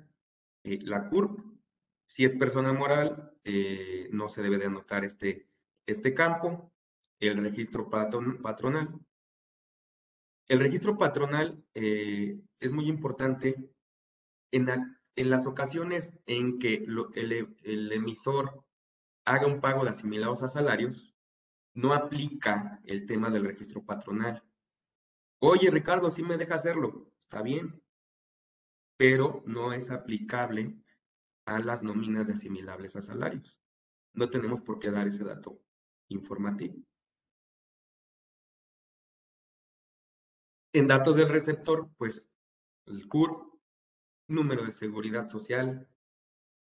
eh, 0.62 0.78
la 0.82 1.08
CURP 1.08 1.54
si 2.06 2.24
es 2.24 2.34
persona 2.34 2.72
moral, 2.72 3.32
eh, 3.44 4.08
no 4.12 4.28
se 4.28 4.42
debe 4.42 4.58
de 4.58 4.66
anotar 4.66 5.04
este, 5.04 5.48
este 5.86 6.14
campo, 6.14 6.72
el 7.20 7.38
registro 7.38 7.88
patronal. 7.88 9.00
El 10.46 10.58
registro 10.58 10.96
patronal 10.96 11.64
eh, 11.74 12.40
es 12.60 12.72
muy 12.72 12.88
importante 12.88 13.70
en, 14.50 14.68
en, 15.16 15.30
las 15.30 15.46
ocasiones 15.46 16.18
en 16.26 16.58
que 16.58 16.84
el, 17.14 17.56
el, 17.62 17.92
emisor 17.92 18.64
haga 19.24 19.46
un 19.46 19.60
pago 19.60 19.84
de 19.84 19.90
asimilados 19.90 20.42
a 20.42 20.48
salarios, 20.48 21.14
no 21.72 21.94
aplica 21.94 22.80
el 22.84 23.06
tema 23.06 23.30
del 23.30 23.46
registro 23.46 23.82
patronal. 23.84 24.42
Oye, 25.40 25.70
Ricardo, 25.70 26.10
sí 26.10 26.22
me 26.22 26.36
deja 26.36 26.56
hacerlo, 26.56 27.10
está 27.18 27.42
bien, 27.42 27.82
pero 28.96 29.42
no 29.46 29.72
es 29.72 29.90
aplicable 29.90 30.76
a 31.46 31.58
las 31.58 31.82
nóminas 31.82 32.26
de 32.26 32.34
asimilables 32.34 32.96
a 32.96 33.02
salarios. 33.02 33.58
No 34.12 34.30
tenemos 34.30 34.60
por 34.60 34.78
qué 34.78 34.90
dar 34.90 35.06
ese 35.06 35.24
dato 35.24 35.63
informativo. 36.08 36.76
En 40.72 40.86
datos 40.86 41.16
del 41.16 41.28
receptor, 41.28 41.88
pues 41.96 42.28
el 42.86 43.06
CUR, 43.08 43.60
número 44.28 44.64
de 44.64 44.72
seguridad 44.72 45.26
social, 45.26 45.88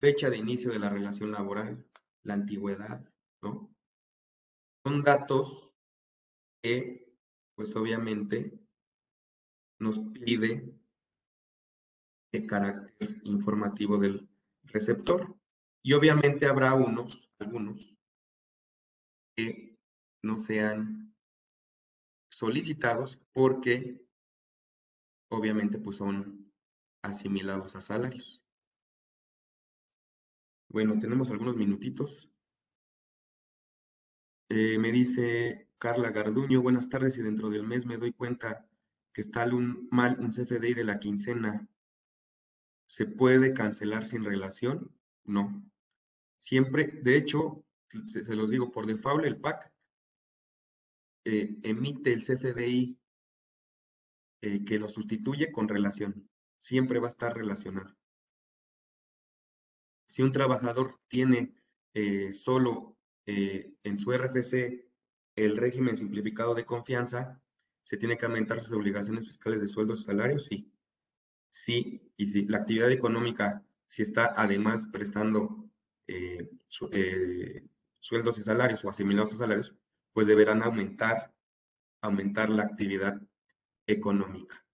fecha 0.00 0.28
de 0.28 0.38
inicio 0.38 0.72
de 0.72 0.80
la 0.80 0.90
relación 0.90 1.30
laboral, 1.30 1.86
la 2.24 2.34
antigüedad, 2.34 3.08
¿no? 3.42 3.72
Son 4.84 5.02
datos 5.04 5.72
que, 6.62 7.14
pues 7.54 7.74
obviamente, 7.76 8.58
nos 9.78 10.00
pide 10.00 10.74
el 12.32 12.46
carácter 12.46 13.20
informativo 13.24 13.98
del 13.98 14.28
receptor. 14.64 15.36
Y 15.84 15.92
obviamente 15.92 16.46
habrá 16.46 16.74
unos, 16.74 17.30
algunos, 17.38 17.94
que 19.36 19.78
no 20.22 20.38
sean 20.38 21.14
solicitados 22.30 23.20
porque 23.32 24.00
obviamente 25.30 25.78
pues 25.78 25.96
son 25.96 26.52
asimilados 27.02 27.76
a 27.76 27.80
salarios. 27.80 28.42
Bueno, 30.68 30.98
tenemos 30.98 31.30
algunos 31.30 31.56
minutitos. 31.56 32.30
Eh, 34.48 34.78
me 34.78 34.92
dice 34.92 35.68
Carla 35.78 36.10
Garduño, 36.10 36.62
buenas 36.62 36.88
tardes 36.88 37.18
y 37.18 37.22
dentro 37.22 37.50
del 37.50 37.64
mes 37.64 37.86
me 37.86 37.98
doy 37.98 38.12
cuenta 38.12 38.66
que 39.12 39.20
está 39.20 39.44
un, 39.46 39.88
mal 39.90 40.18
un 40.20 40.30
CFDI 40.30 40.74
de 40.74 40.84
la 40.84 40.98
quincena. 40.98 41.68
¿Se 42.86 43.06
puede 43.06 43.52
cancelar 43.52 44.06
sin 44.06 44.24
relación? 44.24 44.94
No. 45.24 45.62
Siempre, 46.36 46.86
de 47.02 47.16
hecho, 47.16 47.64
se, 48.06 48.34
los 48.34 48.50
digo, 48.50 48.70
por 48.70 48.86
default 48.86 49.24
el 49.24 49.40
PAC 49.40 49.72
eh, 51.24 51.56
emite 51.62 52.12
el 52.12 52.22
CFDI 52.24 52.98
eh, 54.42 54.64
que 54.64 54.78
lo 54.78 54.88
sustituye 54.88 55.52
con 55.52 55.68
relación. 55.68 56.28
Siempre 56.58 56.98
va 56.98 57.06
a 57.06 57.10
estar 57.10 57.36
relacionado. 57.36 57.96
Si 60.08 60.22
un 60.22 60.32
trabajador 60.32 61.00
tiene 61.08 61.54
eh, 61.94 62.32
solo 62.32 62.96
en 63.24 63.98
su 63.98 64.12
RFC 64.12 64.84
el 65.36 65.56
régimen 65.56 65.96
simplificado 65.96 66.54
de 66.56 66.66
confianza, 66.66 67.40
¿se 67.84 67.96
tiene 67.96 68.16
que 68.16 68.26
aumentar 68.26 68.60
sus 68.60 68.72
obligaciones 68.72 69.26
fiscales 69.26 69.60
de 69.60 69.68
sueldos 69.68 70.00
y 70.00 70.04
salarios? 70.04 70.44
Sí. 70.46 70.68
Sí, 71.50 72.12
y 72.16 72.26
si 72.26 72.46
la 72.46 72.58
actividad 72.58 72.90
económica, 72.90 73.64
si 73.86 74.02
está 74.02 74.32
además 74.34 74.86
prestando 74.90 75.70
sueldos 78.02 78.36
y 78.38 78.42
salarios 78.42 78.84
o 78.84 78.90
asimilados 78.90 79.32
a 79.32 79.36
salarios, 79.36 79.74
pues 80.12 80.26
deberán 80.26 80.62
aumentar, 80.62 81.32
aumentar 82.02 82.50
la 82.50 82.64
actividad 82.64 83.22
económica. 83.86 84.66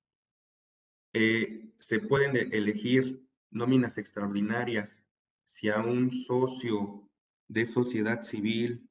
Eh, 1.12 1.70
se 1.78 2.00
pueden 2.00 2.36
elegir 2.52 3.22
nóminas 3.50 3.98
extraordinarias 3.98 5.04
si 5.44 5.68
a 5.68 5.80
un 5.80 6.10
socio 6.10 7.08
de 7.48 7.66
sociedad 7.66 8.22
civil 8.22 8.88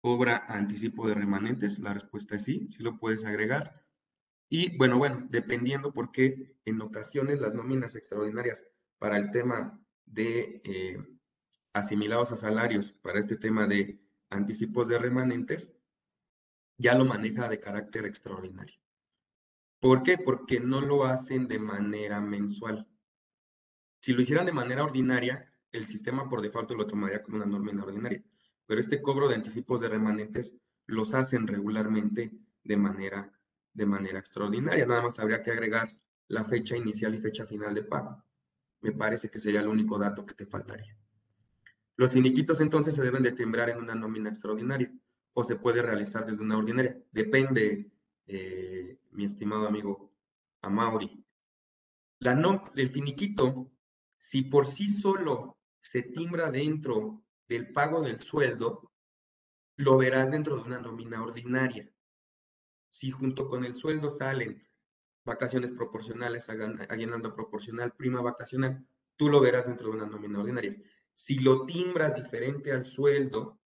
cobra 0.00 0.44
anticipo 0.48 1.08
de 1.08 1.14
remanentes. 1.14 1.80
La 1.80 1.94
respuesta 1.94 2.36
es 2.36 2.44
sí, 2.44 2.68
sí 2.68 2.82
lo 2.82 2.96
puedes 2.98 3.24
agregar. 3.24 3.84
Y 4.48 4.76
bueno, 4.76 4.98
bueno, 4.98 5.26
dependiendo 5.30 5.92
porque 5.92 6.56
en 6.64 6.80
ocasiones 6.80 7.40
las 7.40 7.54
nóminas 7.54 7.96
extraordinarias 7.96 8.64
para 8.98 9.18
el 9.18 9.32
tema 9.32 9.80
de 10.04 10.60
eh, 10.64 11.13
asimilados 11.74 12.32
a 12.32 12.36
salarios, 12.36 12.92
para 12.92 13.20
este 13.20 13.36
tema 13.36 13.66
de 13.66 14.00
anticipos 14.30 14.88
de 14.88 14.98
remanentes, 14.98 15.74
ya 16.78 16.94
lo 16.94 17.04
maneja 17.04 17.48
de 17.48 17.60
carácter 17.60 18.06
extraordinario. 18.06 18.80
¿Por 19.80 20.02
qué? 20.02 20.16
Porque 20.16 20.60
no 20.60 20.80
lo 20.80 21.04
hacen 21.04 21.46
de 21.46 21.58
manera 21.58 22.20
mensual. 22.20 22.88
Si 24.00 24.12
lo 24.12 24.22
hicieran 24.22 24.46
de 24.46 24.52
manera 24.52 24.84
ordinaria, 24.84 25.52
el 25.72 25.86
sistema 25.86 26.28
por 26.28 26.40
default 26.40 26.70
lo 26.70 26.86
tomaría 26.86 27.22
como 27.22 27.36
una 27.36 27.46
norma 27.46 27.82
ordinaria. 27.82 28.24
Pero 28.66 28.80
este 28.80 29.02
cobro 29.02 29.28
de 29.28 29.34
anticipos 29.34 29.80
de 29.80 29.88
remanentes 29.88 30.58
los 30.86 31.12
hacen 31.14 31.46
regularmente 31.46 32.32
de 32.62 32.76
manera, 32.76 33.30
de 33.72 33.86
manera 33.86 34.20
extraordinaria. 34.20 34.86
Nada 34.86 35.02
más 35.02 35.18
habría 35.18 35.42
que 35.42 35.50
agregar 35.50 35.94
la 36.28 36.44
fecha 36.44 36.76
inicial 36.76 37.14
y 37.14 37.18
fecha 37.18 37.46
final 37.46 37.74
de 37.74 37.82
pago. 37.82 38.22
Me 38.80 38.92
parece 38.92 39.28
que 39.28 39.40
sería 39.40 39.60
el 39.60 39.68
único 39.68 39.98
dato 39.98 40.24
que 40.24 40.34
te 40.34 40.46
faltaría. 40.46 40.96
Los 41.96 42.12
finiquitos 42.12 42.60
entonces 42.60 42.94
se 42.94 43.02
deben 43.02 43.22
de 43.22 43.32
timbrar 43.32 43.70
en 43.70 43.78
una 43.78 43.94
nómina 43.94 44.28
extraordinaria 44.28 44.92
o 45.32 45.44
se 45.44 45.56
puede 45.56 45.82
realizar 45.82 46.26
desde 46.26 46.42
una 46.42 46.58
ordinaria. 46.58 46.98
Depende, 47.12 47.90
eh, 48.26 48.98
mi 49.10 49.24
estimado 49.24 49.66
amigo 49.66 50.12
Amauri. 50.62 51.24
La 52.20 52.40
el 52.74 52.88
finiquito, 52.88 53.70
si 54.16 54.42
por 54.42 54.66
sí 54.66 54.88
solo 54.88 55.58
se 55.80 56.02
timbra 56.02 56.50
dentro 56.50 57.22
del 57.48 57.72
pago 57.72 58.00
del 58.00 58.20
sueldo, 58.20 58.90
lo 59.76 59.98
verás 59.98 60.30
dentro 60.30 60.56
de 60.56 60.62
una 60.62 60.80
nómina 60.80 61.22
ordinaria. 61.22 61.90
Si 62.88 63.10
junto 63.10 63.48
con 63.48 63.64
el 63.64 63.76
sueldo 63.76 64.08
salen 64.08 64.66
vacaciones 65.24 65.72
proporcionales, 65.72 66.48
aguinaldo 66.48 67.34
proporcional, 67.34 67.92
prima 67.92 68.22
vacacional, 68.22 68.86
tú 69.16 69.28
lo 69.28 69.40
verás 69.40 69.66
dentro 69.66 69.88
de 69.88 69.96
una 69.96 70.06
nómina 70.06 70.40
ordinaria. 70.40 70.76
Si 71.14 71.38
lo 71.38 71.64
timbras 71.64 72.14
diferente 72.14 72.72
al 72.72 72.84
sueldo, 72.84 73.60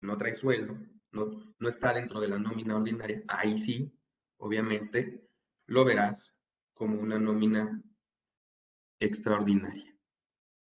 no 0.00 0.16
trae 0.16 0.34
sueldo, 0.34 0.76
no, 1.12 1.54
no 1.58 1.68
está 1.68 1.94
dentro 1.94 2.20
de 2.20 2.28
la 2.28 2.38
nómina 2.38 2.76
ordinaria, 2.76 3.22
ahí 3.28 3.56
sí, 3.56 3.92
obviamente, 4.38 5.28
lo 5.66 5.84
verás 5.84 6.34
como 6.74 7.00
una 7.00 7.18
nómina 7.18 7.82
extraordinaria. 9.00 9.96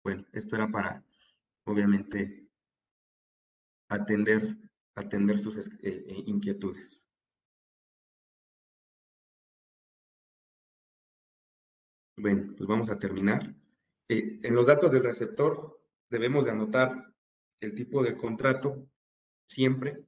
Bueno, 0.04 0.26
esto 0.32 0.56
era 0.56 0.68
para, 0.68 1.04
obviamente, 1.64 2.48
atender, 3.88 4.56
atender 4.94 5.38
sus 5.38 5.58
eh, 5.58 5.70
eh, 5.82 6.24
inquietudes. 6.26 7.06
Bueno, 12.16 12.54
pues 12.56 12.66
vamos 12.68 12.88
a 12.88 12.98
terminar. 12.98 13.54
Eh, 14.08 14.40
en 14.42 14.54
los 14.54 14.66
datos 14.66 14.90
del 14.92 15.04
receptor 15.04 15.80
debemos 16.08 16.44
de 16.44 16.50
anotar 16.50 17.14
el 17.60 17.74
tipo 17.74 18.02
de 18.02 18.16
contrato 18.16 18.86
siempre. 19.46 20.04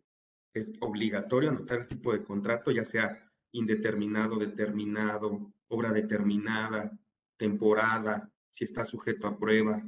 Es 0.52 0.72
obligatorio 0.80 1.50
anotar 1.50 1.80
el 1.80 1.88
tipo 1.88 2.12
de 2.12 2.22
contrato, 2.22 2.70
ya 2.70 2.84
sea 2.84 3.30
indeterminado, 3.52 4.36
determinado, 4.36 5.52
obra 5.68 5.92
determinada, 5.92 6.96
temporada, 7.36 8.30
si 8.50 8.64
está 8.64 8.84
sujeto 8.84 9.26
a 9.26 9.38
prueba, 9.38 9.82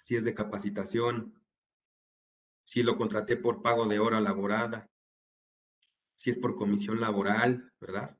si 0.00 0.16
es 0.16 0.24
de 0.24 0.34
capacitación, 0.34 1.34
si 2.64 2.82
lo 2.82 2.96
contraté 2.96 3.36
por 3.36 3.62
pago 3.62 3.86
de 3.86 3.98
hora 3.98 4.20
laborada, 4.20 4.88
si 6.16 6.30
es 6.30 6.38
por 6.38 6.56
comisión 6.56 7.00
laboral, 7.00 7.72
¿verdad? 7.80 8.16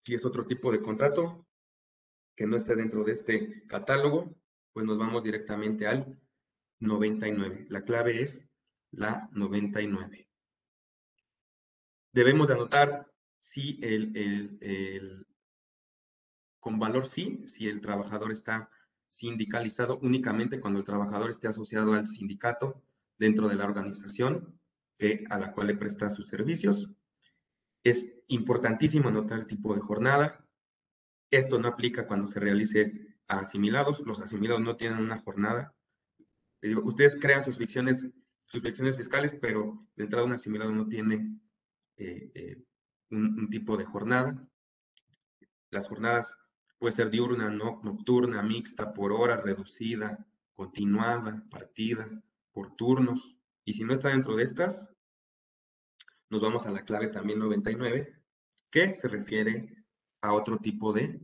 Si 0.00 0.14
es 0.14 0.24
otro 0.24 0.46
tipo 0.46 0.72
de 0.72 0.80
contrato, 0.80 1.46
que 2.36 2.46
no 2.46 2.56
esté 2.56 2.74
dentro 2.74 3.04
de 3.04 3.12
este 3.12 3.66
catálogo, 3.66 4.34
pues 4.72 4.86
nos 4.86 4.98
vamos 4.98 5.24
directamente 5.24 5.86
al 5.86 6.18
99. 6.80 7.66
La 7.70 7.82
clave 7.82 8.22
es 8.22 8.48
la 8.90 9.28
99. 9.32 10.28
Debemos 12.12 12.50
anotar 12.50 13.10
si 13.38 13.78
el, 13.82 14.16
el, 14.16 15.26
con 16.60 16.78
valor 16.78 17.06
sí, 17.06 17.42
si 17.46 17.68
el 17.68 17.80
trabajador 17.80 18.32
está 18.32 18.70
sindicalizado 19.08 19.98
únicamente 19.98 20.60
cuando 20.60 20.80
el 20.80 20.84
trabajador 20.84 21.30
esté 21.30 21.48
asociado 21.48 21.94
al 21.94 22.06
sindicato 22.06 22.82
dentro 23.18 23.48
de 23.48 23.54
la 23.54 23.64
organización 23.64 24.60
que, 24.96 25.24
a 25.30 25.38
la 25.38 25.52
cual 25.52 25.68
le 25.68 25.76
presta 25.76 26.10
sus 26.10 26.28
servicios. 26.28 26.90
Es 27.82 28.08
importantísimo 28.28 29.08
anotar 29.08 29.38
el 29.38 29.46
tipo 29.46 29.74
de 29.74 29.80
jornada, 29.80 30.43
esto 31.36 31.58
no 31.58 31.68
aplica 31.68 32.06
cuando 32.06 32.26
se 32.26 32.40
realice 32.40 33.16
a 33.28 33.40
asimilados. 33.40 34.00
Los 34.00 34.22
asimilados 34.22 34.62
no 34.62 34.76
tienen 34.76 34.98
una 34.98 35.20
jornada. 35.20 35.74
ustedes 36.84 37.16
crean 37.20 37.44
sus 37.44 37.58
ficciones, 37.58 38.06
sus 38.46 38.62
ficciones 38.62 38.96
fiscales, 38.96 39.36
pero 39.40 39.86
de 39.96 40.04
entrada 40.04 40.26
un 40.26 40.32
asimilado 40.32 40.72
no 40.72 40.88
tiene 40.88 41.38
eh, 41.96 42.30
eh, 42.34 42.64
un, 43.10 43.48
tipo 43.50 43.76
de 43.76 43.84
jornada. 43.84 44.46
Las 45.70 45.88
jornadas 45.88 46.36
pueden 46.78 46.96
ser 46.96 47.10
diurna, 47.10 47.50
no, 47.50 47.80
nocturna, 47.82 48.42
mixta, 48.42 48.92
por 48.92 49.12
hora, 49.12 49.36
reducida, 49.36 50.26
continuada, 50.54 51.44
partida, 51.50 52.08
por 52.52 52.74
turnos. 52.76 53.36
Y 53.64 53.74
si 53.74 53.84
no 53.84 53.94
está 53.94 54.10
dentro 54.10 54.36
de 54.36 54.44
estas, 54.44 54.90
nos 56.30 56.42
vamos 56.42 56.66
a 56.66 56.70
la 56.70 56.84
clave 56.84 57.08
también 57.08 57.38
99, 57.38 58.20
que 58.70 58.94
se 58.94 59.08
refiere 59.08 59.83
a 60.24 60.32
otro 60.32 60.58
tipo 60.58 60.92
de 60.92 61.20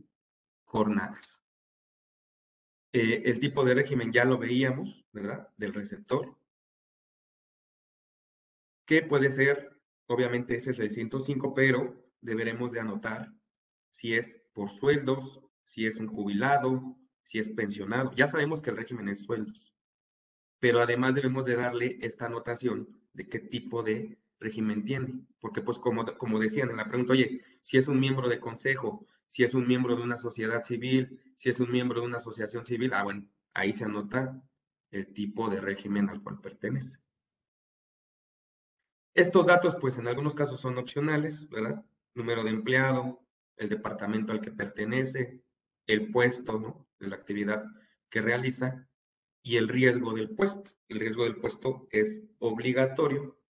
jornadas. 0.63 1.43
Eh, 2.93 3.23
el 3.25 3.39
tipo 3.39 3.63
de 3.65 3.73
régimen 3.73 4.11
ya 4.11 4.25
lo 4.25 4.37
veíamos, 4.37 5.05
¿verdad? 5.11 5.49
Del 5.57 5.73
receptor, 5.73 6.37
que 8.85 9.01
puede 9.01 9.29
ser 9.29 9.71
obviamente 10.11 10.55
es 10.55 10.67
el 10.67 10.89
105, 10.89 11.53
pero 11.53 11.95
deberemos 12.21 12.71
de 12.71 12.81
anotar 12.81 13.33
si 13.89 14.13
es 14.13 14.41
por 14.53 14.69
sueldos, 14.69 15.41
si 15.63 15.85
es 15.85 15.97
un 15.97 16.07
jubilado, 16.07 16.97
si 17.21 17.39
es 17.39 17.49
pensionado. 17.49 18.11
Ya 18.15 18.27
sabemos 18.27 18.61
que 18.61 18.71
el 18.71 18.77
régimen 18.77 19.09
es 19.09 19.23
sueldos, 19.23 19.73
pero 20.59 20.79
además 20.79 21.15
debemos 21.15 21.45
de 21.45 21.55
darle 21.55 21.97
esta 22.01 22.25
anotación 22.25 22.87
de 23.13 23.27
qué 23.29 23.39
tipo 23.39 23.83
de 23.83 24.19
régimen 24.41 24.83
tiene, 24.83 25.25
porque 25.39 25.61
pues 25.61 25.79
como, 25.79 26.05
como 26.17 26.39
decían 26.39 26.69
en 26.71 26.77
la 26.77 26.87
pregunta, 26.87 27.13
oye, 27.13 27.41
si 27.61 27.77
es 27.77 27.87
un 27.87 27.99
miembro 27.99 28.27
de 28.27 28.39
consejo, 28.39 29.05
si 29.27 29.43
es 29.43 29.53
un 29.53 29.65
miembro 29.65 29.95
de 29.95 30.01
una 30.01 30.17
sociedad 30.17 30.63
civil, 30.63 31.21
si 31.37 31.49
es 31.49 31.59
un 31.61 31.71
miembro 31.71 32.01
de 32.01 32.07
una 32.07 32.17
asociación 32.17 32.65
civil, 32.65 32.91
ah, 32.93 33.03
bueno, 33.03 33.29
ahí 33.53 33.71
se 33.71 33.85
anota 33.85 34.43
el 34.89 35.13
tipo 35.13 35.49
de 35.49 35.61
régimen 35.61 36.09
al 36.09 36.21
cual 36.21 36.41
pertenece. 36.41 36.99
Estos 39.13 39.45
datos, 39.45 39.77
pues 39.79 39.97
en 39.97 40.07
algunos 40.07 40.35
casos 40.35 40.59
son 40.59 40.77
opcionales, 40.77 41.47
¿verdad? 41.49 41.85
Número 42.13 42.43
de 42.43 42.49
empleado, 42.49 43.21
el 43.57 43.69
departamento 43.69 44.33
al 44.33 44.41
que 44.41 44.51
pertenece, 44.51 45.43
el 45.85 46.11
puesto, 46.11 46.59
¿no? 46.59 46.87
De 46.99 47.07
la 47.07 47.15
actividad 47.15 47.63
que 48.09 48.21
realiza 48.21 48.87
y 49.43 49.57
el 49.57 49.67
riesgo 49.67 50.13
del 50.13 50.29
puesto. 50.29 50.71
El 50.87 50.99
riesgo 50.99 51.23
del 51.23 51.37
puesto 51.37 51.87
es 51.91 52.21
obligatorio 52.39 53.40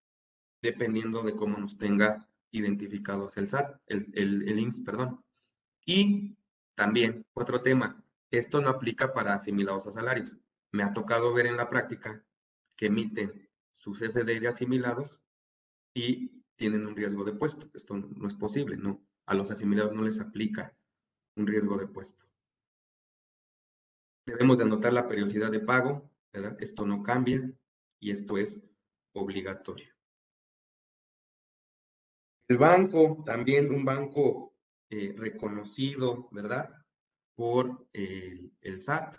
dependiendo 0.62 1.24
de 1.24 1.36
cómo 1.36 1.58
nos 1.58 1.78
tenga 1.78 2.28
identificados 2.52 3.38
el 3.38 3.48
SAT, 3.48 3.80
el, 3.88 4.60
INS, 4.60 4.82
perdón. 4.82 5.24
Y 5.86 6.38
también, 6.76 7.26
otro 7.34 7.62
tema, 7.62 8.04
esto 8.30 8.62
no 8.62 8.70
aplica 8.70 9.14
para 9.14 9.34
asimilados 9.34 9.88
a 9.88 9.92
salarios. 9.92 10.38
Me 10.72 10.84
ha 10.84 10.94
tocado 10.94 11.34
ver 11.34 11.48
en 11.48 11.58
la 11.58 11.70
práctica 11.70 12.24
que 12.76 12.88
emiten 12.88 13.50
sus 13.72 14.00
FDI 14.00 14.40
de 14.40 14.48
asimilados 14.48 15.22
y 15.94 16.44
tienen 16.56 16.86
un 16.86 16.96
riesgo 16.96 17.24
de 17.24 17.34
puesto. 17.34 17.70
Esto 17.74 17.96
no 17.96 18.28
es 18.28 18.36
posible, 18.36 18.78
¿no? 18.78 19.02
A 19.26 19.34
los 19.34 19.52
asimilados 19.52 19.94
no 19.94 20.04
les 20.04 20.20
aplica 20.20 20.76
un 21.36 21.48
riesgo 21.48 21.78
de 21.78 21.88
puesto. 21.88 22.26
Debemos 24.26 24.60
de 24.60 24.66
anotar 24.66 24.94
la 24.94 25.08
periodicidad 25.08 25.52
de 25.52 25.60
pago, 25.60 26.10
¿verdad? 26.32 26.56
Esto 26.60 26.86
no 26.86 27.02
cambia 27.02 27.52
y 28.00 28.12
esto 28.12 28.38
es 28.38 28.62
obligatorio. 29.14 29.94
El 32.52 32.58
banco, 32.58 33.24
también 33.26 33.74
un 33.74 33.86
banco 33.86 34.54
eh, 34.90 35.16
reconocido, 35.18 36.28
¿verdad? 36.32 36.70
Por 37.34 37.88
el, 37.94 38.52
SAT. 38.78 39.16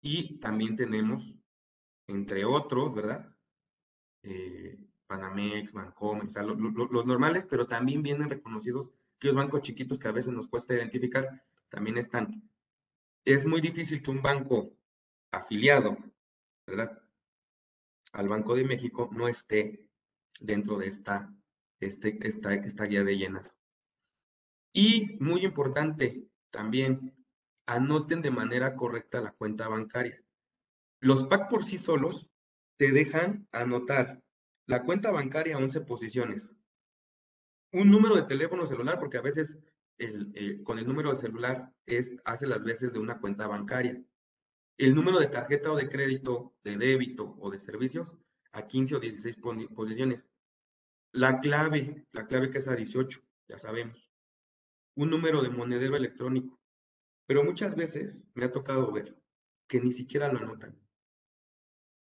Y 0.00 0.38
también 0.38 0.76
tenemos, 0.76 1.34
entre 2.06 2.44
otros, 2.44 2.94
¿verdad? 2.94 3.34
Eh, 4.22 4.78
Panamex, 5.08 5.72
o 5.74 6.28
sea, 6.28 6.44
los 6.44 7.04
normales, 7.04 7.46
pero 7.46 7.66
también 7.66 8.00
vienen 8.00 8.30
reconocidos 8.30 8.92
aquellos 9.16 9.34
bancos 9.34 9.62
chiquitos 9.62 9.98
que 9.98 10.06
a 10.06 10.12
veces 10.12 10.32
nos 10.32 10.46
cuesta 10.46 10.74
identificar, 10.74 11.42
también 11.70 11.98
están. 11.98 12.48
Es 13.24 13.44
muy 13.44 13.60
difícil 13.60 14.00
que 14.00 14.12
un 14.12 14.22
banco 14.22 14.72
afiliado, 15.32 15.98
¿verdad? 16.64 16.96
Al 18.12 18.28
Banco 18.28 18.54
de 18.54 18.62
México 18.62 19.10
no 19.12 19.26
esté 19.26 19.84
dentro 20.38 20.78
de 20.78 20.86
esta 20.86 21.34
este, 21.80 22.18
esta, 22.26 22.54
esta 22.54 22.84
guía 22.84 23.04
de 23.04 23.16
llenas. 23.16 23.54
Y 24.72 25.16
muy 25.20 25.44
importante 25.44 26.26
también, 26.50 27.14
anoten 27.66 28.22
de 28.22 28.30
manera 28.30 28.76
correcta 28.76 29.20
la 29.20 29.32
cuenta 29.32 29.68
bancaria. 29.68 30.22
Los 31.00 31.24
PAC 31.24 31.48
por 31.48 31.64
sí 31.64 31.78
solos 31.78 32.30
te 32.76 32.92
dejan 32.92 33.46
anotar 33.52 34.22
la 34.66 34.84
cuenta 34.84 35.10
bancaria 35.10 35.56
11 35.58 35.82
posiciones, 35.82 36.54
un 37.72 37.90
número 37.90 38.16
de 38.16 38.22
teléfono 38.22 38.66
celular, 38.66 38.98
porque 38.98 39.18
a 39.18 39.22
veces 39.22 39.58
el, 39.98 40.62
con 40.64 40.78
el 40.78 40.86
número 40.86 41.10
de 41.10 41.16
celular 41.16 41.72
es, 41.86 42.16
hace 42.24 42.46
las 42.46 42.64
veces 42.64 42.92
de 42.92 42.98
una 42.98 43.20
cuenta 43.20 43.46
bancaria. 43.46 44.02
El 44.76 44.94
número 44.94 45.18
de 45.18 45.26
tarjeta 45.26 45.72
o 45.72 45.76
de 45.76 45.88
crédito, 45.88 46.54
de 46.62 46.76
débito 46.76 47.36
o 47.40 47.50
de 47.50 47.58
servicios 47.58 48.14
a 48.52 48.66
15 48.66 48.96
o 48.96 49.00
16 49.00 49.36
posiciones. 49.74 50.30
La 51.12 51.40
clave, 51.40 52.06
la 52.12 52.26
clave 52.26 52.50
que 52.50 52.58
es 52.58 52.68
a 52.68 52.76
18, 52.76 53.20
ya 53.48 53.58
sabemos. 53.58 54.10
Un 54.94 55.10
número 55.10 55.42
de 55.42 55.50
monedero 55.50 55.96
electrónico. 55.96 56.58
Pero 57.26 57.44
muchas 57.44 57.74
veces 57.76 58.26
me 58.34 58.44
ha 58.44 58.52
tocado 58.52 58.90
ver 58.92 59.16
que 59.68 59.80
ni 59.80 59.92
siquiera 59.92 60.32
lo 60.32 60.38
anotan. 60.38 60.78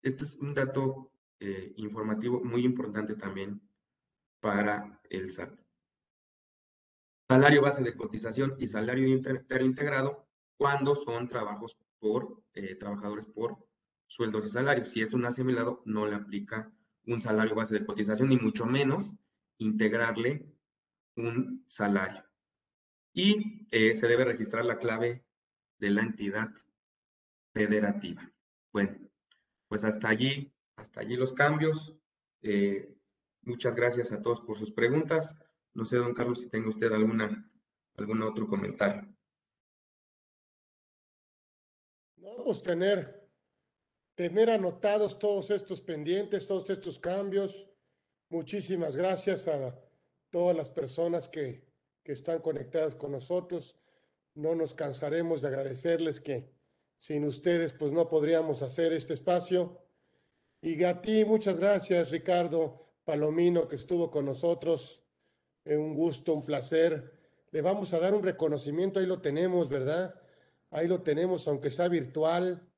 Esto 0.02 0.24
es 0.24 0.36
un 0.36 0.54
dato 0.54 1.12
eh, 1.40 1.74
informativo 1.78 2.44
muy 2.44 2.64
importante 2.64 3.16
también 3.16 3.62
para 4.40 5.02
el 5.10 5.34
SAT. 5.34 5.60
Salario 7.28 7.62
base 7.62 7.84
de 7.84 7.96
cotización 7.96 8.56
y 8.58 8.68
salario 8.68 9.08
integrado 9.08 10.28
cuando 10.58 10.96
son 10.96 11.28
trabajos 11.28 11.78
por 12.00 12.44
eh, 12.54 12.76
trabajadores 12.76 13.28
por 13.28 13.58
sueldos 14.08 14.48
y 14.48 14.50
salarios. 14.50 14.90
Si 14.90 15.02
es 15.02 15.14
un 15.14 15.26
asimilado, 15.26 15.82
no 15.86 16.06
le 16.06 16.16
aplica 16.16 16.72
un 17.10 17.20
salario 17.20 17.56
base 17.56 17.74
de 17.80 17.86
cotización, 17.86 18.30
ni 18.30 18.38
mucho 18.38 18.66
menos 18.66 19.14
integrarle 19.58 20.46
un 21.16 21.66
salario. 21.68 22.24
Y 23.14 23.68
eh, 23.72 23.96
se 23.96 24.08
debe 24.08 24.26
registrar 24.26 24.64
la 24.64 24.78
clave 24.78 25.26
de 25.80 25.90
la 25.90 26.02
entidad 26.02 26.50
federativa. 27.54 28.32
Bueno, 28.72 28.98
pues 29.68 29.84
hasta 29.84 30.10
allí, 30.10 30.54
hasta 30.76 31.02
allí 31.02 31.16
los 31.16 31.34
cambios. 31.34 31.96
Eh, 32.42 32.96
muchas 33.42 33.76
gracias 33.76 34.12
a 34.12 34.22
todos 34.22 34.42
por 34.42 34.58
sus 34.58 34.72
preguntas. 34.72 35.36
No 35.74 35.86
sé, 35.86 35.98
don 35.98 36.14
Carlos, 36.14 36.42
si 36.42 36.50
tenga 36.50 36.70
usted 36.70 36.92
alguna, 36.92 37.52
algún 37.98 38.22
otro 38.22 38.48
comentario. 38.48 39.08
No, 42.18 42.44
pues 42.44 42.62
tener 42.62 43.19
tener 44.20 44.50
anotados 44.50 45.18
todos 45.18 45.50
estos 45.50 45.80
pendientes, 45.80 46.46
todos 46.46 46.70
estos 46.70 47.00
cambios. 47.00 47.66
Muchísimas 48.28 48.98
gracias 48.98 49.48
a 49.48 49.80
todas 50.30 50.58
las 50.58 50.70
personas 50.70 51.30
que, 51.30 51.64
que 52.04 52.12
están 52.12 52.40
conectadas 52.40 52.96
con 52.96 53.14
nosotros. 53.14 53.78
No 54.36 54.56
nos 54.56 54.74
cansaremos 54.74 55.42
de 55.42 55.48
agradecerles 55.48 56.20
que 56.20 56.52
sin 56.98 57.24
ustedes 57.24 57.72
pues 57.72 57.94
no 57.94 58.10
podríamos 58.10 58.62
hacer 58.62 58.92
este 58.92 59.14
espacio. 59.14 59.80
Y 60.62 60.84
a 60.84 61.02
ti, 61.02 61.24
muchas 61.24 61.56
gracias, 61.56 62.12
Ricardo 62.12 62.90
Palomino, 63.06 63.70
que 63.70 63.78
estuvo 63.78 64.12
con 64.12 64.26
nosotros. 64.26 65.02
un 65.64 65.94
gusto, 65.94 66.34
un 66.34 66.46
placer. 66.46 67.14
Le 67.52 67.62
vamos 67.62 67.94
a 67.94 68.00
dar 68.00 68.14
un 68.14 68.24
reconocimiento, 68.24 69.00
ahí 69.00 69.06
lo 69.06 69.22
tenemos, 69.22 69.70
¿verdad? 69.70 70.14
Ahí 70.72 70.90
lo 70.90 71.04
tenemos, 71.04 71.48
aunque 71.48 71.72
sea 71.72 71.88
virtual 71.88 72.69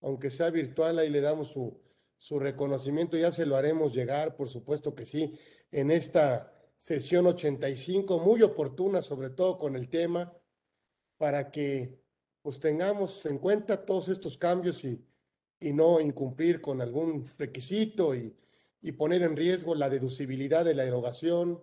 aunque 0.00 0.30
sea 0.30 0.50
virtual, 0.50 0.98
ahí 0.98 1.10
le 1.10 1.20
damos 1.20 1.48
su, 1.48 1.80
su 2.18 2.38
reconocimiento, 2.38 3.16
ya 3.16 3.32
se 3.32 3.46
lo 3.46 3.56
haremos 3.56 3.94
llegar, 3.94 4.36
por 4.36 4.48
supuesto 4.48 4.94
que 4.94 5.04
sí, 5.04 5.38
en 5.70 5.90
esta 5.90 6.52
sesión 6.76 7.26
85, 7.26 8.18
muy 8.18 8.42
oportuna, 8.42 9.02
sobre 9.02 9.30
todo 9.30 9.58
con 9.58 9.76
el 9.76 9.88
tema, 9.88 10.32
para 11.16 11.50
que 11.50 12.00
pues 12.42 12.58
tengamos 12.58 13.26
en 13.26 13.38
cuenta 13.38 13.84
todos 13.84 14.08
estos 14.08 14.38
cambios 14.38 14.84
y, 14.84 15.04
y 15.60 15.72
no 15.72 16.00
incumplir 16.00 16.60
con 16.60 16.80
algún 16.80 17.30
requisito 17.36 18.14
y, 18.14 18.34
y 18.82 18.92
poner 18.92 19.22
en 19.22 19.36
riesgo 19.36 19.74
la 19.74 19.90
deducibilidad 19.90 20.64
de 20.64 20.74
la 20.74 20.84
erogación, 20.84 21.62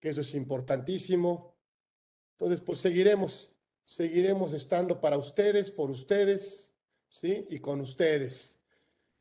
que 0.00 0.10
eso 0.10 0.20
es 0.20 0.34
importantísimo. 0.34 1.56
Entonces, 2.32 2.60
pues 2.60 2.78
seguiremos, 2.78 3.52
seguiremos 3.84 4.52
estando 4.52 5.00
para 5.00 5.16
ustedes, 5.16 5.70
por 5.70 5.90
ustedes, 5.90 6.73
¿sí? 7.14 7.46
Y 7.48 7.60
con 7.60 7.80
ustedes. 7.80 8.56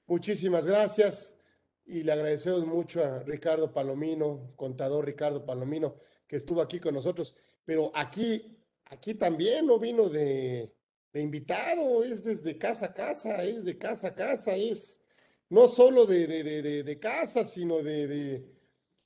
Muchísimas 0.08 0.66
gracias 0.66 1.38
y 1.86 2.02
le 2.02 2.12
agradecemos 2.12 2.66
mucho 2.66 3.04
a 3.04 3.20
Ricardo 3.20 3.72
Palomino, 3.72 4.52
contador 4.56 5.06
Ricardo 5.06 5.46
Palomino, 5.46 5.96
que 6.28 6.38
estuvo 6.38 6.62
aquí 6.62 6.80
con 6.80 6.96
nosotros, 6.96 7.36
pero 7.64 7.92
aquí, 7.94 8.58
aquí 8.86 9.14
también 9.14 9.68
no 9.68 9.78
vino 9.78 10.10
de, 10.10 10.74
invitado, 11.14 12.04
es 12.04 12.24
desde 12.24 12.58
casa 12.58 12.88
a 12.88 12.94
casa, 12.96 13.44
es 13.44 13.66
de 13.66 13.78
casa 13.78 14.08
a 14.08 14.16
casa, 14.16 14.56
es 14.56 15.00
no 15.50 15.68
solo 15.68 16.08
de, 16.08 16.26
de, 16.26 16.44
de, 16.44 16.84
de 16.84 17.00
casa, 17.00 17.46
sino 17.46 17.84
de, 17.84 18.44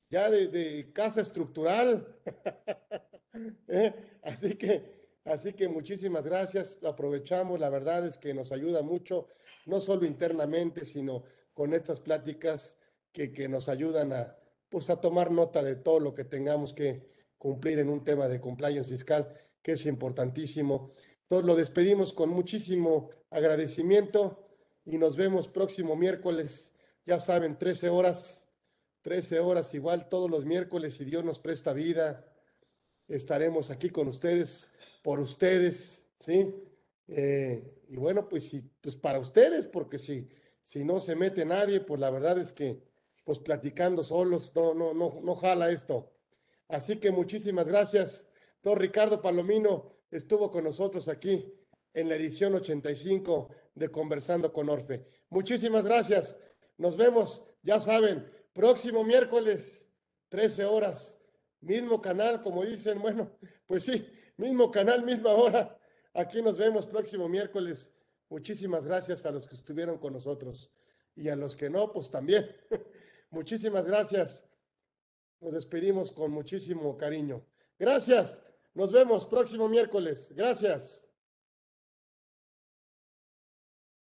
ya 0.10 0.32
de, 0.32 0.92
casa 0.94 1.20
estructural. 1.20 2.16
¿Eh? 3.68 3.94
Así 4.24 4.56
que 4.56 4.97
Así 5.28 5.54
que 5.54 5.68
muchísimas 5.68 6.26
gracias, 6.26 6.78
lo 6.82 6.90
aprovechamos, 6.90 7.60
la 7.60 7.70
verdad 7.70 8.06
es 8.06 8.18
que 8.18 8.34
nos 8.34 8.52
ayuda 8.52 8.82
mucho, 8.82 9.28
no 9.66 9.80
solo 9.80 10.06
internamente, 10.06 10.86
sino 10.86 11.24
con 11.54 11.74
estas 11.74 12.00
pláticas 12.00 12.78
que, 13.12 13.32
que 13.32 13.50
nos 13.50 13.68
ayudan 13.68 14.14
a, 14.14 14.38
pues, 14.70 14.90
a 14.90 15.02
tomar 15.02 15.32
nota 15.32 15.62
de 15.64 15.76
todo 15.76 16.00
lo 16.00 16.14
que 16.14 16.24
tengamos 16.24 16.74
que 16.74 17.10
cumplir 17.38 17.80
en 17.80 17.90
un 17.90 18.04
tema 18.04 18.28
de 18.28 18.40
compliance 18.40 18.90
fiscal, 18.90 19.28
que 19.62 19.74
es 19.74 19.86
importantísimo. 19.86 20.94
Entonces 21.24 21.46
lo 21.46 21.56
despedimos 21.56 22.14
con 22.14 22.30
muchísimo 22.30 23.10
agradecimiento 23.30 24.48
y 24.86 24.98
nos 24.98 25.18
vemos 25.18 25.50
próximo 25.50 25.96
miércoles, 25.96 26.74
ya 27.06 27.20
saben, 27.20 27.58
13 27.58 27.90
horas 27.90 28.48
13 29.08 29.40
horas 29.40 29.74
igual 29.74 30.10
todos 30.10 30.30
los 30.30 30.44
miércoles, 30.44 30.96
si 30.96 31.06
Dios 31.06 31.24
nos 31.24 31.40
presta 31.40 31.72
vida, 31.72 32.26
estaremos 33.08 33.72
aquí 33.72 33.90
con 33.90 34.08
ustedes, 34.08 34.72
por 35.02 35.20
ustedes, 35.20 36.06
¿sí? 36.20 36.54
Eh, 37.08 37.64
y 37.88 37.96
bueno, 37.96 38.28
pues, 38.28 38.50
sí, 38.50 38.70
pues 38.82 38.96
para 38.96 39.20
ustedes, 39.20 39.68
porque 39.68 39.98
si, 39.98 40.28
si 40.62 40.84
no 40.84 41.00
se 41.00 41.16
mete 41.16 41.46
nadie, 41.46 41.80
pues 41.80 42.00
la 42.00 42.10
verdad 42.10 42.38
es 42.38 42.52
que, 42.52 42.82
pues 43.24 43.40
platicando 43.40 44.04
solos, 44.04 44.52
no, 44.56 44.74
no, 44.74 44.94
no, 44.94 45.20
no 45.22 45.36
jala 45.36 45.72
esto. 45.72 46.12
Así 46.68 46.98
que 46.98 47.12
muchísimas 47.12 47.68
gracias. 47.68 48.30
Todo 48.62 48.76
Ricardo 48.76 49.22
Palomino 49.22 49.94
estuvo 50.12 50.52
con 50.52 50.64
nosotros 50.64 51.08
aquí 51.08 51.54
en 51.94 52.10
la 52.10 52.16
edición 52.16 52.56
85 52.56 53.50
de 53.76 53.90
Conversando 53.90 54.52
con 54.54 54.70
Orfe. 54.70 55.06
Muchísimas 55.30 55.86
gracias. 55.86 56.40
Nos 56.78 56.96
vemos, 56.96 57.44
ya 57.64 57.80
saben, 57.80 58.30
próximo 58.54 59.04
miércoles, 59.04 59.88
13 60.30 60.66
horas, 60.66 61.17
mismo 61.68 62.02
canal, 62.02 62.42
como 62.42 62.64
dicen, 62.64 63.02
bueno, 63.02 63.30
pues 63.68 63.84
sí, 63.84 64.08
mismo 64.38 64.72
canal, 64.72 65.04
misma 65.04 65.32
hora. 65.32 65.78
Aquí 66.14 66.42
nos 66.42 66.58
vemos 66.58 66.88
próximo 66.88 67.28
miércoles. 67.28 67.92
Muchísimas 68.30 68.86
gracias 68.86 69.26
a 69.26 69.32
los 69.32 69.46
que 69.46 69.56
estuvieron 69.56 69.98
con 69.98 70.14
nosotros 70.14 70.72
y 71.16 71.30
a 71.30 71.36
los 71.36 71.56
que 71.56 71.70
no, 71.70 71.92
pues 71.92 72.10
también. 72.10 72.50
Muchísimas 73.30 73.86
gracias. 73.86 74.46
Nos 75.40 75.54
despedimos 75.54 76.12
con 76.12 76.32
muchísimo 76.32 76.98
cariño. 76.98 77.46
Gracias. 77.78 78.42
Nos 78.74 78.92
vemos 78.92 79.26
próximo 79.26 79.68
miércoles. 79.68 80.32
Gracias. 80.36 81.07